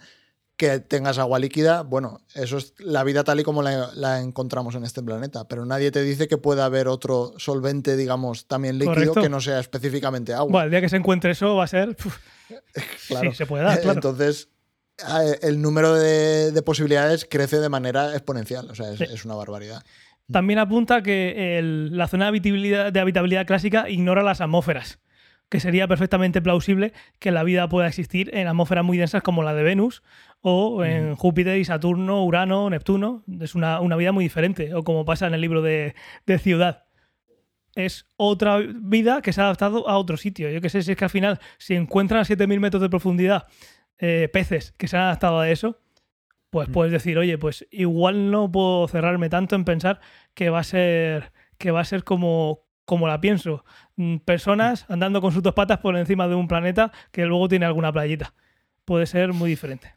[0.57, 4.75] que tengas agua líquida, bueno, eso es la vida tal y como la, la encontramos
[4.75, 8.93] en este planeta, pero nadie te dice que pueda haber otro solvente, digamos, también líquido
[8.93, 9.21] Correcto.
[9.21, 10.51] que no sea específicamente agua.
[10.51, 11.95] Bueno, el día que se encuentre eso va a ser...
[13.07, 13.31] Claro.
[13.31, 13.93] Sí, se puede dar, claro.
[13.95, 14.49] Entonces,
[14.99, 19.05] eh, el número de, de posibilidades crece de manera exponencial, o sea, es, Sí.
[19.05, 19.83] es una barbaridad.
[20.31, 24.99] También apunta que el- la zona de habitabilidad, de habitabilidad clásica ignora las atmósferas,
[25.49, 29.53] que sería perfectamente plausible que la vida pueda existir en atmósferas muy densas como la
[29.53, 30.01] de Venus
[30.39, 33.23] o en Júpiter y Saturno, Urano, Neptuno.
[33.41, 35.93] Es una, una vida muy diferente, o como pasa en el libro de,
[36.25, 36.85] de Ciudad.
[37.75, 40.49] Es otra vida que se ha adaptado a otro sitio.
[40.49, 43.47] Yo que sé, si es que al final, si encuentran a 7.000 metros de profundidad
[43.97, 45.79] eh, peces que se han adaptado a eso,
[46.49, 46.71] pues Mm.
[46.73, 50.01] puedes decir, oye, pues igual no puedo cerrarme tanto en pensar
[50.33, 53.63] que va a ser, que va a ser como, como la pienso.
[53.95, 57.65] Mm, Personas andando con sus dos patas por encima de un planeta que luego tiene
[57.65, 58.33] alguna playita.
[58.85, 59.93] Puede ser muy diferente.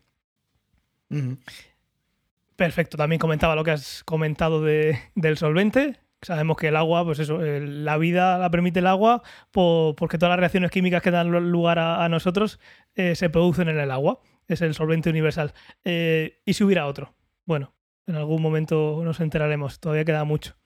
[2.56, 5.98] Perfecto, también comentaba lo que has comentado de- del solvente.
[6.22, 10.30] Sabemos que el agua, pues eso, la vida la permite el agua po- porque todas
[10.30, 12.60] las reacciones químicas que dan lu- lugar a, a nosotros
[12.94, 14.20] eh, se producen en el agua.
[14.48, 15.52] Es el solvente universal.
[15.84, 17.14] Eh, ¿Y si hubiera otro?
[17.44, 17.74] Bueno,
[18.06, 20.56] en algún momento nos enteraremos, todavía queda mucho.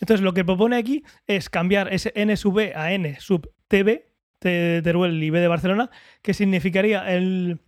[0.00, 4.02] Entonces, lo que propone aquí es cambiar ese N sub B a N sub TB,
[4.38, 5.90] T de Teruel y B de Barcelona,
[6.22, 7.60] que significaría el,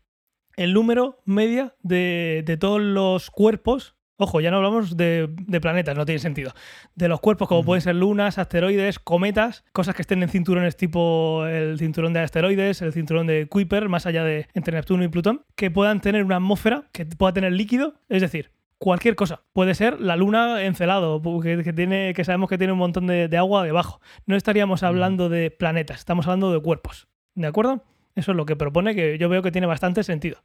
[0.57, 3.97] el número media de, de todos los cuerpos.
[4.23, 6.53] Ojo, ya no hablamos de, de planetas, no tiene sentido.
[6.95, 11.47] De los cuerpos como pueden ser lunas, asteroides, cometas, cosas que estén en cinturones tipo
[11.47, 15.47] el cinturón de asteroides, el cinturón de Kuiper, más allá de entre Neptuno y Plutón,
[15.57, 19.43] que puedan tener una atmósfera, que pueda tener líquido, es decir, cualquier cosa.
[19.53, 23.29] Puede ser la luna encelado, que, que tiene, que sabemos que tiene un montón de,
[23.29, 24.01] de agua debajo.
[24.27, 27.07] No estaríamos hablando de planetas, estamos hablando de cuerpos.
[27.35, 27.85] ¿De acuerdo?
[28.17, 30.43] Eso es lo que propone, que yo veo que tiene bastante sentido.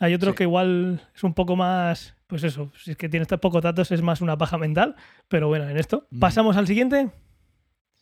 [0.00, 0.36] Hay otros Sí.
[0.38, 3.90] que igual es un poco más, pues eso, si es que tiene estos pocos datos
[3.92, 4.94] es más una paja mental,
[5.28, 6.06] pero bueno, en esto.
[6.18, 7.10] Pasamos al siguiente.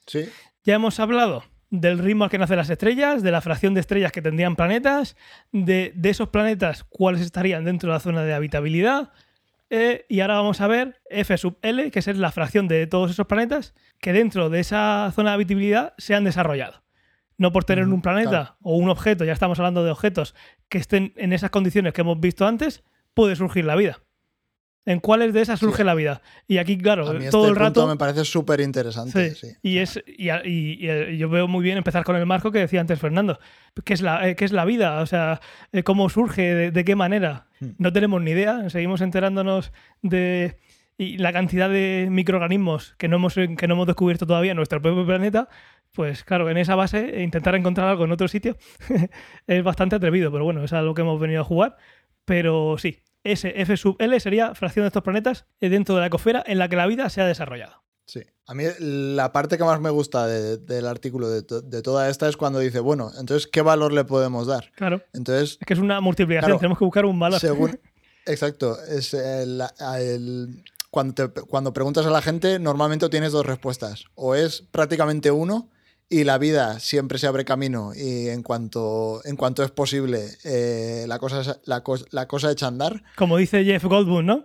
[0.07, 0.29] Sí.
[0.63, 1.43] Ya hemos hablado
[1.81, 5.17] del ritmo al que nacen las estrellas, de la fracción de estrellas que tendrían planetas,
[5.53, 9.13] de, de esos planetas cuáles estarían dentro de la zona de habitabilidad.
[9.69, 13.11] Eh, y ahora vamos a ver F sub L, que es la fracción de todos
[13.11, 16.85] esos planetas que dentro de esa zona de habitabilidad se han desarrollado.
[17.39, 18.57] No por tener un planeta claro.
[18.63, 20.35] o un objeto, ya estamos hablando de objetos
[20.69, 23.99] que estén en esas condiciones que hemos visto antes, puede surgir la vida.
[24.87, 25.85] ¿En cuáles de esas surge Sí.
[25.85, 26.23] la vida?
[26.47, 27.87] Y aquí, claro, A mí todo este el rato.
[27.89, 29.35] me parece súper interesante.
[29.35, 29.57] Sí, Sí.
[29.63, 32.53] Y, es, y, a- y- y, eh, yo veo muy bien empezar con el marco
[32.53, 33.39] que decía antes Fernando.
[33.85, 35.01] ¿Qué es la, eh, qué es la vida?
[35.01, 35.41] O sea,
[35.73, 36.55] eh, ¿cómo surge?
[36.55, 37.49] ¿De, de qué manera?
[37.61, 37.71] Hmm.
[37.79, 38.71] No tenemos ni idea.
[38.71, 39.73] Seguimos enterándonos
[40.03, 40.57] de
[40.99, 44.81] y la cantidad de microorganismos que no, hemos, que no hemos descubierto todavía en nuestro
[44.81, 45.49] propio planeta.
[45.93, 48.57] Pues claro, en esa base, eh, intentar encontrar algo en otro sitio
[49.49, 50.31] es bastante atrevido.
[50.31, 51.77] Pero bueno, es a lo que hemos venido a jugar.
[52.25, 53.01] Pero sí,
[53.33, 56.69] F sub L sería fracción de estos planetas eh, dentro de la ecosfera en la
[56.69, 57.83] que la vida se ha desarrollado.
[58.07, 58.23] Sí.
[58.47, 62.09] A mí la parte que más me gusta de- del artículo de, to- de toda
[62.09, 64.71] esta es cuando dice, bueno, entonces, ¿qué valor le podemos dar?
[64.77, 65.03] Claro.
[65.13, 66.59] Entonces, Es que es una multiplicación, Claro.
[66.61, 67.41] tenemos que buscar un valor.
[67.41, 67.81] según...
[68.27, 68.77] Exacto.
[68.85, 69.63] Es el-
[69.99, 74.05] el- cuando, te- cuando preguntas a la gente, normalmente tienes dos respuestas.
[74.15, 75.69] O es prácticamente uno
[76.09, 81.05] y la vida siempre se abre camino y en cuanto, en cuanto es posible eh,
[81.09, 83.03] la, cosa, la, la cosa echa a andar.
[83.17, 84.45] Como dice Jeff Goldblum, ¿no?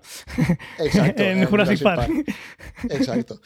[0.80, 1.24] Exacto.
[1.24, 2.10] en Jurassic Park.
[2.90, 3.42] Exacto.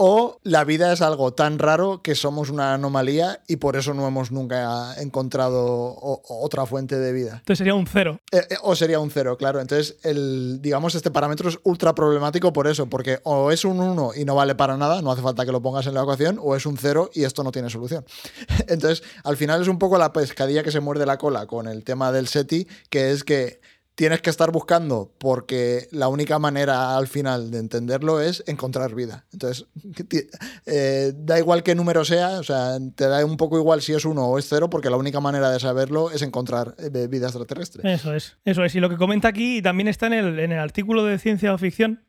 [0.00, 4.06] O la vida es algo tan raro que somos una anomalía y por eso no
[4.06, 7.32] hemos nunca encontrado o- otra fuente de vida.
[7.38, 8.20] Entonces sería un cero.
[8.30, 9.60] Eh, eh, o sería un cero, claro.
[9.60, 14.12] Entonces, el, digamos, este parámetro es ultra problemático por eso, porque o es un 1
[14.16, 16.54] y no vale para nada, no hace falta que lo pongas en la ecuación, o
[16.54, 18.04] es un 0 y esto no tiene solución.
[18.68, 21.82] Entonces, al final es un poco la pescadilla que se muerde la cola con el
[21.82, 23.60] tema del SETI, que es que
[23.98, 29.26] tienes que estar buscando porque la única manera al final de entenderlo es encontrar vida.
[29.32, 29.66] Entonces,
[30.66, 34.04] eh, da igual qué número sea, o sea, te da un poco igual si es
[34.04, 37.92] uno o es cero, porque la única manera de saberlo es encontrar eh, vida extraterrestre.
[37.92, 38.36] Eso es.
[38.44, 38.72] Eso es.
[38.76, 41.58] Y lo que comenta aquí también está en el, en el artículo de ciencia o
[41.58, 42.04] ficción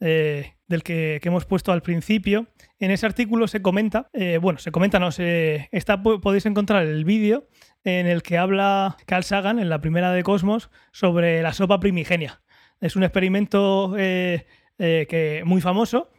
[0.00, 2.46] eh, del que, que hemos puesto al principio.
[2.78, 6.84] En ese artículo se comenta, eh, bueno, se comenta, no, se, está, po- podéis encontrar
[6.84, 7.48] el vídeo
[7.84, 12.42] en el que habla Carl Sagan en la primera de Cosmos sobre la sopa primigenia.
[12.80, 14.46] Es un experimento eh,
[14.78, 16.10] eh, que, muy famoso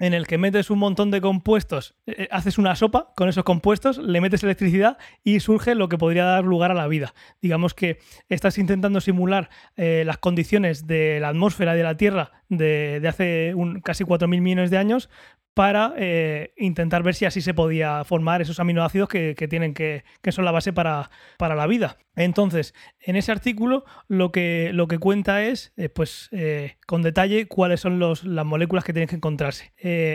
[0.00, 3.98] en el que metes un montón de compuestos, eh, haces una sopa con esos compuestos,
[3.98, 7.14] le metes electricidad y surge lo que podría dar lugar a la vida.
[7.40, 7.98] Digamos que
[8.28, 13.54] estás intentando simular eh, las condiciones de la atmósfera de la Tierra de, de hace
[13.54, 15.10] un, casi 4.000 millones de años
[15.54, 20.32] para eh, intentar ver si así se podía formar esos aminoácidos que, tienen que, que
[20.32, 21.98] son la base para, para la vida.
[22.16, 27.46] Entonces, en ese artículo lo que, lo que cuenta es, eh, pues, eh, con detalle
[27.46, 29.72] cuáles son los, las moléculas que tienen que encontrarse.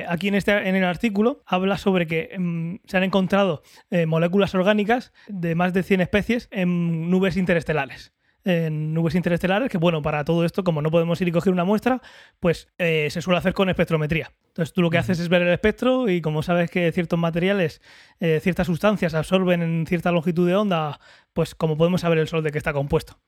[0.07, 3.61] Aquí en, este, en el artículo habla sobre que mm, se han encontrado
[4.07, 8.14] moléculas orgánicas de más de 100 especies en nubes interestelares
[8.45, 11.65] en nubes interestelares, que bueno, para todo esto, como no podemos ir y coger una
[11.65, 12.01] muestra,
[12.39, 14.31] pues eh, se suele hacer con espectrometría.
[14.49, 17.81] Entonces tú lo que haces es ver el espectro y como sabes que ciertos materiales,
[18.21, 20.99] eh, ciertas sustancias absorben en cierta longitud de onda,
[21.33, 23.19] pues como podemos saber el Sol de qué está compuesto.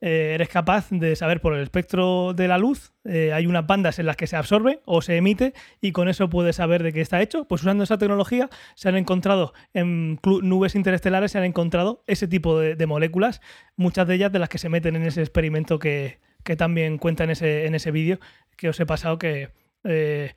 [0.00, 3.98] Eh, eres capaz de saber por el espectro de la luz, eh, hay unas bandas
[3.98, 7.00] en las que se absorbe o se emite y con eso puedes saber de qué
[7.00, 7.46] está hecho.
[7.46, 12.58] Pues usando esa tecnología se han encontrado en nubes interestelares, se han encontrado ese tipo
[12.58, 13.40] de, de moléculas,
[13.76, 17.24] muchas de ellas de las que se meten en ese experimento que, que también cuenta
[17.24, 18.18] en ese, en ese vídeo
[18.56, 19.50] que os he pasado que...
[19.84, 20.34] eh,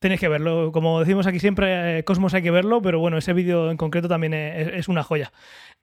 [0.00, 0.72] Tenéis que verlo.
[0.72, 4.08] Como decimos aquí siempre, eh, Cosmos hay que verlo, pero bueno, ese vídeo en concreto
[4.08, 5.30] también es, una joya.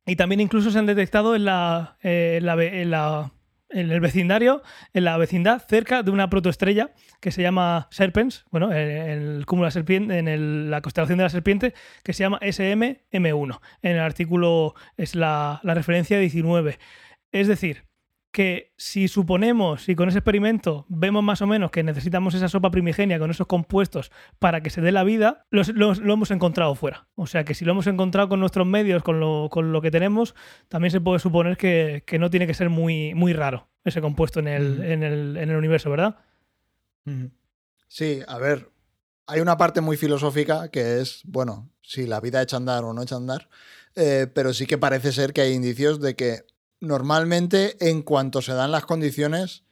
[0.07, 3.32] Y también incluso se han detectado en la, eh, en la
[3.70, 4.63] en el vecindario,
[4.93, 9.70] en la vecindad, cerca de una protoestrella que se llama Serpens, bueno, en el cúmulo
[9.70, 13.59] serpiente, en la constelación de la serpiente, que se llama SMM1.
[13.82, 16.80] En el artículo es la referencia 19.
[17.34, 17.87] Es decir,
[18.38, 22.70] que si suponemos y con ese experimento vemos más o menos que necesitamos esa sopa
[22.70, 26.76] primigenia con esos compuestos para que se dé la vida, los- los- lo hemos encontrado
[26.76, 27.08] fuera.
[27.16, 29.90] O sea que si lo hemos encontrado con nuestros medios, con lo, con lo que
[29.90, 30.36] tenemos,
[30.68, 34.40] también se puede suponer que, que no tiene que ser muy, muy raro ese compuesto
[34.40, 36.18] en el, en el, en el universo, ¿verdad?
[37.88, 38.70] Sí, a ver,
[39.26, 42.94] hay una parte muy filosófica que es, bueno, si la vida echa a andar o
[42.94, 43.50] no echa a andar,
[43.96, 46.42] eh, pero sí que parece ser que hay indicios de que
[46.80, 49.64] normalmente en cuanto se dan las condiciones,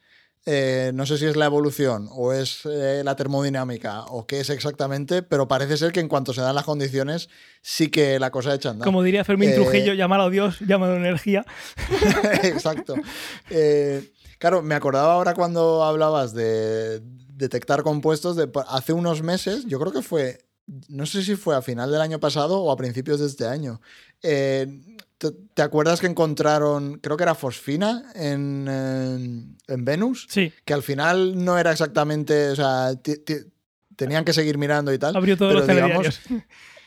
[0.48, 4.50] eh, no sé si es la evolución o es eh, la termodinámica o qué es
[4.50, 7.28] exactamente, pero parece ser que en cuanto se dan las condiciones
[7.62, 8.84] sí que la cosa echa a andar.
[8.84, 11.44] Como diría Fermín Eh, Trujillo, llamar a Dios, llámalo energía.
[12.44, 12.94] Exacto.
[13.50, 19.80] Eh, claro, me acordaba ahora cuando hablabas de detectar compuestos, de, hace unos meses, yo
[19.80, 20.46] creo que fue
[20.88, 23.80] no sé si fue a final del año pasado o a principios de este año.
[25.18, 30.26] ¿Te, acuerdas que encontraron, creo que era fosfina en, en- en Venus?
[30.30, 32.90] Sí, Que al final no era exactamente, o sea,
[33.96, 35.16] tenían que seguir mirando y tal.
[35.16, 36.44] abrió todos pero los digamos, telediarios.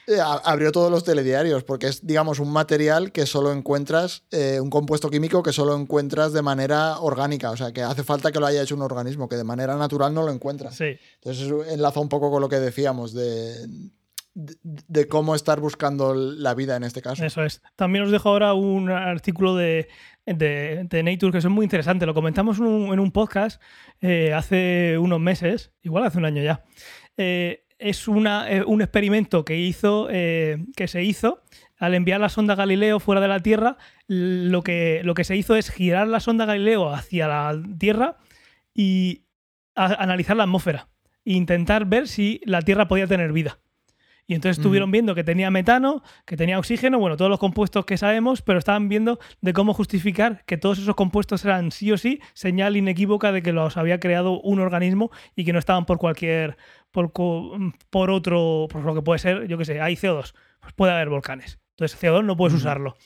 [0.07, 4.69] eh, abrió todos los telediarios, porque es, digamos, un material que solo encuentras, eh, un
[4.69, 8.45] compuesto químico que solo encuentras de manera orgánica, o sea, que hace falta que lo
[8.45, 10.75] haya hecho un organismo, que de manera natural no lo encuentras.
[10.75, 13.67] Sí, Entonces eso enlaza un poco con lo que decíamos de,
[14.39, 17.25] de, cómo estar buscando la vida en este caso.
[17.25, 17.61] eso es.
[17.75, 19.89] También os dejo ahora un artículo de,
[20.25, 22.05] de, de Nature que es muy interesante.
[22.05, 23.61] Lo comentamos en un, podcast
[24.01, 26.63] eh, hace unos meses, igual hace un año ya.
[27.17, 31.43] Eh, es una, eh, un experimento que, hizo, que se hizo
[31.77, 33.77] al enviar la sonda Galileo fuera de la Tierra.
[34.07, 38.17] Lo que, lo que se hizo es girar la sonda Galileo hacia la Tierra
[38.73, 39.23] y
[39.75, 40.89] analizar la atmósfera
[41.25, 43.59] e intentar ver si la Tierra podía tener vida.
[44.29, 47.97] Y entonces estuvieron viendo que tenía metano, que tenía oxígeno, bueno, todos los compuestos que
[47.97, 52.21] sabemos, pero estaban viendo de cómo justificar que todos esos compuestos eran sí o sí
[52.33, 56.57] señal inequívoca de que los había creado un organismo y que no estaban por cualquier,
[56.91, 60.91] por, por otro, por lo que puede ser, yo qué sé, hay CO2, pues puede
[60.91, 61.57] haber volcanes.
[61.71, 62.97] Entonces CO2 no puedes usarlo.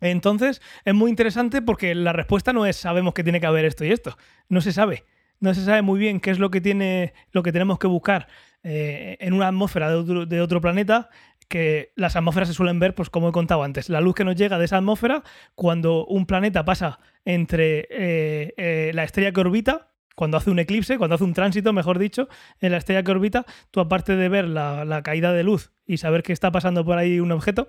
[0.00, 3.84] Entonces es muy interesante porque la respuesta no es sabemos que tiene que haber esto
[3.84, 4.16] y esto.
[4.48, 5.04] No se sabe.
[5.40, 8.28] No se sabe muy bien qué es lo que tiene, lo que tenemos que buscar
[8.64, 11.10] eh, en una atmósfera de otro, de otro planeta.
[11.46, 14.34] Que las atmósferas se suelen ver, pues como he contado antes, la luz que nos
[14.34, 15.22] llega de esa atmósfera
[15.54, 20.96] cuando un planeta pasa entre eh, eh, la estrella que orbita, cuando hace un eclipse,
[20.96, 22.28] cuando hace un tránsito, mejor dicho,
[22.60, 26.22] en la estrella que orbita, tú aparte de ver la, caída de luz y saber
[26.22, 27.68] que está pasando por ahí un objeto,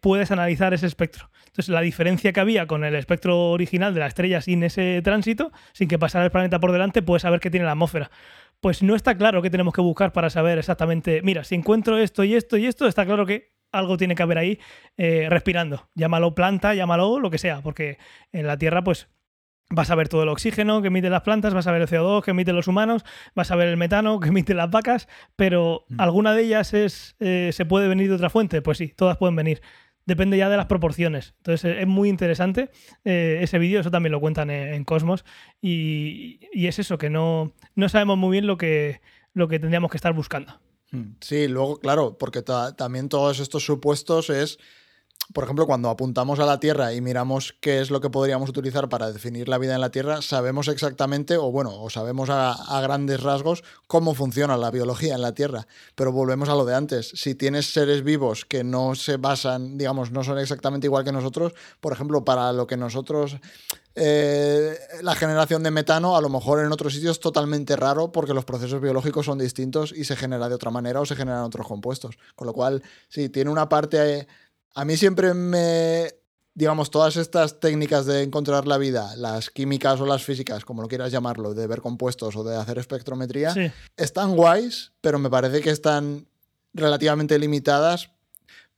[0.00, 1.28] puedes analizar ese espectro.
[1.56, 5.52] Entonces, la diferencia que había con el espectro original de la estrella sin ese tránsito,
[5.72, 8.10] sin que pasara el planeta por delante, puedes saber que tiene la atmósfera.
[8.60, 12.24] Pues no está claro qué tenemos que buscar para saber exactamente, mira, si encuentro esto
[12.24, 14.58] y esto y esto, está claro que algo tiene que haber ahí
[14.98, 15.88] eh, respirando.
[15.94, 17.96] Llámalo planta, llámalo lo que sea, porque
[18.32, 19.08] en la Tierra, pues
[19.68, 22.22] Vas a ver todo el oxígeno que emiten las plantas, vas a ver el CO2
[22.22, 23.04] que emiten los humanos,
[23.34, 26.00] vas a ver el metano que emiten las vacas, pero Mm.
[26.00, 28.62] ¿alguna de ellas es, eh, se puede venir de otra fuente?
[28.62, 29.60] Pues sí, todas pueden venir.
[30.06, 31.34] Depende ya de las proporciones.
[31.38, 32.70] Entonces eh, es muy interesante
[33.04, 35.24] eh, ese vídeo, eso también lo cuentan en, Cosmos.
[35.60, 39.00] Y, y es eso, que no, no sabemos muy bien lo que,
[39.34, 40.60] lo que tendríamos que estar buscando.
[40.92, 44.58] Mm, Sí, luego, claro, porque ta- también todos estos supuestos es,
[45.32, 48.88] por ejemplo, cuando apuntamos a la Tierra y miramos qué es lo que podríamos utilizar
[48.88, 53.22] para definir la vida en la Tierra, sabemos exactamente, o bueno, o sabemos a, grandes
[53.22, 55.66] rasgos cómo funciona la biología en la Tierra.
[55.94, 57.12] Pero volvemos a lo de antes.
[57.14, 61.54] Si tienes seres vivos que no se basan, digamos, no son exactamente igual que nosotros,
[61.80, 63.36] por ejemplo, para lo que nosotros
[63.98, 68.34] eh, la generación de metano a lo mejor en otros sitios es totalmente raro porque
[68.34, 71.66] los procesos biológicos son distintos y se genera de otra manera o se generan otros
[71.66, 72.18] compuestos.
[72.34, 74.28] Con lo cual, sí, tiene una parte...
[74.76, 76.12] a mí siempre me...
[76.54, 80.88] Digamos, todas estas técnicas de encontrar la vida, las químicas o las físicas, como lo
[80.88, 85.60] quieras llamarlo, de ver compuestos o de hacer espectrometría, Sí, están guays, pero me parece
[85.60, 86.26] que están
[86.72, 88.08] relativamente limitadas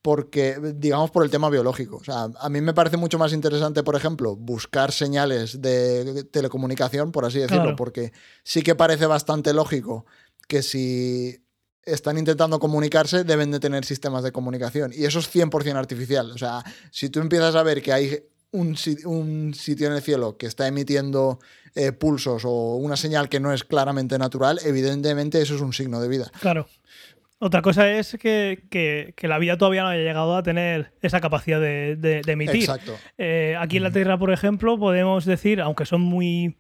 [0.03, 1.99] porque, digamos, por el tema biológico.
[1.99, 7.13] O sea, a mí me parece mucho más interesante, por ejemplo, buscar señales de telecomunicación,
[7.13, 7.77] por así decirlo, Claro.
[7.77, 10.05] porque sí que parece bastante lógico
[10.49, 11.45] que si
[11.93, 14.93] están intentando comunicarse, deben de tener sistemas de comunicación.
[14.95, 16.31] Y eso es 100% artificial.
[16.33, 18.19] O sea, si tú empiezas a ver que hay
[18.53, 21.39] un, si- un sitio en el cielo que está emitiendo
[21.75, 26.01] eh, pulsos o una señal que no es claramente natural, evidentemente eso es un signo
[26.01, 26.31] de vida.
[26.41, 26.67] claro.
[27.41, 31.21] Otra cosa es que, que- que la vida todavía no haya llegado a tener esa
[31.21, 32.63] capacidad de, de- de emitir.
[32.63, 32.97] Exacto.
[33.17, 36.57] Eh, aquí en la Tierra, por ejemplo, podemos decir, aunque son muy,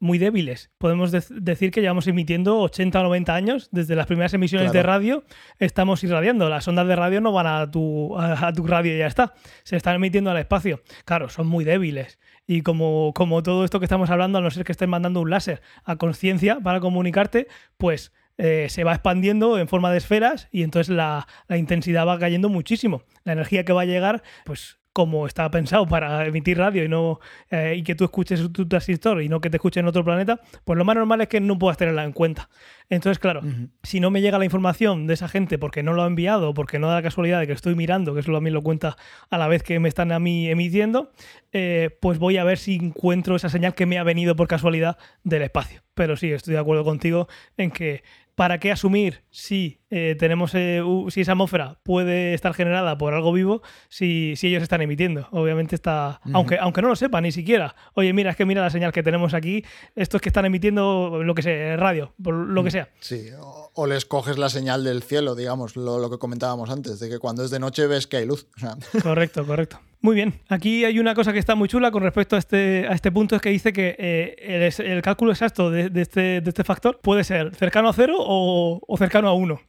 [0.00, 4.32] muy débiles, podemos dec- decir que llevamos emitiendo 80 o 90 años, desde las primeras
[4.34, 5.24] emisiones de radio,
[5.58, 6.48] estamos irradiando.
[6.48, 9.34] Las ondas de radio no van a tu, a, a tu radio y ya está.
[9.64, 10.82] Se están emitiendo al espacio.
[11.04, 12.18] Claro, son muy débiles.
[12.46, 15.30] Y como, como todo esto que estamos hablando, a no ser que estén mandando un
[15.30, 20.62] láser a conciencia para comunicarte, pues eh, se va expandiendo en forma de esferas y
[20.62, 23.02] entonces la, la intensidad va cayendo muchísimo.
[23.24, 27.20] La energía que va a llegar, pues como está pensado para emitir radio y no
[27.52, 30.40] eh, y que tú escuches tu transistor y no que te escuche en otro planeta,
[30.64, 32.48] pues lo más normal es que no puedas tenerla en cuenta.
[32.90, 33.42] Entonces, claro,
[33.84, 36.80] si no me llega la información de esa gente porque no lo ha enviado, porque
[36.80, 38.96] no da la casualidad de que estoy mirando, que eso también lo cuenta
[39.30, 41.12] a la vez que me están a mí emitiendo,
[41.52, 44.98] eh, pues voy a ver si encuentro esa señal que me ha venido por casualidad
[45.22, 45.82] del espacio.
[45.94, 48.02] Pero sí, estoy de acuerdo contigo en que
[48.38, 53.32] ¿para qué asumir si eh, tenemos eh, si esa atmósfera puede estar generada por algo
[53.32, 55.26] vivo si, si ellos están emitiendo?
[55.32, 57.74] Obviamente está, aunque, aunque no lo sepa ni siquiera.
[57.94, 59.64] Oye, mira, es que mira la señal que tenemos aquí,
[59.96, 62.88] estos que están emitiendo lo que sea, radio, por lo que sea.
[63.00, 67.00] Sí, o, o les coges la señal del cielo, digamos, lo, lo que comentábamos antes,
[67.00, 68.46] de que cuando es de noche ves que hay luz.
[68.56, 69.80] O sea, Correcto, correcto.
[70.00, 70.34] Muy bien.
[70.48, 73.34] Aquí hay una cosa que está muy chula con respecto a este, a este punto,
[73.34, 74.36] es que dice que eh,
[74.80, 78.14] el, el cálculo exacto de, de este, de este factor puede ser cercano a cero
[78.18, 79.60] o, o cercano a uno.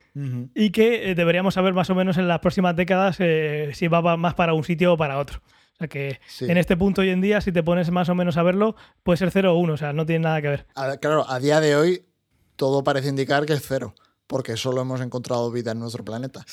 [0.53, 4.17] Y que eh, deberíamos saber más o menos en las próximas décadas eh, si va
[4.17, 5.39] más para un sitio o para otro.
[5.73, 6.45] O sea que Sí.
[6.51, 9.15] en este punto hoy en día, si te pones más o menos a verlo, puede
[9.17, 9.73] ser cero o uno.
[9.73, 10.65] O sea, no tiene nada que ver.
[10.75, 12.01] A- claro, a día de hoy
[12.57, 13.95] todo parece indicar que es cero,
[14.30, 16.45] porque solo hemos encontrado vida en nuestro planeta.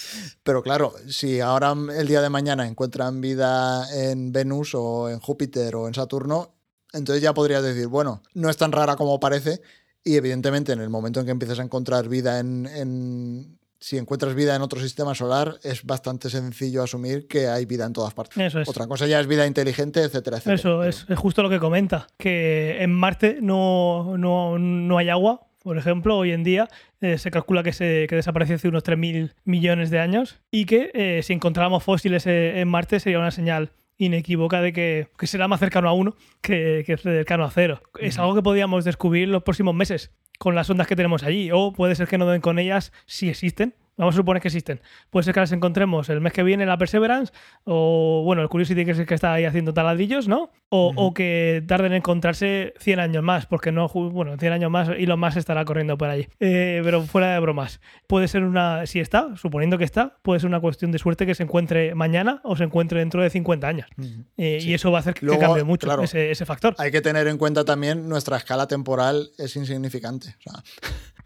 [0.42, 5.20] Pero claro, si ahora mm, el día de mañana encuentran vida en Venus o en
[5.20, 6.54] Júpiter o en Saturno,
[6.94, 9.60] entonces ya podrías decir, bueno, no es tan rara como parece
[10.02, 12.66] y evidentemente en el momento en que empieces a encontrar vida en...
[12.66, 17.84] en- si encuentras vida en otro sistema solar, es bastante sencillo asumir que hay vida
[17.84, 18.38] en todas partes.
[18.38, 18.68] Eso es.
[18.68, 20.54] Otra cosa ya es vida inteligente, etcétera, etcétera.
[20.54, 25.45] Eso es, es justo lo que comenta, que en Marte no, no, no hay agua,
[25.66, 26.68] por ejemplo, hoy en día
[27.00, 30.92] eh, se calcula que, se, que desapareció hace unos 3.000 millones de años y que
[30.94, 35.48] eh, si encontráramos fósiles eh, en Marte sería una señal inequívoca de que, que será
[35.48, 37.82] más cercano a uno que, que cercano a cero.
[37.98, 41.72] Es algo que podríamos descubrir los próximos meses con las ondas que tenemos allí, o
[41.72, 43.74] puede ser que no den con ellas si existen.
[43.96, 44.80] Vamos a suponer que existen.
[45.10, 47.32] Puede ser que las encontremos el mes que viene en la Perseverance,
[47.64, 50.50] o bueno, el Curiosity que es el que está ahí haciendo taladrillos, ¿no?
[50.68, 54.88] O, o que tarden en encontrarse 100 años más, porque no, bueno, 100 años más
[54.88, 56.28] Elon Musk estará corriendo por allí.
[56.40, 57.80] Eh, pero fuera de bromas.
[58.06, 61.34] Puede ser una, si está, suponiendo que está, puede ser una cuestión de suerte que
[61.34, 63.88] se encuentre mañana o se encuentre dentro de 50 años.
[64.36, 64.70] Eh, Sí.
[64.70, 66.74] Y eso va a hacer que, que Luego, cambie mucho claro, ese, ese factor.
[66.78, 70.34] Hay que tener en cuenta también nuestra escala temporal es insignificante.
[70.38, 70.62] O sea,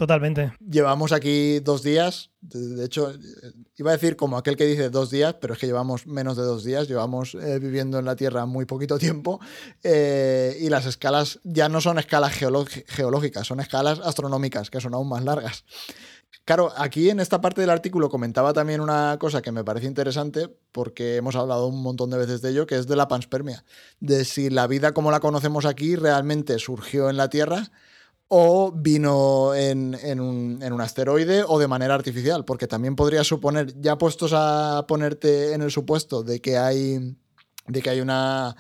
[0.01, 0.51] Totalmente.
[0.67, 2.31] llevamos aquí dos días.
[2.41, 3.13] De, hecho,
[3.77, 6.43] iba a decir como aquel que dice dos días, pero es que llevamos menos de
[6.43, 6.89] dos días.
[6.89, 9.41] Llevamos eh, viviendo en la Tierra muy poquito tiempo.
[9.83, 15.07] eh, y las escalas ya no son escalas geológicas, son escalas astronómicas, que son aún
[15.07, 15.67] más largas.
[16.47, 20.49] Claro, aquí en esta parte del artículo comentaba también una cosa que me parece interesante,
[20.73, 23.67] porque hemos hablado un montón de veces de ello, que es de la panspermia.
[24.01, 27.71] De si la vida como la conocemos aquí realmente surgió en la Tierra
[28.33, 33.25] o vino en, en un, en un asteroide o de manera artificial, porque también podría
[33.25, 37.17] suponer, ya puestos a ponerte en el supuesto de que hay,
[37.67, 38.55] de que hay una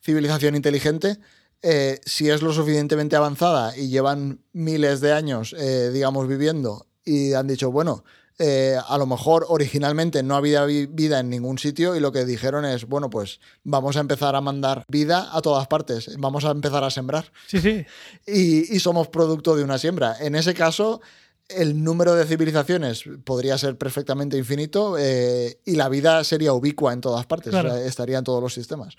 [0.00, 1.18] civilización inteligente,
[1.62, 7.32] eh, si es lo suficientemente avanzada y llevan miles de años, eh, digamos, viviendo y
[7.32, 8.04] han dicho, bueno,
[8.38, 12.24] eh, a lo mejor originalmente no había vi- vida en ningún sitio y lo que
[12.24, 16.50] dijeron es, bueno, pues vamos a empezar a mandar vida a todas partes, vamos a
[16.52, 17.84] empezar a sembrar Sí, sí.
[18.26, 20.16] y, y somos producto de una siembra.
[20.20, 21.00] En ese caso,
[21.48, 27.00] el número de civilizaciones podría ser perfectamente infinito eh, y la vida sería ubicua en
[27.00, 27.70] todas partes, Claro.
[27.70, 28.94] o sea, estaría en todos los sistemas.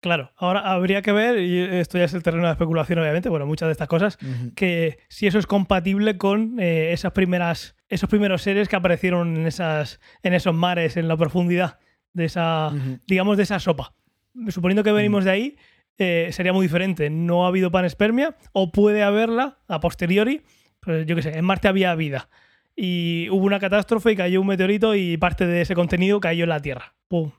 [0.00, 3.44] Claro, ahora habría que ver, y esto ya es el terreno de especulación, obviamente, bueno,
[3.44, 4.18] muchas de estas cosas,
[4.56, 9.46] que si eso es compatible con eh, esas primeras, esos primeros seres que aparecieron en,
[9.46, 11.78] esas, en esos mares, en la profundidad
[12.14, 12.98] de esa, Ujú.
[13.06, 13.92] digamos, de esa sopa.
[14.48, 15.56] Suponiendo que venimos de ahí,
[15.98, 17.10] eh, sería muy diferente.
[17.10, 20.42] No ha habido panespermia, o puede haberla a posteriori.
[20.80, 22.30] Pues yo qué sé, en Marte había vida.
[22.82, 26.48] Y hubo una catástrofe y cayó un meteorito y parte de ese contenido cayó en
[26.50, 26.94] la Tierra.
[27.08, 27.32] ¡Pum!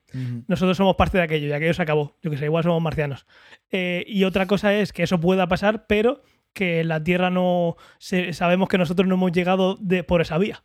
[0.47, 2.15] Nosotros somos parte de aquello y aquello se acabó.
[2.21, 3.25] Yo que sé, igual somos marcianos.
[3.71, 6.21] Eh, y otra cosa es que eso pueda pasar, pero
[6.53, 7.75] que la Tierra no.
[7.97, 10.63] se- sabemos que nosotros no hemos llegado de, por esa vía.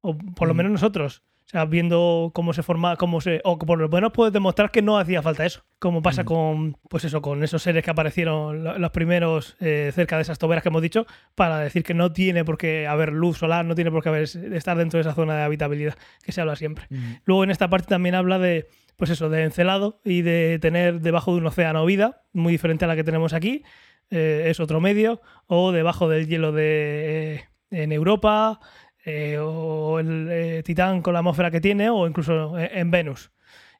[0.00, 1.22] O por lo menos nosotros.
[1.48, 3.40] O sea, viendo cómo se forma, cómo se.
[3.42, 5.62] O por lo menos puedes demostrar que no hacía falta eso.
[5.78, 6.26] Como pasa Mm.
[6.26, 6.76] con.
[6.90, 10.62] Pues eso, con esos seres que aparecieron lo- los primeros eh, cerca de esas toberas
[10.62, 13.90] que hemos dicho, para decir que no tiene por qué haber luz solar, no tiene
[13.90, 16.84] por qué haber, estar dentro de esa zona de habitabilidad que se habla siempre.
[16.90, 17.00] Ujú.
[17.24, 18.66] Luego en esta parte también habla de,
[18.98, 22.88] pues eso, de encelado y de tener debajo de un océano vida, muy diferente a
[22.88, 23.62] la que tenemos aquí,
[24.10, 28.60] eh, es otro medio, o debajo del hielo de, eh, en Europa,
[29.08, 33.32] eh, o el eh, Titán con la atmósfera que tiene, o incluso en, en Venus.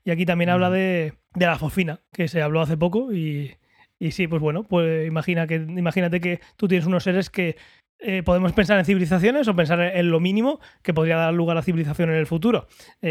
[0.03, 3.57] Y aquí también habla de, de la fosfina, que se habló hace poco, y,
[3.99, 7.57] y sí, pues bueno, pues imagina que, imagínate que tú tienes unos seres que
[7.99, 11.63] eh, podemos pensar en civilizaciones o pensar en lo mínimo que podría dar lugar a
[11.63, 12.67] civilización en el futuro.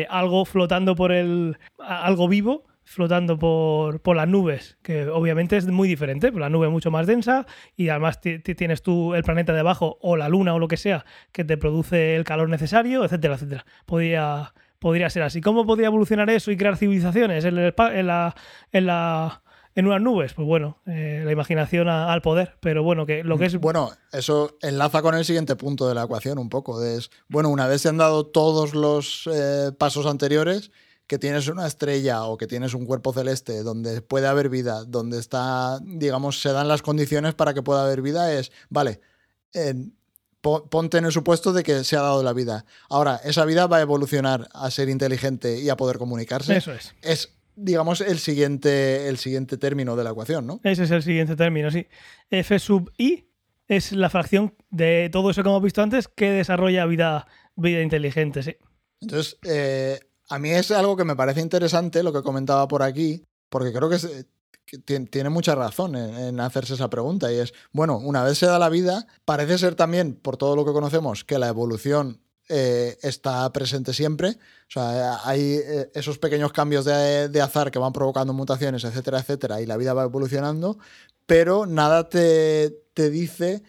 [0.09, 1.57] Algo flotando por el.
[1.77, 6.71] algo vivo flotando por, por las nubes, que obviamente es muy diferente, la nube es
[6.71, 10.53] mucho más densa y además ti- ti- tienes tú el planeta debajo o la luna
[10.53, 13.65] o lo que sea que te produce el calor necesario, etcétera, etcétera.
[13.85, 15.41] Podría, podría ser así.
[15.41, 18.35] ¿Cómo podría evolucionar eso y crear civilizaciones en, en la,
[18.71, 19.41] en la
[19.85, 20.33] unas nubes.
[20.33, 22.57] Pues bueno, eh, la imaginación al poder.
[22.61, 23.57] Pero bueno, que lo que es.
[23.57, 26.83] Bueno, eso enlaza con el siguiente punto de la ecuación un poco.
[26.83, 30.71] Es, bueno, una vez se han dado todos los eh, pasos anteriores,
[31.07, 35.19] que tienes una estrella o que tienes un cuerpo celeste donde puede haber vida, donde
[35.19, 38.99] está, digamos, se dan las condiciones para que pueda haber vida, es, vale,
[40.41, 42.65] ponte en el supuesto de que se ha dado la vida.
[42.89, 46.57] Ahora, esa vida va a evolucionar a ser inteligente y a poder comunicarse.
[46.57, 46.93] Eso es.
[47.01, 50.61] Es digamos, el siguiente, el siguiente término de la ecuación, ¿no?
[50.63, 51.87] Ese es el siguiente término, sí.
[52.29, 53.25] F sub i
[53.67, 58.43] es la fracción de todo eso que hemos visto antes que desarrolla vida, vida inteligente,
[58.43, 58.55] sí.
[59.01, 59.99] Entonces, eh,
[60.29, 63.89] a mí es algo que me parece interesante lo que comentaba por aquí, porque creo
[63.89, 64.25] que,
[65.09, 67.31] tiene mucha razón en, hacerse esa pregunta.
[67.31, 70.65] Y es, bueno, una vez se da la vida, parece ser también, por todo lo
[70.65, 72.19] que conocemos, que la evolución
[72.49, 74.31] eh, está presente siempre.
[74.31, 79.19] O sea, hay eh, esos pequeños cambios de, de, azar que van provocando mutaciones, etcétera,
[79.19, 80.77] etcétera, y la vida va evolucionando,
[81.25, 83.63] pero nada te, te dice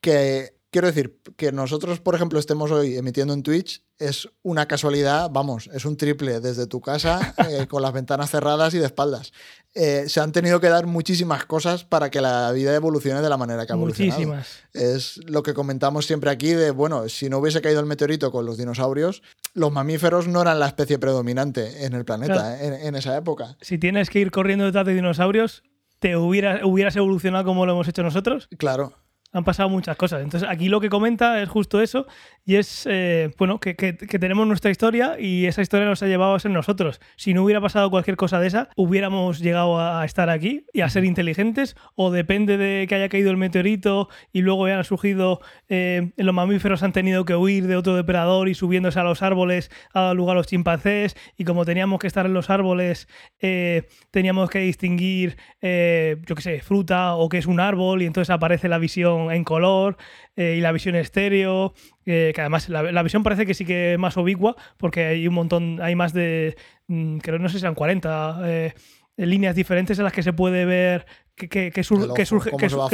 [0.00, 5.30] que quiero decir que nosotros, por ejemplo, estemos hoy emitiendo en Twitch es una casualidad,
[5.30, 9.32] vamos, es un triple desde tu casa eh, con las ventanas cerradas y de espaldas.
[9.74, 13.36] Eh, se han tenido que dar muchísimas cosas para que la vida evolucione de la
[13.36, 14.18] manera que ha evolucionado.
[14.18, 14.48] Muchísimas.
[14.72, 18.46] Es lo que comentamos siempre aquí de, bueno, si no hubiese caído el meteorito con
[18.46, 19.22] los dinosaurios,
[19.54, 23.56] los mamíferos no eran la especie predominante en el planeta en, esa época.
[23.60, 25.62] Si tienes que ir corriendo detrás de dinosaurios,
[25.98, 28.48] ¿te hubiera, hubieras evolucionado como lo hemos hecho nosotros?
[28.58, 28.94] Claro
[29.36, 30.22] han pasado muchas cosas.
[30.22, 32.06] Entonces, aquí lo que comenta es justo eso,
[32.46, 36.38] y es, eh, bueno, que, tenemos nuestra historia y esa historia nos ha llevado a
[36.38, 37.00] ser nosotros.
[37.16, 40.88] Si no hubiera pasado cualquier cosa de esa, hubiéramos llegado a estar aquí y a
[40.88, 46.12] ser inteligentes, o depende de que haya caído el meteorito y luego hayan surgido, eh,
[46.16, 50.02] los mamíferos han tenido que huir de otro depredador y subiéndose a los árboles ha
[50.02, 53.08] dado lugar a los chimpancés, y como teníamos que estar en los árboles,
[53.40, 58.30] eh, teníamos que distinguir, yo qué sé, fruta o que es un árbol, y entonces
[58.30, 59.96] aparece la visión en color
[60.36, 61.72] eh, y la visión estéreo,
[62.04, 65.32] eh, que además la, visión parece que sí que es más obicua porque hay un
[65.32, 66.54] montón, hay más de,
[66.86, 68.74] mm, creo no sé si sean 40 eh,
[69.16, 71.06] líneas diferentes en las que se puede ver
[71.36, 72.26] que, surge,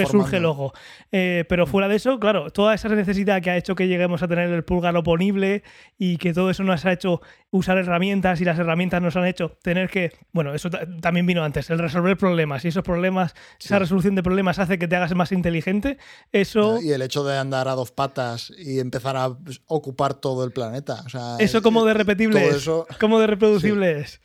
[0.06, 0.72] surge el ojo.
[1.12, 4.28] Eh, pero fuera de eso, claro, toda esa necesidad que ha hecho que lleguemos a
[4.28, 5.62] tener el pulgar oponible
[5.96, 7.20] y que todo eso nos ha hecho
[7.50, 10.70] usar herramientas y las herramientas nos han hecho tener que, bueno, eso
[11.00, 14.88] también vino antes, el resolver problemas y esos problemas, esa resolución de problemas hace que
[14.88, 15.98] te hagas más inteligente,
[16.32, 16.80] eso...
[16.82, 21.04] Y el hecho de andar a dos patas y empezar a ocupar todo el planeta.
[21.38, 22.68] eso como de repetible es,
[22.98, 24.20] como de reproducible es.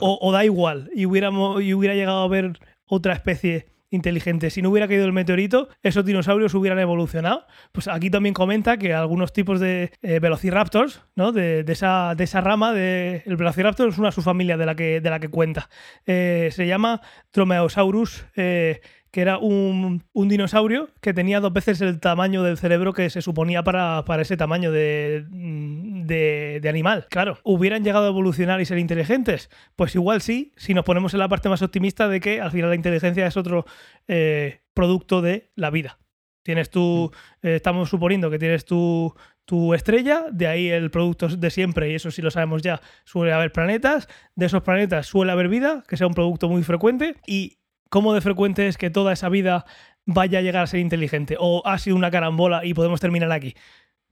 [0.00, 4.50] O, da igual, y, hubiéramos, y hubiera llegado a ver otra especie inteligente.
[4.50, 7.46] Si no hubiera caído el meteorito, esos dinosaurios hubieran evolucionado.
[7.72, 11.32] Pues aquí también comenta que algunos tipos de eh, velociraptors, ¿no?
[11.32, 15.10] De, esa, de esa rama, de, el velociraptor es una subfamilia de la que, de
[15.10, 15.68] la que cuenta.
[16.06, 17.00] Eh, se llama
[17.32, 18.80] Dromaeosaurus eh,
[19.14, 23.62] que era un, dinosaurio que tenía dos veces el tamaño del cerebro que se suponía
[23.62, 27.06] para, ese tamaño de, de, animal.
[27.10, 29.50] Claro, ¿hubieran llegado a evolucionar y ser inteligentes?
[29.76, 32.70] Pues igual sí, si nos ponemos en la parte más optimista de que al final
[32.70, 33.66] la inteligencia es otro
[34.08, 36.00] eh, producto de la vida.
[36.42, 37.46] Tienes tú, mm.
[37.46, 41.94] eh, estamos suponiendo que tienes tu, tu estrella, de ahí el producto de siempre, y
[41.94, 45.96] eso sí lo sabemos ya, suele haber planetas, de esos planetas suele haber vida, que
[45.96, 47.58] sea un producto muy frecuente, y
[47.88, 49.66] ¿cómo de frecuente es que toda esa vida
[50.06, 51.36] vaya a llegar a ser inteligente?
[51.38, 53.54] ¿O ha sido una carambola y podemos terminar aquí?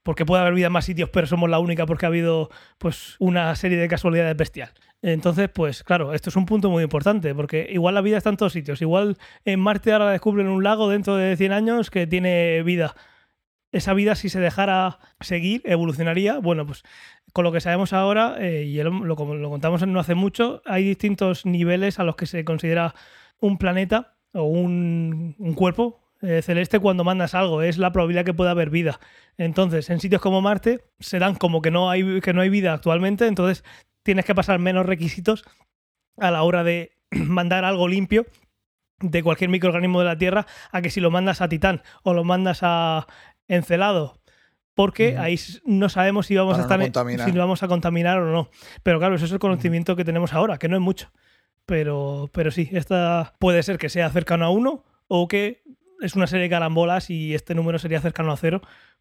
[0.02, 3.16] Porque puede haber vida en más sitios, pero somos la única porque ha habido pues
[3.18, 4.70] una serie de casualidades bestial.
[5.02, 8.36] Entonces, pues claro, esto es un punto muy importante, porque igual la vida está en
[8.36, 8.80] todos sitios.
[8.82, 12.94] Igual en Marte ahora descubren un lago dentro de 100 años que tiene vida.
[13.72, 16.38] Esa vida, si se dejara seguir, evolucionaría.
[16.38, 16.84] Bueno, pues
[17.32, 20.84] con lo que sabemos ahora, eh, y lo, lo, lo contamos no hace mucho, hay
[20.84, 22.94] distintos niveles a los que se considera
[23.42, 28.52] un planeta o un, cuerpo eh, celeste cuando mandas algo, es la probabilidad que pueda
[28.52, 29.00] haber vida.
[29.36, 32.72] Entonces, en sitios como Marte se dan como que no hay, que no hay vida
[32.72, 33.64] actualmente, entonces
[34.04, 35.44] tienes que pasar menos requisitos
[36.16, 38.26] a la hora de mandar algo limpio
[39.00, 42.22] de cualquier microorganismo de la Tierra a que si lo mandas a Titán o lo
[42.22, 43.08] mandas a
[43.48, 44.20] Encelado,
[44.74, 48.50] porque ahí no sabemos si vamos a estar si lo vamos a contaminar o no.
[48.84, 51.10] Pero claro, eso es el conocimiento que tenemos ahora, que no es mucho.
[51.66, 55.62] Pero, pero sí, esta puede ser que sea cercano a uno o que
[56.00, 58.60] es una serie de carambolas y este número sería cercano a cero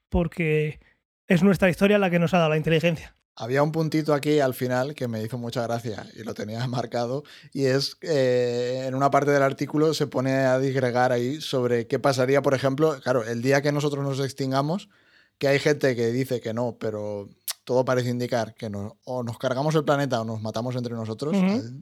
[0.09, 0.79] porque
[1.27, 3.15] es nuestra historia la que nos ha dado la inteligencia.
[3.35, 7.23] Había un puntito aquí al final que me hizo mucha gracia y lo tenía marcado
[7.53, 11.97] y es eh, en una parte del artículo se pone a disgregar ahí sobre qué
[11.97, 14.89] pasaría, por ejemplo, claro, el día que nosotros nos extingamos,
[15.37, 17.29] que hay gente que dice que no, pero
[17.71, 18.69] todo parece indicar que
[19.05, 21.33] o nos cargamos el planeta o nos matamos entre nosotros.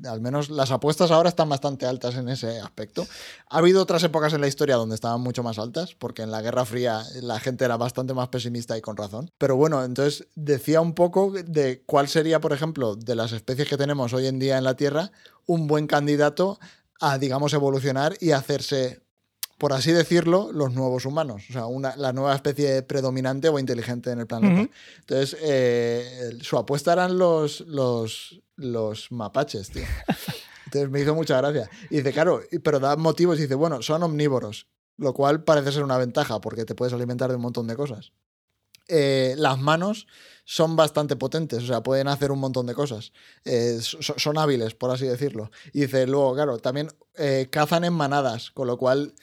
[0.06, 3.08] Al menos las apuestas ahora están bastante altas en ese aspecto.
[3.50, 6.44] Ha habido otras épocas en la historia donde estaban mucho más altas, porque en la
[6.44, 9.32] Guerra Fría la gente era bastante más pesimista y con razón.
[9.40, 13.76] Pero bueno, entonces decía un poco de cuál sería, por ejemplo, de las especies que
[13.76, 15.12] tenemos hoy en día en la Tierra,
[15.48, 16.60] un buen candidato
[17.02, 19.02] a, digamos, evolucionar y hacerse
[19.60, 24.10] por así decirlo, los nuevos humanos, o sea, una, la nueva especie predominante o inteligente
[24.12, 24.62] en el planeta.
[25.02, 29.84] Entonces, eh, su apuesta eran los, los, los mapaches, tío.
[30.66, 31.70] Entonces me hizo mucha gracia.
[31.90, 35.84] Y dice, claro, pero da motivos y dice, bueno, son omnívoros, lo cual parece ser
[35.84, 38.12] una ventaja porque te puedes alimentar de un montón de cosas.
[38.88, 40.08] Eh, las manos
[40.46, 43.14] son bastante potentes, o sea, pueden hacer un montón de cosas.
[43.46, 45.52] Eh, so- son hábiles, por así decirlo.
[45.74, 49.14] Y dice, luego, claro, también eh, cazan en manadas, con lo cual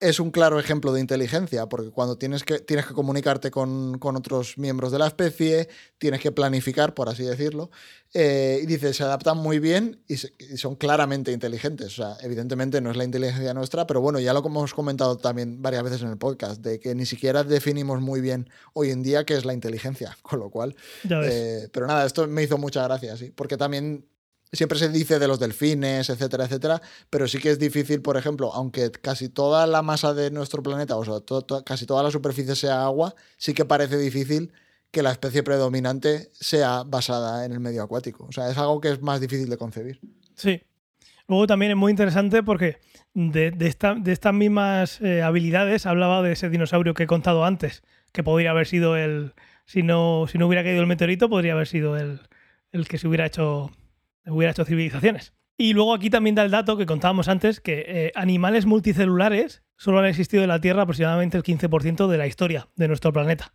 [0.00, 4.16] es un claro ejemplo de inteligencia, porque cuando tienes que, tienes que comunicarte con, con
[4.16, 7.70] otros miembros de la especie, tienes que planificar, por así decirlo,
[8.14, 11.88] eh, y dice, se adaptan muy bien y, se- y son claramente inteligentes.
[11.98, 15.60] O sea, evidentemente no es la inteligencia nuestra, pero bueno, ya lo hemos comentado también
[15.60, 19.24] varias veces en el podcast, de que ni siquiera definimos muy bien hoy en día
[19.24, 20.74] qué es la inteligencia, con lo cual...
[21.30, 24.06] Eh, pero nada, esto me hizo mucha gracia, sí, porque también
[24.52, 28.52] siempre se dice de los delfines, etcétera, etcétera, pero sí que es difícil, por ejemplo,
[28.52, 31.16] aunque casi toda la masa de nuestro planeta, o sea,
[31.64, 34.52] casi toda la superficie sea agua, sí que parece difícil
[34.90, 38.26] que la especie predominante sea basada en el medio acuático.
[38.28, 40.00] O sea, es algo que es más difícil de concebir.
[40.34, 40.62] Sí.
[41.28, 42.78] Luego también es muy interesante porque
[43.14, 47.82] de estas mismas eh, habilidades hablaba de ese dinosaurio que he contado antes,
[48.12, 49.34] que podría haber sido el.
[49.64, 52.20] Si no, si no hubiera caído el meteorito, podría haber sido el,
[52.72, 53.70] el que se hubiera hecho,
[54.26, 55.34] hubiera hecho civilizaciones.
[55.56, 59.98] Y luego aquí también da el dato que contábamos antes, que eh, animales multicelulares solo
[59.98, 63.52] han existido en la Tierra aproximadamente el 15% de la historia de nuestro planeta.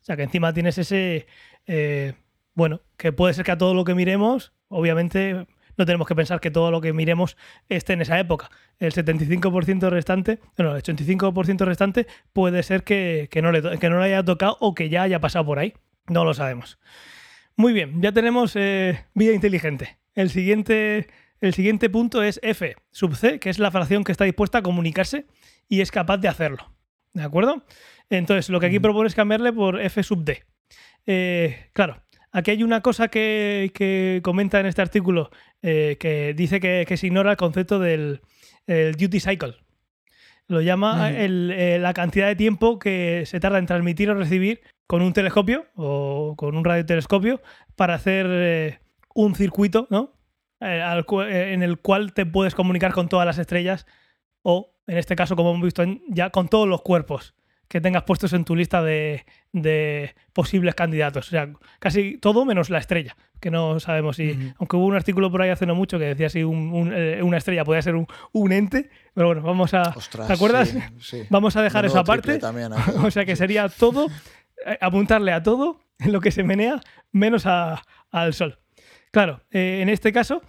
[0.00, 1.26] O sea que encima tienes ese,
[1.66, 2.14] eh,
[2.54, 5.46] bueno, que puede ser que a todo lo que miremos, obviamente
[5.76, 7.36] no tenemos que pensar que todo lo que miremos
[7.68, 8.50] esté en esa época.
[8.78, 13.98] El 75% restante, no, el 85% restante puede ser que, que no le, que no
[13.98, 15.74] le haya tocado o que ya haya pasado por ahí.
[16.06, 16.78] No lo sabemos.
[17.56, 19.99] Muy bien, ya tenemos eh, vida inteligente.
[20.20, 21.06] El siguiente,
[21.40, 24.62] el siguiente punto es F, sub C, que es la fracción que está dispuesta a
[24.62, 25.26] comunicarse
[25.68, 26.72] y es capaz de hacerlo.
[27.12, 27.64] ¿De acuerdo?
[28.10, 30.42] Entonces, lo que aquí propone es cambiarle por F sub D.
[31.06, 32.02] Eh, claro,
[32.32, 35.30] aquí hay una cosa que, que comenta en este artículo
[35.62, 38.20] eh, que dice que, que se ignora el concepto del
[38.66, 39.54] el duty cycle.
[40.46, 44.60] Lo llama el- eh, la cantidad de tiempo que se tarda en transmitir o recibir
[44.86, 47.40] con un telescopio o con un radiotelescopio
[47.76, 48.80] para hacer
[49.14, 50.12] un circuito, ¿no?
[50.60, 53.86] Eh, eh, en el cual te puedes comunicar con todas las estrellas
[54.42, 57.34] o, en este caso, como hemos visto, ya con todos los cuerpos
[57.68, 61.28] que tengas puestos en tu lista de, de posibles candidatos.
[61.28, 61.48] O sea,
[61.78, 64.36] casi todo menos la estrella, que no sabemos si...
[64.58, 67.22] Aunque hubo un artículo por ahí hace no mucho que decía si un- un, eh,
[67.22, 69.82] una estrella podía ser un, un ente, pero bueno, vamos a...
[69.96, 70.68] Ostras, ¿Te acuerdas?
[70.70, 71.22] sí, sí.
[71.30, 72.38] Vamos a dejar Menudo aparte.
[72.38, 72.72] triple también.
[73.04, 74.08] O sea que sería todo,
[74.66, 76.80] eh, apuntarle a todo en lo que se menea,
[77.12, 78.58] menos a- al Sol.
[79.10, 80.42] Claro, eh, en este caso,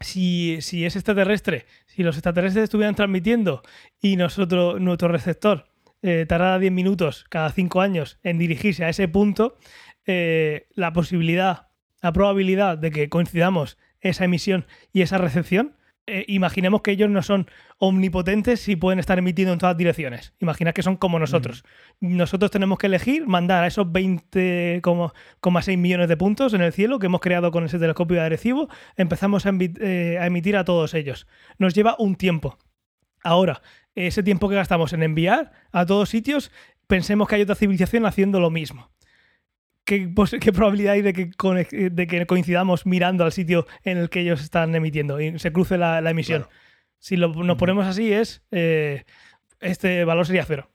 [0.00, 3.62] si, si es extraterrestre, si los extraterrestres estuvieran transmitiendo
[4.00, 5.66] y nosotros, nuestro receptor
[6.02, 9.58] eh, tardara 10 minutos cada 5 años en dirigirse a ese punto,
[10.06, 11.68] eh, la posibilidad,
[12.00, 15.76] la probabilidad de que coincidamos esa emisión y esa recepción,
[16.06, 17.46] eh, imaginemos que ellos no son
[17.78, 20.34] omnipotentes y pueden estar emitiendo en todas direcciones.
[20.40, 21.64] Imagina que son como nosotros.
[22.00, 27.06] Nosotros tenemos que elegir mandar a esos 20,6 millones de puntos en el cielo que
[27.06, 31.26] hemos creado con ese telescopio de Arecibo, empezamos a, eh, a emitir a todos ellos.
[31.58, 32.58] Nos lleva un tiempo.
[33.22, 33.62] Ahora,
[33.94, 36.50] ese tiempo que gastamos en enviar a todos sitios,
[36.86, 38.90] pensemos que hay otra civilización haciendo lo mismo.
[39.90, 44.20] ¿Qué, probabilidad hay de que, conec- de que coincidamos mirando al sitio en el que
[44.20, 46.42] ellos están emitiendo y se cruce la, la emisión?
[46.42, 46.54] Claro.
[46.98, 49.04] Si lo- nos ponemos así, es eh,
[49.58, 50.70] este valor sería cero.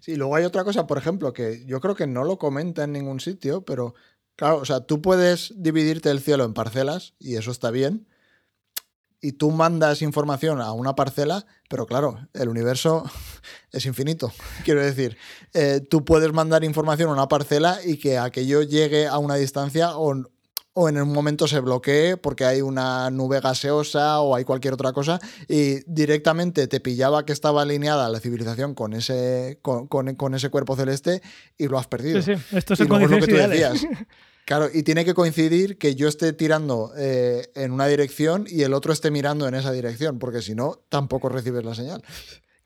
[0.00, 2.92] Sí, luego hay otra cosa, por ejemplo, que yo creo que no lo comenta en
[2.92, 3.94] ningún sitio, pero
[4.34, 8.08] claro, o sea, tú puedes dividirte el cielo en parcelas y eso está bien.
[9.20, 13.04] Y tú mandas información a una parcela, pero claro, el universo
[13.72, 14.32] es infinito.
[14.64, 15.16] Quiero decir,
[15.54, 19.96] eh, tú puedes mandar información a una parcela y que aquello llegue a una distancia
[19.96, 20.14] o,
[20.74, 24.92] o en un momento se bloquee porque hay una nube gaseosa o hay cualquier otra
[24.92, 25.18] cosa
[25.48, 30.50] y directamente te pillaba que estaba alineada la civilización con ese, con, con- con ese
[30.50, 31.22] cuerpo celeste
[31.56, 32.20] y lo has perdido.
[32.20, 33.80] Sí, sí, esto es Y en luego es lo que tú ideales.
[33.82, 33.96] decías.
[34.46, 38.72] Claro, y tiene que coincidir que yo esté tirando eh, en una dirección y el
[38.72, 42.02] otro esté mirando en esa dirección, porque si no, tampoco recibes la señal.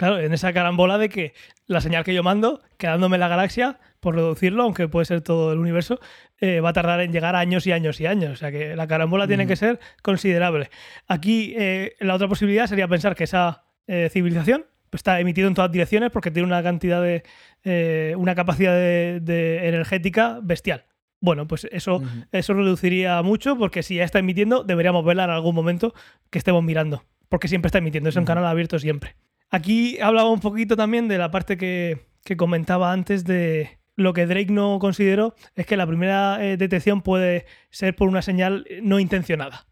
[0.01, 1.35] Claro, en esa carambola de que
[1.67, 5.53] la señal que yo mando, quedándome en la galaxia, por reducirlo, aunque puede ser todo
[5.53, 6.01] el universo,
[6.41, 8.33] eh, va a tardar en llegar años y años y años.
[8.33, 10.71] O sea que la carambola tiene que ser considerable.
[11.07, 15.55] Aquí eh, la otra posibilidad sería pensar que esa eh, civilización pues, está emitido en
[15.55, 18.15] todas direcciones porque tiene una cantidad de.
[18.17, 20.87] una capacidad de, energética bestial.
[21.21, 22.03] Bueno, pues eso,
[22.33, 25.93] eso reduciría mucho porque si ya está emitiendo, deberíamos verla en algún momento
[26.31, 27.05] que estemos mirando.
[27.29, 29.17] Porque siempre está emitiendo, es un canal abierto siempre.
[29.51, 34.53] Aquí hablaba un poquito también de la parte que, comentaba antes de lo que Drake
[34.53, 39.67] no consideró es que la primera eh, detección puede ser por una señal no intencionada.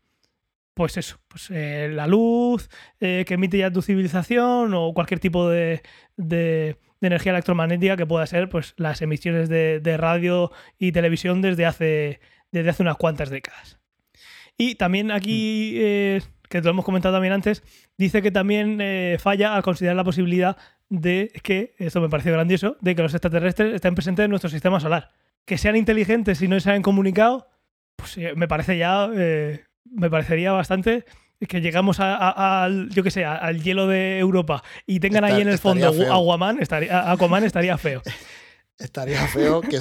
[0.75, 2.69] Pues eso, pues eh, la luz
[3.01, 5.83] eh, que emite ya tu civilización o cualquier tipo de,
[7.07, 12.21] energía electromagnética que pueda ser pues, las emisiones de, radio y televisión desde hace,
[12.51, 13.79] desde hace unas cuantas décadas.
[14.57, 17.63] Y también aquí mm que lo hemos comentado también antes,
[17.97, 20.57] dice que también eh, falla al considerar la posibilidad
[20.89, 24.81] de que, esto me pareció grandioso, de que los extraterrestres estén presentes en nuestro sistema
[24.81, 25.11] solar.
[25.45, 27.49] Que sean inteligentes y no se hayan comunicado,
[27.97, 31.05] pues eh, me parece ya, eh, me parecería bastante
[31.47, 35.59] que llegamos al, yo que sé, al hielo de Europa y tengan ahí en el
[35.59, 38.03] fondo Aguaman, estaría, Aquaman estaría feo.
[38.79, 39.81] Estaría feo que,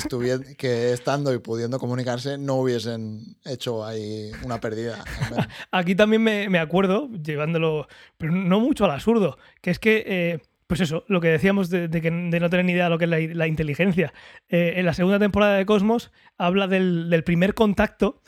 [0.58, 5.04] que estando y pudiendo comunicarse no hubiesen hecho ahí una pérdida.
[5.72, 10.82] Aquí también me, acuerdo, llevándolo, pero no mucho al absurdo, que es que, eh, pues
[10.82, 13.36] eso, lo que decíamos de, que, de, no tener ni idea de lo que es
[13.36, 14.14] la, inteligencia.
[14.50, 18.24] Eh, en la segunda temporada de Cosmos habla del, primer contacto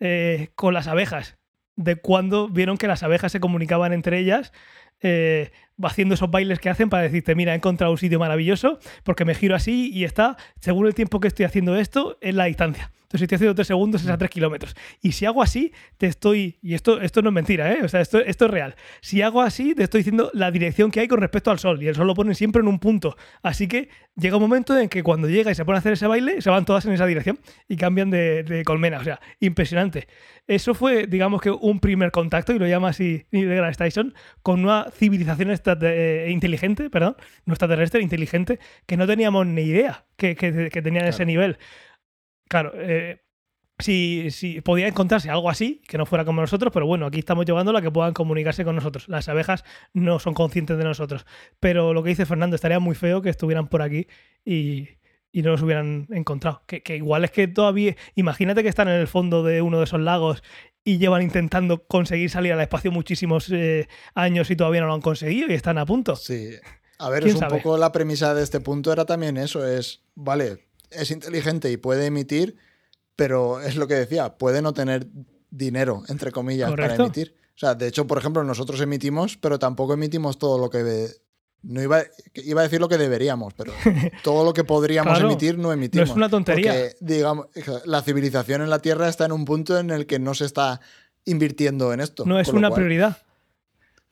[0.00, 1.36] eh, con las abejas,
[1.76, 4.52] de cuando vieron que las abejas se comunicaban entre ellas
[5.00, 5.50] eh,
[5.82, 9.34] haciendo esos bailes que hacen para decirte, mira, he encontrado un sitio maravilloso porque me
[9.34, 12.90] giro así y está, según el tiempo que estoy haciendo esto, en la distancia.
[13.14, 14.74] Entonces, si estoy haciendo 3 segundos, es a 3 kilómetros.
[15.00, 16.58] Y si hago así, te estoy.
[16.62, 17.78] Y esto, esto no es mentira, ¿eh?
[17.84, 18.74] O sea, esto, esto es real.
[19.02, 21.80] Si hago así, te estoy diciendo la dirección que hay con respecto al sol.
[21.80, 23.16] Y el sol lo ponen siempre en un punto.
[23.40, 26.08] Así que llega un momento en que cuando llega y se pone a hacer ese
[26.08, 27.38] baile, se van todas en esa dirección
[27.68, 28.98] y cambian de, de colmena.
[28.98, 30.08] O sea, impresionante.
[30.48, 34.12] Eso fue, digamos que, un primer contacto, y lo llama así Neil deGrasse Tyson,
[34.42, 37.16] con una civilización eh, inteligente, perdón,
[37.46, 41.58] no extraterrestre, inteligente, que no teníamos ni idea que, que, que tenían ese nivel
[42.48, 43.24] claro, eh,
[43.78, 47.76] si, podía encontrarse algo así, que no fuera como nosotros, pero bueno, aquí estamos llevando
[47.76, 49.08] a que puedan comunicarse con nosotros.
[49.08, 51.26] Las abejas no son conscientes de nosotros.
[51.60, 54.06] Pero lo que dice Fernando, estaría muy feo que estuvieran por aquí
[54.44, 54.88] y,
[55.32, 56.62] no los hubieran encontrado.
[56.66, 60.00] Que, igual es que todavía, imagínate que están en el fondo de uno de esos
[60.00, 60.44] lagos
[60.84, 65.00] y llevan intentando conseguir salir al espacio muchísimos eh, años y todavía no lo han
[65.00, 66.14] conseguido y están a punto.
[66.14, 66.50] Sí.
[66.98, 70.58] A ver, es un poco la premisa de este punto era también eso, es, vale,
[70.96, 72.56] es inteligente y puede emitir,
[73.16, 75.06] pero es lo que decía, puede no tener
[75.50, 77.34] dinero, entre comillas, para emitir.
[77.54, 81.08] O sea, de hecho, por ejemplo, nosotros emitimos, pero tampoco emitimos todo lo que...
[81.62, 82.02] No iba,
[82.34, 83.72] iba a decir lo que deberíamos, pero
[84.22, 86.08] todo lo que podríamos emitir no emitimos.
[86.08, 86.72] No es una tontería.
[86.72, 87.46] Porque, digamos,
[87.86, 90.80] la civilización en la Tierra está en un punto en el que no se está
[91.24, 92.26] invirtiendo en esto.
[92.26, 93.18] No es una prioridad.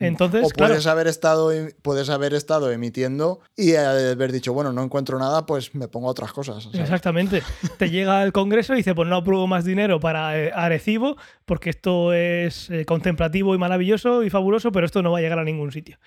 [0.07, 1.51] Entonces, o puedes, haber estado,
[1.81, 6.11] puedes haber estado emitiendo y haber dicho, bueno, no encuentro nada, pues me pongo a
[6.11, 6.69] otras cosas.
[6.73, 7.41] Exactamente.
[7.77, 11.69] Te llega el Congreso y dice, pues no apruebo más dinero para eh, Arecibo porque
[11.69, 15.43] esto es eh, contemplativo y maravilloso y fabuloso, pero esto no va a llegar a
[15.43, 15.97] ningún sitio.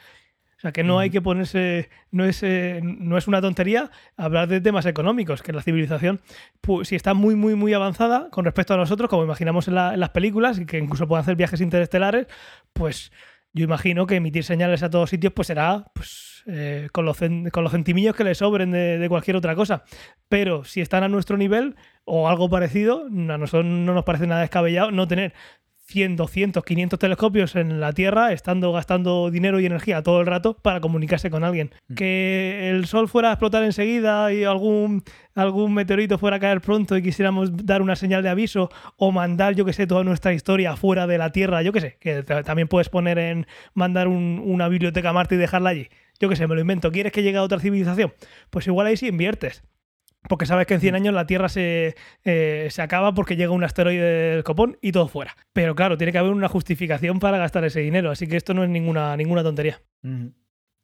[0.58, 4.48] O sea, que no hay que ponerse, no es, eh, no es una tontería hablar
[4.48, 6.22] de temas económicos, que la civilización,
[6.82, 10.10] si está muy, muy, muy avanzada con respecto a nosotros, como imaginamos en, en las
[10.10, 12.26] películas, y que incluso pueden hacer viajes interestelares,
[12.72, 13.12] pues
[13.56, 17.64] yo imagino que emitir señales a todos sitios pues será pues, eh, con, los con
[17.64, 19.82] los centimillos que le sobren de, cualquier otra cosa.
[20.28, 21.74] Pero si están a nuestro nivel
[22.04, 25.32] o algo parecido, a nosotros no nos parece nada descabellado no tener
[25.86, 30.54] 100, 200, 500 telescopios en la Tierra, estando gastando dinero y energía todo el rato
[30.54, 31.70] para comunicarse con alguien.
[31.88, 31.94] Mm.
[31.94, 35.04] Que el Sol fuera a explotar enseguida y algún,
[35.34, 39.54] algún meteorito fuera a caer pronto y quisiéramos dar una señal de aviso o mandar,
[39.54, 42.66] yo que sé, toda nuestra historia fuera de la Tierra, yo que sé, que también
[42.66, 45.88] puedes poner en mandar una biblioteca a Marte y dejarla allí.
[46.18, 46.90] Yo que sé, me lo invento.
[46.90, 48.12] ¿Quieres que llegue a otra civilización?
[48.50, 49.62] Pues igual ahí sí inviertes
[50.28, 50.96] porque sabes que en 100 mm.
[50.96, 51.94] años la Tierra se,
[52.24, 55.36] eh, se, acaba porque llega un asteroide del copón y todo fuera.
[55.52, 58.64] Pero claro, tiene que haber una justificación para gastar ese dinero, así que esto no
[58.64, 59.82] es ninguna, ninguna tontería.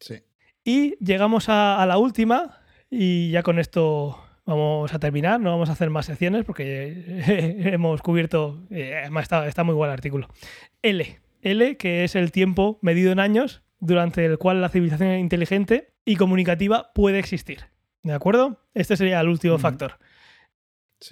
[0.01, 0.23] Sí.
[0.65, 2.61] Y llegamos a, la última
[2.91, 7.23] y ya con esto vamos a terminar, no vamos a hacer más secciones porque
[7.73, 10.29] hemos cubierto, eh, está, está muy buen el artículo.
[10.83, 11.21] L.
[11.43, 16.17] L, que es el tiempo medido en años durante el cual la civilización inteligente y
[16.17, 17.72] comunicativa puede existir.
[18.03, 18.59] ¿De acuerdo?
[18.75, 19.99] Este sería el último factor.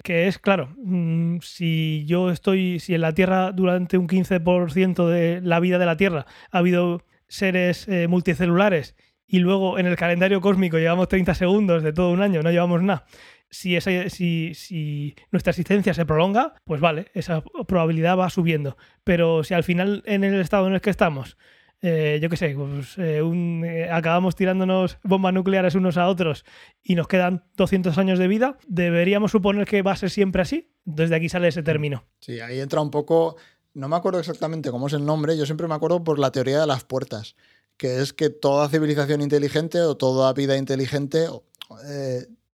[0.03, 5.41] Que es, claro, mm, si yo estoy, si en la Tierra durante un 15% de
[5.41, 8.95] la vida de la Tierra ha habido seres eh, multicelulares
[9.27, 12.81] y luego en el calendario cósmico llevamos 30 segundos de todo un año, no llevamos
[12.81, 13.05] nada.
[13.49, 18.77] Si, esa, si, si nuestra existencia se prolonga, pues vale, esa probabilidad va subiendo.
[19.03, 21.37] Pero si al final en el estado en el que estamos
[21.83, 26.45] eh, yo qué sé, pues, eh, eh, acabamos tirándonos bombas nucleares unos a otros
[26.83, 30.71] y nos quedan 200 años de vida, deberíamos suponer que va a ser siempre así.
[30.85, 32.05] Desde aquí sale ese término.
[32.19, 33.35] Sí, ahí entra un poco,
[33.73, 36.59] no me acuerdo exactamente cómo es el nombre, yo siempre me acuerdo por la teoría
[36.59, 37.35] de las puertas,
[37.77, 41.27] que es que toda civilización inteligente o toda vida inteligente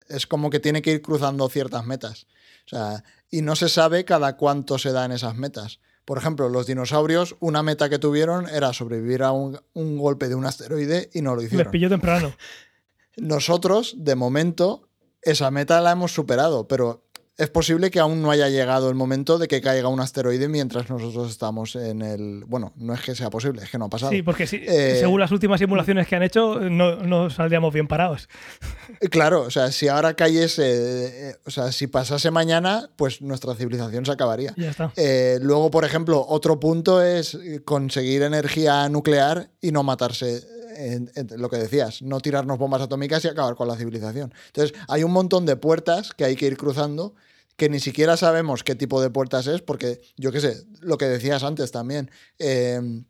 [0.07, 2.27] es como que tiene que ir cruzando ciertas metas.
[3.29, 5.79] Y no se sabe cada cuánto se dan esas metas.
[6.07, 10.45] Por ejemplo, los dinosaurios, una meta que tuvieron era sobrevivir a un, golpe de un
[10.45, 11.65] asteroide y no lo hicieron.
[11.65, 12.31] Les pilló temprano.
[13.17, 14.87] Nosotros, de momento,
[15.21, 17.03] esa meta la hemos superado, pero
[17.37, 20.89] es posible que aún no haya llegado el momento de que caiga un asteroide mientras
[20.89, 22.43] nosotros estamos en el...
[22.47, 24.11] Bueno, no es que sea posible, es que no ha pasado.
[24.11, 28.27] Sí, porque eh, según las últimas simulaciones que han hecho, no, saldríamos bien parados.
[29.11, 34.05] Claro, o sea, si ahora cayese, eh, o sea, si pasase mañana, pues nuestra civilización
[34.05, 34.53] se acabaría.
[34.57, 34.91] Ya está.
[34.95, 40.41] Eh, luego, por ejemplo, otro punto es conseguir energía nuclear y no matarse
[41.37, 44.33] lo que decías, no tirarnos bombas atómicas y acabar con la civilización.
[44.47, 47.15] Entonces, hay un montón de puertas que hay que ir cruzando
[47.57, 51.05] que ni siquiera sabemos qué tipo de puertas es, porque yo qué sé, lo que
[51.05, 52.11] decías antes también.
[52.37, 53.05] Em,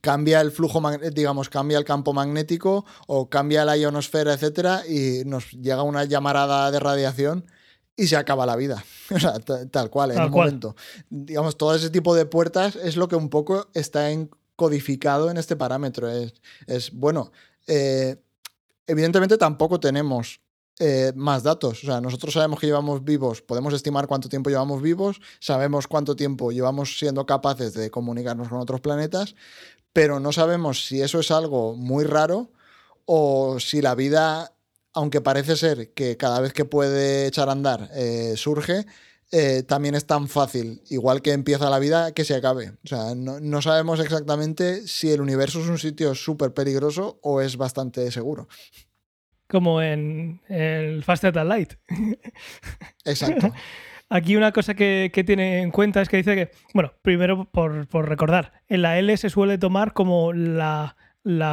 [0.00, 0.82] cambia el flujo,
[1.12, 6.70] digamos, cambia el campo magnético o cambia la ionosfera, etcétera, y nos llega una llamarada
[6.72, 7.46] de radiación
[7.94, 8.84] y se acaba la vida.
[9.14, 10.74] O sea, tal cual, en un momento.
[11.08, 14.08] Digamos, todo ese tipo de puertas es lo que un poco está
[14.56, 16.10] codificado en este parámetro.
[16.10, 16.34] Es,
[16.66, 17.30] es bueno,
[17.68, 18.16] eh,
[18.88, 20.40] evidentemente tampoco tenemos
[20.78, 21.82] eh, más datos.
[21.82, 26.16] O sea, nosotros sabemos que llevamos vivos, podemos estimar cuánto tiempo llevamos vivos, sabemos cuánto
[26.16, 29.34] tiempo llevamos siendo capaces de comunicarnos con otros planetas,
[29.92, 32.50] pero no sabemos si eso es algo muy raro
[33.06, 34.52] o si la vida,
[34.92, 38.84] aunque parece ser que cada vez que puede echar a andar eh, surge,
[39.32, 42.74] eh, también es tan fácil, igual que empieza la vida, que se acabe.
[42.84, 47.40] O sea, no, no sabemos exactamente si el universo es un sitio súper peligroso o
[47.40, 48.46] es bastante seguro
[49.48, 51.74] como en el Faster Than Light.
[53.04, 53.52] Exacto.
[54.08, 58.52] Aquí una cosa que, tiene en cuenta es que dice que, bueno, primero por, recordar,
[58.68, 60.96] en la L se suele tomar como la,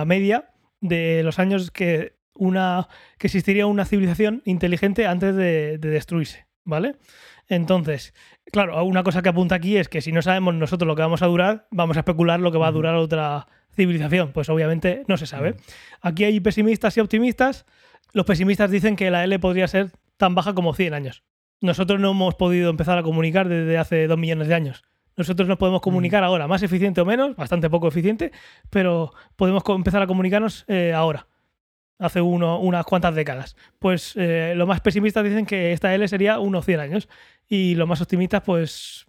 [0.05, 2.87] media de los años que, una,
[3.17, 6.95] que existiría una civilización inteligente antes de, de destruirse, ¿vale?
[7.47, 8.13] Entonces,
[8.51, 11.23] claro, una cosa que apunta aquí es que si no sabemos nosotros lo que vamos
[11.23, 14.31] a durar, vamos a especular lo que va a durar otra civilización.
[14.31, 15.55] Pues obviamente no se sabe.
[16.01, 17.65] Aquí hay pesimistas y optimistas.
[18.13, 21.23] Los pesimistas dicen que la L podría ser tan baja como 100 años.
[21.61, 24.83] Nosotros no hemos podido empezar a comunicar desde hace 2 millones de años.
[25.17, 28.31] Nosotros nos podemos comunicar ahora, más eficiente o menos, bastante poco eficiente,
[28.69, 31.27] pero podemos empezar a comunicarnos eh, ahora,
[31.99, 33.55] hace uno, unas cuantas décadas.
[33.79, 37.09] Pues eh, los más pesimistas dicen que esta L sería unos 100 años
[37.47, 39.07] y los más optimistas pues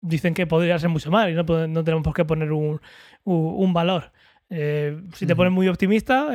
[0.00, 2.80] dicen que podría ser mucho más y no, no tenemos por qué poner un,
[3.24, 4.12] un valor.
[4.50, 6.28] Eh, si te pones muy optimista,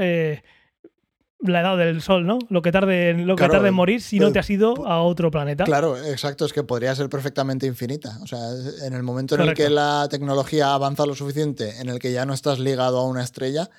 [1.39, 2.39] la edad del Sol, ¿no?
[2.49, 5.31] Lo que tarde, lo que tarde en morir si no te has ido a otro
[5.31, 5.63] planeta.
[5.63, 8.19] Claro, exacto, es que podría ser perfectamente infinita.
[8.21, 8.39] O sea,
[8.85, 12.25] en el momento en el que la tecnología avanza lo suficiente, en el que ya
[12.25, 13.69] no estás ligado a una estrella,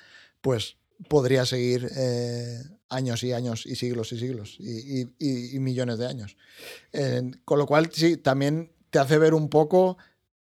[0.41, 0.77] pues
[1.07, 6.37] podría seguir eh, años y años y siglos y siglos y, millones de años.
[7.45, 9.97] con lo cual, sí, también te hace ver un poco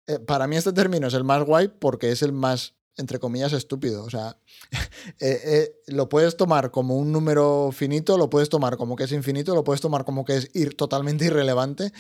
[0.08, 3.54] eh, para mí este término es el más guay porque es el más, entre comillas,
[3.54, 4.04] estúpido.
[4.04, 4.38] O sea,
[5.20, 9.12] eh, eh, lo puedes tomar como un número finito, lo puedes tomar como que es
[9.12, 11.92] infinito, lo puedes tomar como que es ir totalmente irrelevante,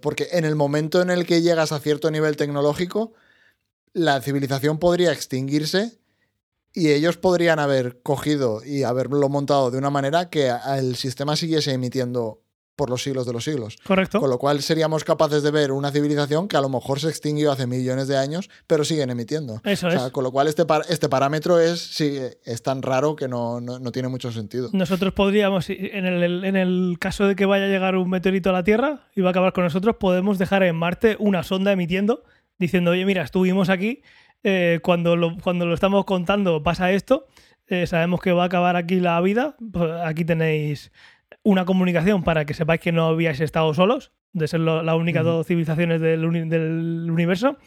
[0.00, 3.12] porque en el momento en el que llegas a cierto nivel tecnológico,
[3.92, 5.98] la civilización podría extinguirse
[6.74, 11.72] y ellos podrían haber cogido y haberlo montado de una manera que el sistema siguiese
[11.72, 12.43] emitiendo
[12.76, 13.76] por los siglos de los siglos.
[13.84, 14.20] Correcto.
[14.20, 17.52] Con lo cual seríamos capaces de ver una civilización que a lo mejor se extinguió
[17.52, 19.60] hace millones de años, pero siguen emitiendo.
[19.64, 20.10] Eso es.
[20.10, 23.60] Con lo cual este, este parámetro es, sí, es tan raro que no,
[23.92, 24.70] tiene mucho sentido.
[24.72, 28.52] Nosotros podríamos, en el, en el caso de que vaya a llegar un meteorito a
[28.52, 32.24] la Tierra y va a acabar con nosotros, podemos dejar en Marte una sonda emitiendo,
[32.58, 34.02] diciendo, oye, mira, estuvimos aquí,
[34.42, 37.26] eh, cuando, lo, cuando lo estamos contando pasa esto,
[37.66, 40.92] eh, sabemos que va a acabar aquí la vida, pues aquí tenéis
[41.44, 45.46] una comunicación para que sepáis que no habíais estado solos, de ser las únicas dos
[45.46, 47.58] civilizaciones del, universo.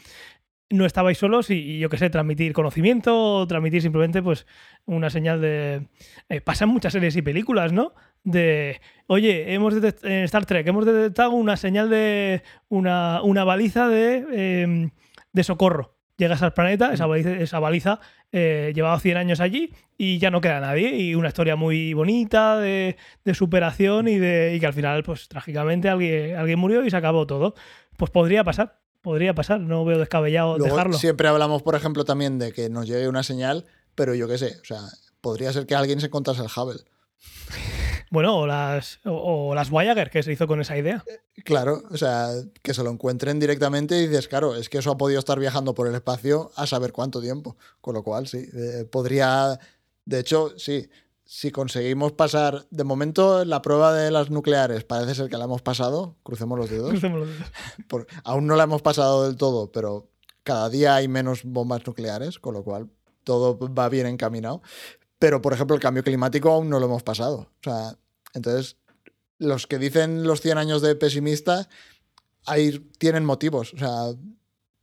[0.70, 4.46] No estabais solos y, yo qué sé, transmitir conocimiento, transmitir simplemente pues
[4.84, 5.88] una señal de...
[6.28, 7.94] Eh, pasan muchas series y películas, ¿no?
[8.22, 14.62] De, oye, hemos en Star Trek hemos detectado una señal de una, una baliza de,
[14.62, 14.90] em,
[15.32, 18.00] de socorro llegas al planeta, esa baliza, esa baliza
[18.32, 20.96] eh, llevaba 100 años allí y ya no queda nadie.
[20.96, 25.28] Y una historia muy bonita de, de superación y, de, y que al final, pues
[25.28, 27.54] trágicamente alguien, alguien murió y se acabó todo.
[27.96, 30.98] Pues podría pasar, podría pasar, no veo descabellado Luego, dejarlo.
[30.98, 33.64] Siempre hablamos, por ejemplo, también de que nos llegue una señal,
[33.94, 34.80] pero yo qué sé, o sea,
[35.20, 36.80] podría ser que alguien se encontrase el Hubble.
[38.10, 41.04] Bueno, o las, o, o las Voyager, que se hizo con esa idea.
[41.44, 42.30] Claro, o sea,
[42.62, 45.74] que se lo encuentren directamente y dices, claro, es que eso ha podido estar viajando
[45.74, 47.56] por el espacio a saber cuánto tiempo.
[47.80, 49.58] Con lo cual, sí, eh, podría.
[50.04, 50.88] De hecho, sí,
[51.24, 52.66] si conseguimos pasar.
[52.70, 56.16] De momento, la prueba de las nucleares parece ser que la hemos pasado.
[56.22, 56.90] Crucemos los dedos.
[56.90, 57.46] Crucemos los dedos.
[57.88, 60.08] Por- aún no la hemos pasado del todo, pero
[60.44, 62.88] cada día hay menos bombas nucleares, con lo cual
[63.22, 64.62] todo va bien encaminado.
[65.18, 67.50] Pero, por ejemplo, el cambio climático aún no lo hemos pasado.
[67.60, 67.96] O sea,
[68.34, 68.76] entonces,
[69.38, 71.68] los que dicen los 100 años de pesimista,
[72.46, 73.74] ahí tienen motivos.
[73.74, 74.14] O sea,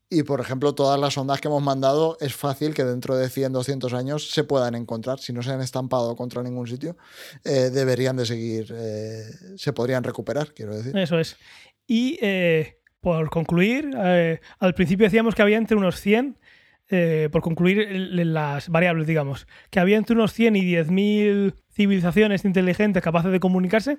[0.09, 3.53] y por ejemplo, todas las ondas que hemos mandado, es fácil que dentro de 100,
[3.53, 5.19] 200 años se puedan encontrar.
[5.19, 6.95] Si no se han estampado contra ningún sitio,
[7.43, 9.23] eh, deberían de seguir, eh,
[9.57, 10.95] se podrían recuperar, quiero decir.
[10.97, 11.37] Eso es.
[11.87, 16.39] Y eh, por concluir, eh, al principio decíamos que había entre unos 100,
[16.89, 23.01] eh, por concluir las variables, digamos, que había entre unos 100 y 10.000 civilizaciones inteligentes
[23.01, 23.97] capaces de comunicarse,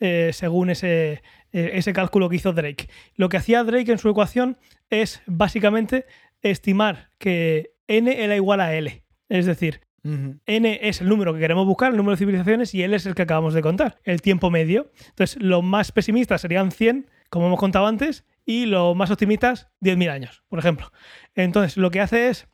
[0.00, 1.22] eh, según ese,
[1.52, 2.88] eh, ese cálculo que hizo Drake.
[3.14, 4.58] Lo que hacía Drake en su ecuación
[4.90, 6.04] es básicamente
[6.42, 9.02] estimar que n era igual a L.
[9.30, 12.94] Es decir, n es el número que queremos buscar, el número de civilizaciones, y L
[12.94, 14.92] es el que acabamos de contar, el tiempo medio.
[15.08, 20.10] Entonces, los más pesimistas serían 100, como hemos contado antes, y los más optimistas, 10.000
[20.10, 20.92] años, por ejemplo.
[21.34, 22.48] Entonces, lo que hace es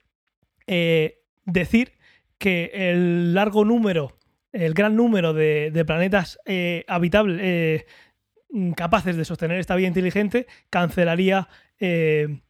[0.66, 1.93] eh, decir
[2.39, 4.19] que el largo número,
[4.52, 7.86] el gran número de, de planetas eh, habitables, eh,
[8.74, 11.48] capaces de sostener esta vida inteligente, cancelaría
[11.78, 12.43] el,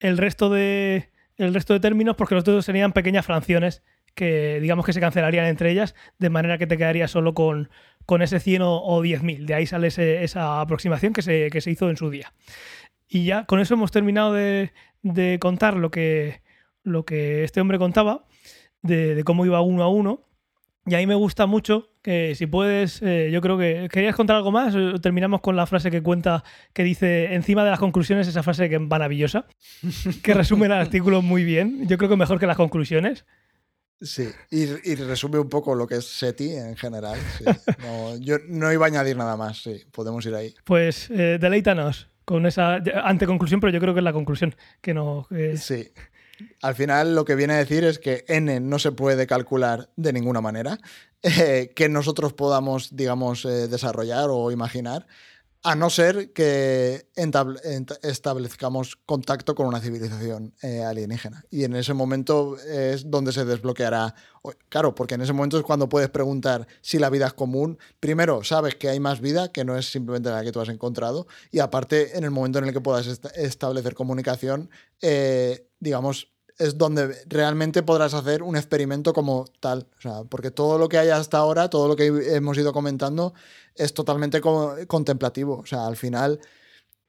[0.00, 3.82] resto de, el resto de términos porque los otros serían pequeñas fracciones
[4.14, 7.70] que digamos que se cancelarían entre ellas, de manera que te quedarías solo con,
[8.08, 9.44] con ese 100 o, o 10.000.
[9.44, 12.32] De ahí sale esa aproximación que se, hizo en su día.
[13.06, 14.70] Y ya con eso hemos terminado de,
[15.40, 16.40] contar lo que,
[16.84, 18.24] lo que este hombre contaba,
[18.80, 20.24] de, cómo iba uno a uno.
[20.86, 23.90] Y a mí me gusta mucho que si puedes, eh, yo creo que...
[23.92, 24.74] ¿Querías contar algo más?
[25.02, 28.76] Terminamos con la frase que cuenta, que dice encima de las conclusiones, esa frase que
[28.76, 29.44] es maravillosa,
[30.22, 31.86] que resume el artículo muy bien.
[31.86, 33.26] Yo creo que mejor que las conclusiones.
[34.00, 37.18] Sí, y, y resume un poco lo que es SETI en general.
[37.36, 37.44] sí.
[37.82, 40.54] No, yo no iba a añadir nada más, sí, podemos ir ahí.
[40.64, 45.26] Pues eh, deleítanos con esa anteconclusión, pero yo creo que es la conclusión que no...
[45.56, 45.90] Sí.
[46.62, 50.12] Al final lo que viene a decir es que n no se puede calcular de
[50.12, 50.78] ninguna manera,
[51.22, 55.06] eh, que nosotros podamos, digamos, eh, desarrollar o imaginar,
[55.70, 57.08] a no ser que
[58.02, 61.44] establezcamos contacto con una civilización eh, alienígena.
[61.50, 64.14] Y en ese momento es donde se desbloqueará.
[64.70, 67.78] Claro, porque en ese momento es cuando puedes preguntar si la vida es común.
[68.00, 71.26] Primero, sabes que hay más vida, que no es simplemente la que tú has encontrado.
[71.50, 74.70] Y aparte, en el momento en el que puedas est- establecer comunicación,
[75.02, 79.86] eh, digamos, es donde realmente podrás hacer un experimento como tal.
[79.98, 83.32] O sea, porque todo lo que hay hasta ahora, todo lo que hemos ido comentando,
[83.74, 85.58] es totalmente co- contemplativo.
[85.58, 86.40] O sea, al final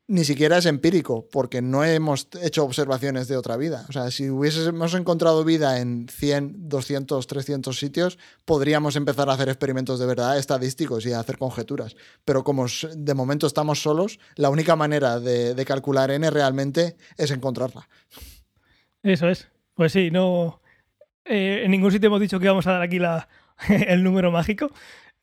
[0.08, 3.86] ni siquiera es empírico, porque no hemos hecho observaciones de otra vida.
[3.90, 9.50] O sea, si hubiésemos encontrado vida en 100, 200, 300 sitios, podríamos empezar a hacer
[9.50, 11.96] experimentos de verdad estadísticos y a hacer conjeturas.
[12.26, 12.66] Pero como
[12.96, 17.88] de momento estamos solos, la única manera de calcular n realmente es encontrarla.
[19.04, 19.50] Eso es.
[19.76, 20.62] Pues sí, no.
[21.26, 23.28] eh, en ningún sitio hemos dicho que íbamos a dar aquí la,
[23.70, 24.72] el número mágico.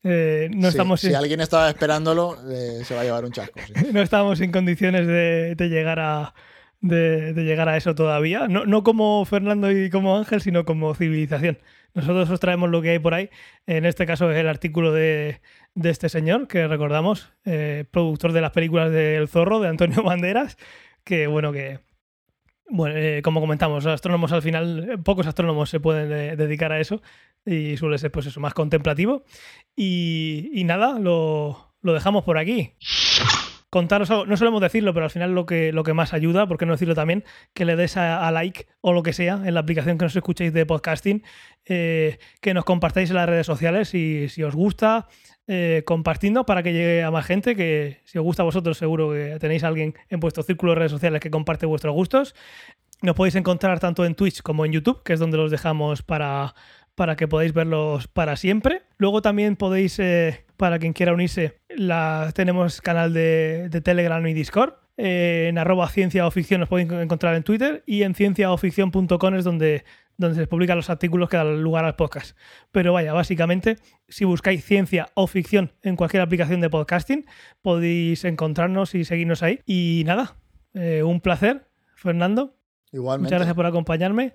[0.03, 3.33] Eh, no, Sí, estamos si en, alguien estaba esperándolo, eh, se va a llevar un
[3.33, 3.59] chasco.
[3.67, 3.73] sí.
[3.93, 6.35] no estábamos en condiciones de, de llegar a.
[6.81, 8.47] De, de llegar a eso todavía.
[8.49, 11.59] No, no como Fernando y como Ángel, sino como civilización.
[11.95, 13.31] Nosotros os traemos lo que hay por ahí.
[13.67, 15.41] En este caso es el artículo de,
[15.75, 20.59] de este señor, que recordamos, eh, productor de las películas del Zorro, de Antonio Banderas,
[21.03, 21.81] que bueno, que,
[22.69, 26.73] bueno, eh, como comentamos, los astrónomos al final, eh, pocos astrónomos se pueden eh, dedicar
[26.73, 27.03] a eso
[27.45, 29.25] y suele ser pues eso, más contemplativo.
[29.77, 32.73] Y, y nada, lo, lo dejamos por aquí.
[33.69, 36.57] Contaros algo, no solemos decirlo, pero al final lo que, lo que más ayuda, por
[36.57, 39.61] qué no decirlo también, que le des a, like o lo que sea en la
[39.61, 41.25] aplicación que nos escuchéis de podcasting,
[41.65, 45.09] eh, que nos compartáis en las redes sociales si, si os gusta,
[45.49, 45.85] eh,
[46.47, 49.95] para que llegue a más gente, que si os gusta vosotros seguro que tenéis alguien
[50.09, 52.35] en vuestro círculo de redes sociales que comparte vuestros gustos.
[53.03, 56.55] Nos podéis encontrar tanto en Twitch como en YouTube, que es donde los dejamos para,
[56.95, 58.83] para que podáis verlos para siempre.
[58.97, 64.35] Luego también podéis, eh, para quien quiera unirse, la, tenemos canal de, de Telegram y
[64.35, 64.75] Discord.
[64.97, 69.45] eh, en arroba ciencia o ficción nos podéis encontrar en Twitter y en cienciaoficción.com es
[69.45, 69.85] donde,
[70.17, 72.37] donde se publican los artículos que dan lugar al podcast.
[72.73, 73.77] Pero vaya, básicamente,
[74.09, 77.27] si buscáis ciencia o ficción en cualquier aplicación de podcasting,
[77.61, 79.61] podéis encontrarnos y seguirnos ahí.
[79.67, 80.37] Y nada,
[80.75, 82.57] eh, un placer, Fernando.
[82.93, 83.27] Igualmente.
[83.27, 84.33] Muchas gracias por acompañarme.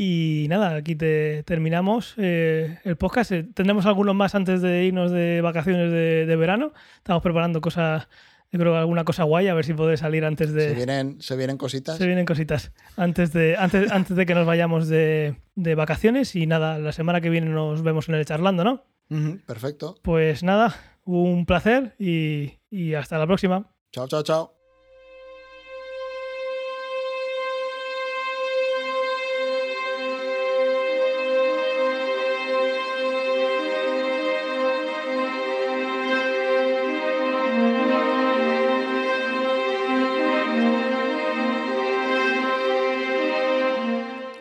[0.00, 3.32] Y nada, aquí te terminamos eh, el podcast.
[3.32, 6.72] Eh, tendremos algunos más antes de irnos de vacaciones de, de verano.
[7.02, 8.08] Estamos preparando cosas
[8.50, 10.70] yo creo que alguna cosa guay, a ver si puede salir antes de.
[10.70, 11.98] Se vienen, se vienen cositas.
[11.98, 12.72] Se vienen cositas.
[12.96, 16.34] Antes de, antes, antes de que nos vayamos de, de, vacaciones.
[16.34, 18.84] Y nada, la semana que viene nos vemos en el charlando, ¿no?
[19.10, 19.96] Uh -huh, perfecto.
[20.02, 23.70] Pues nada, un placer y, y hasta la próxima.
[23.92, 24.57] Chao, chao, chao.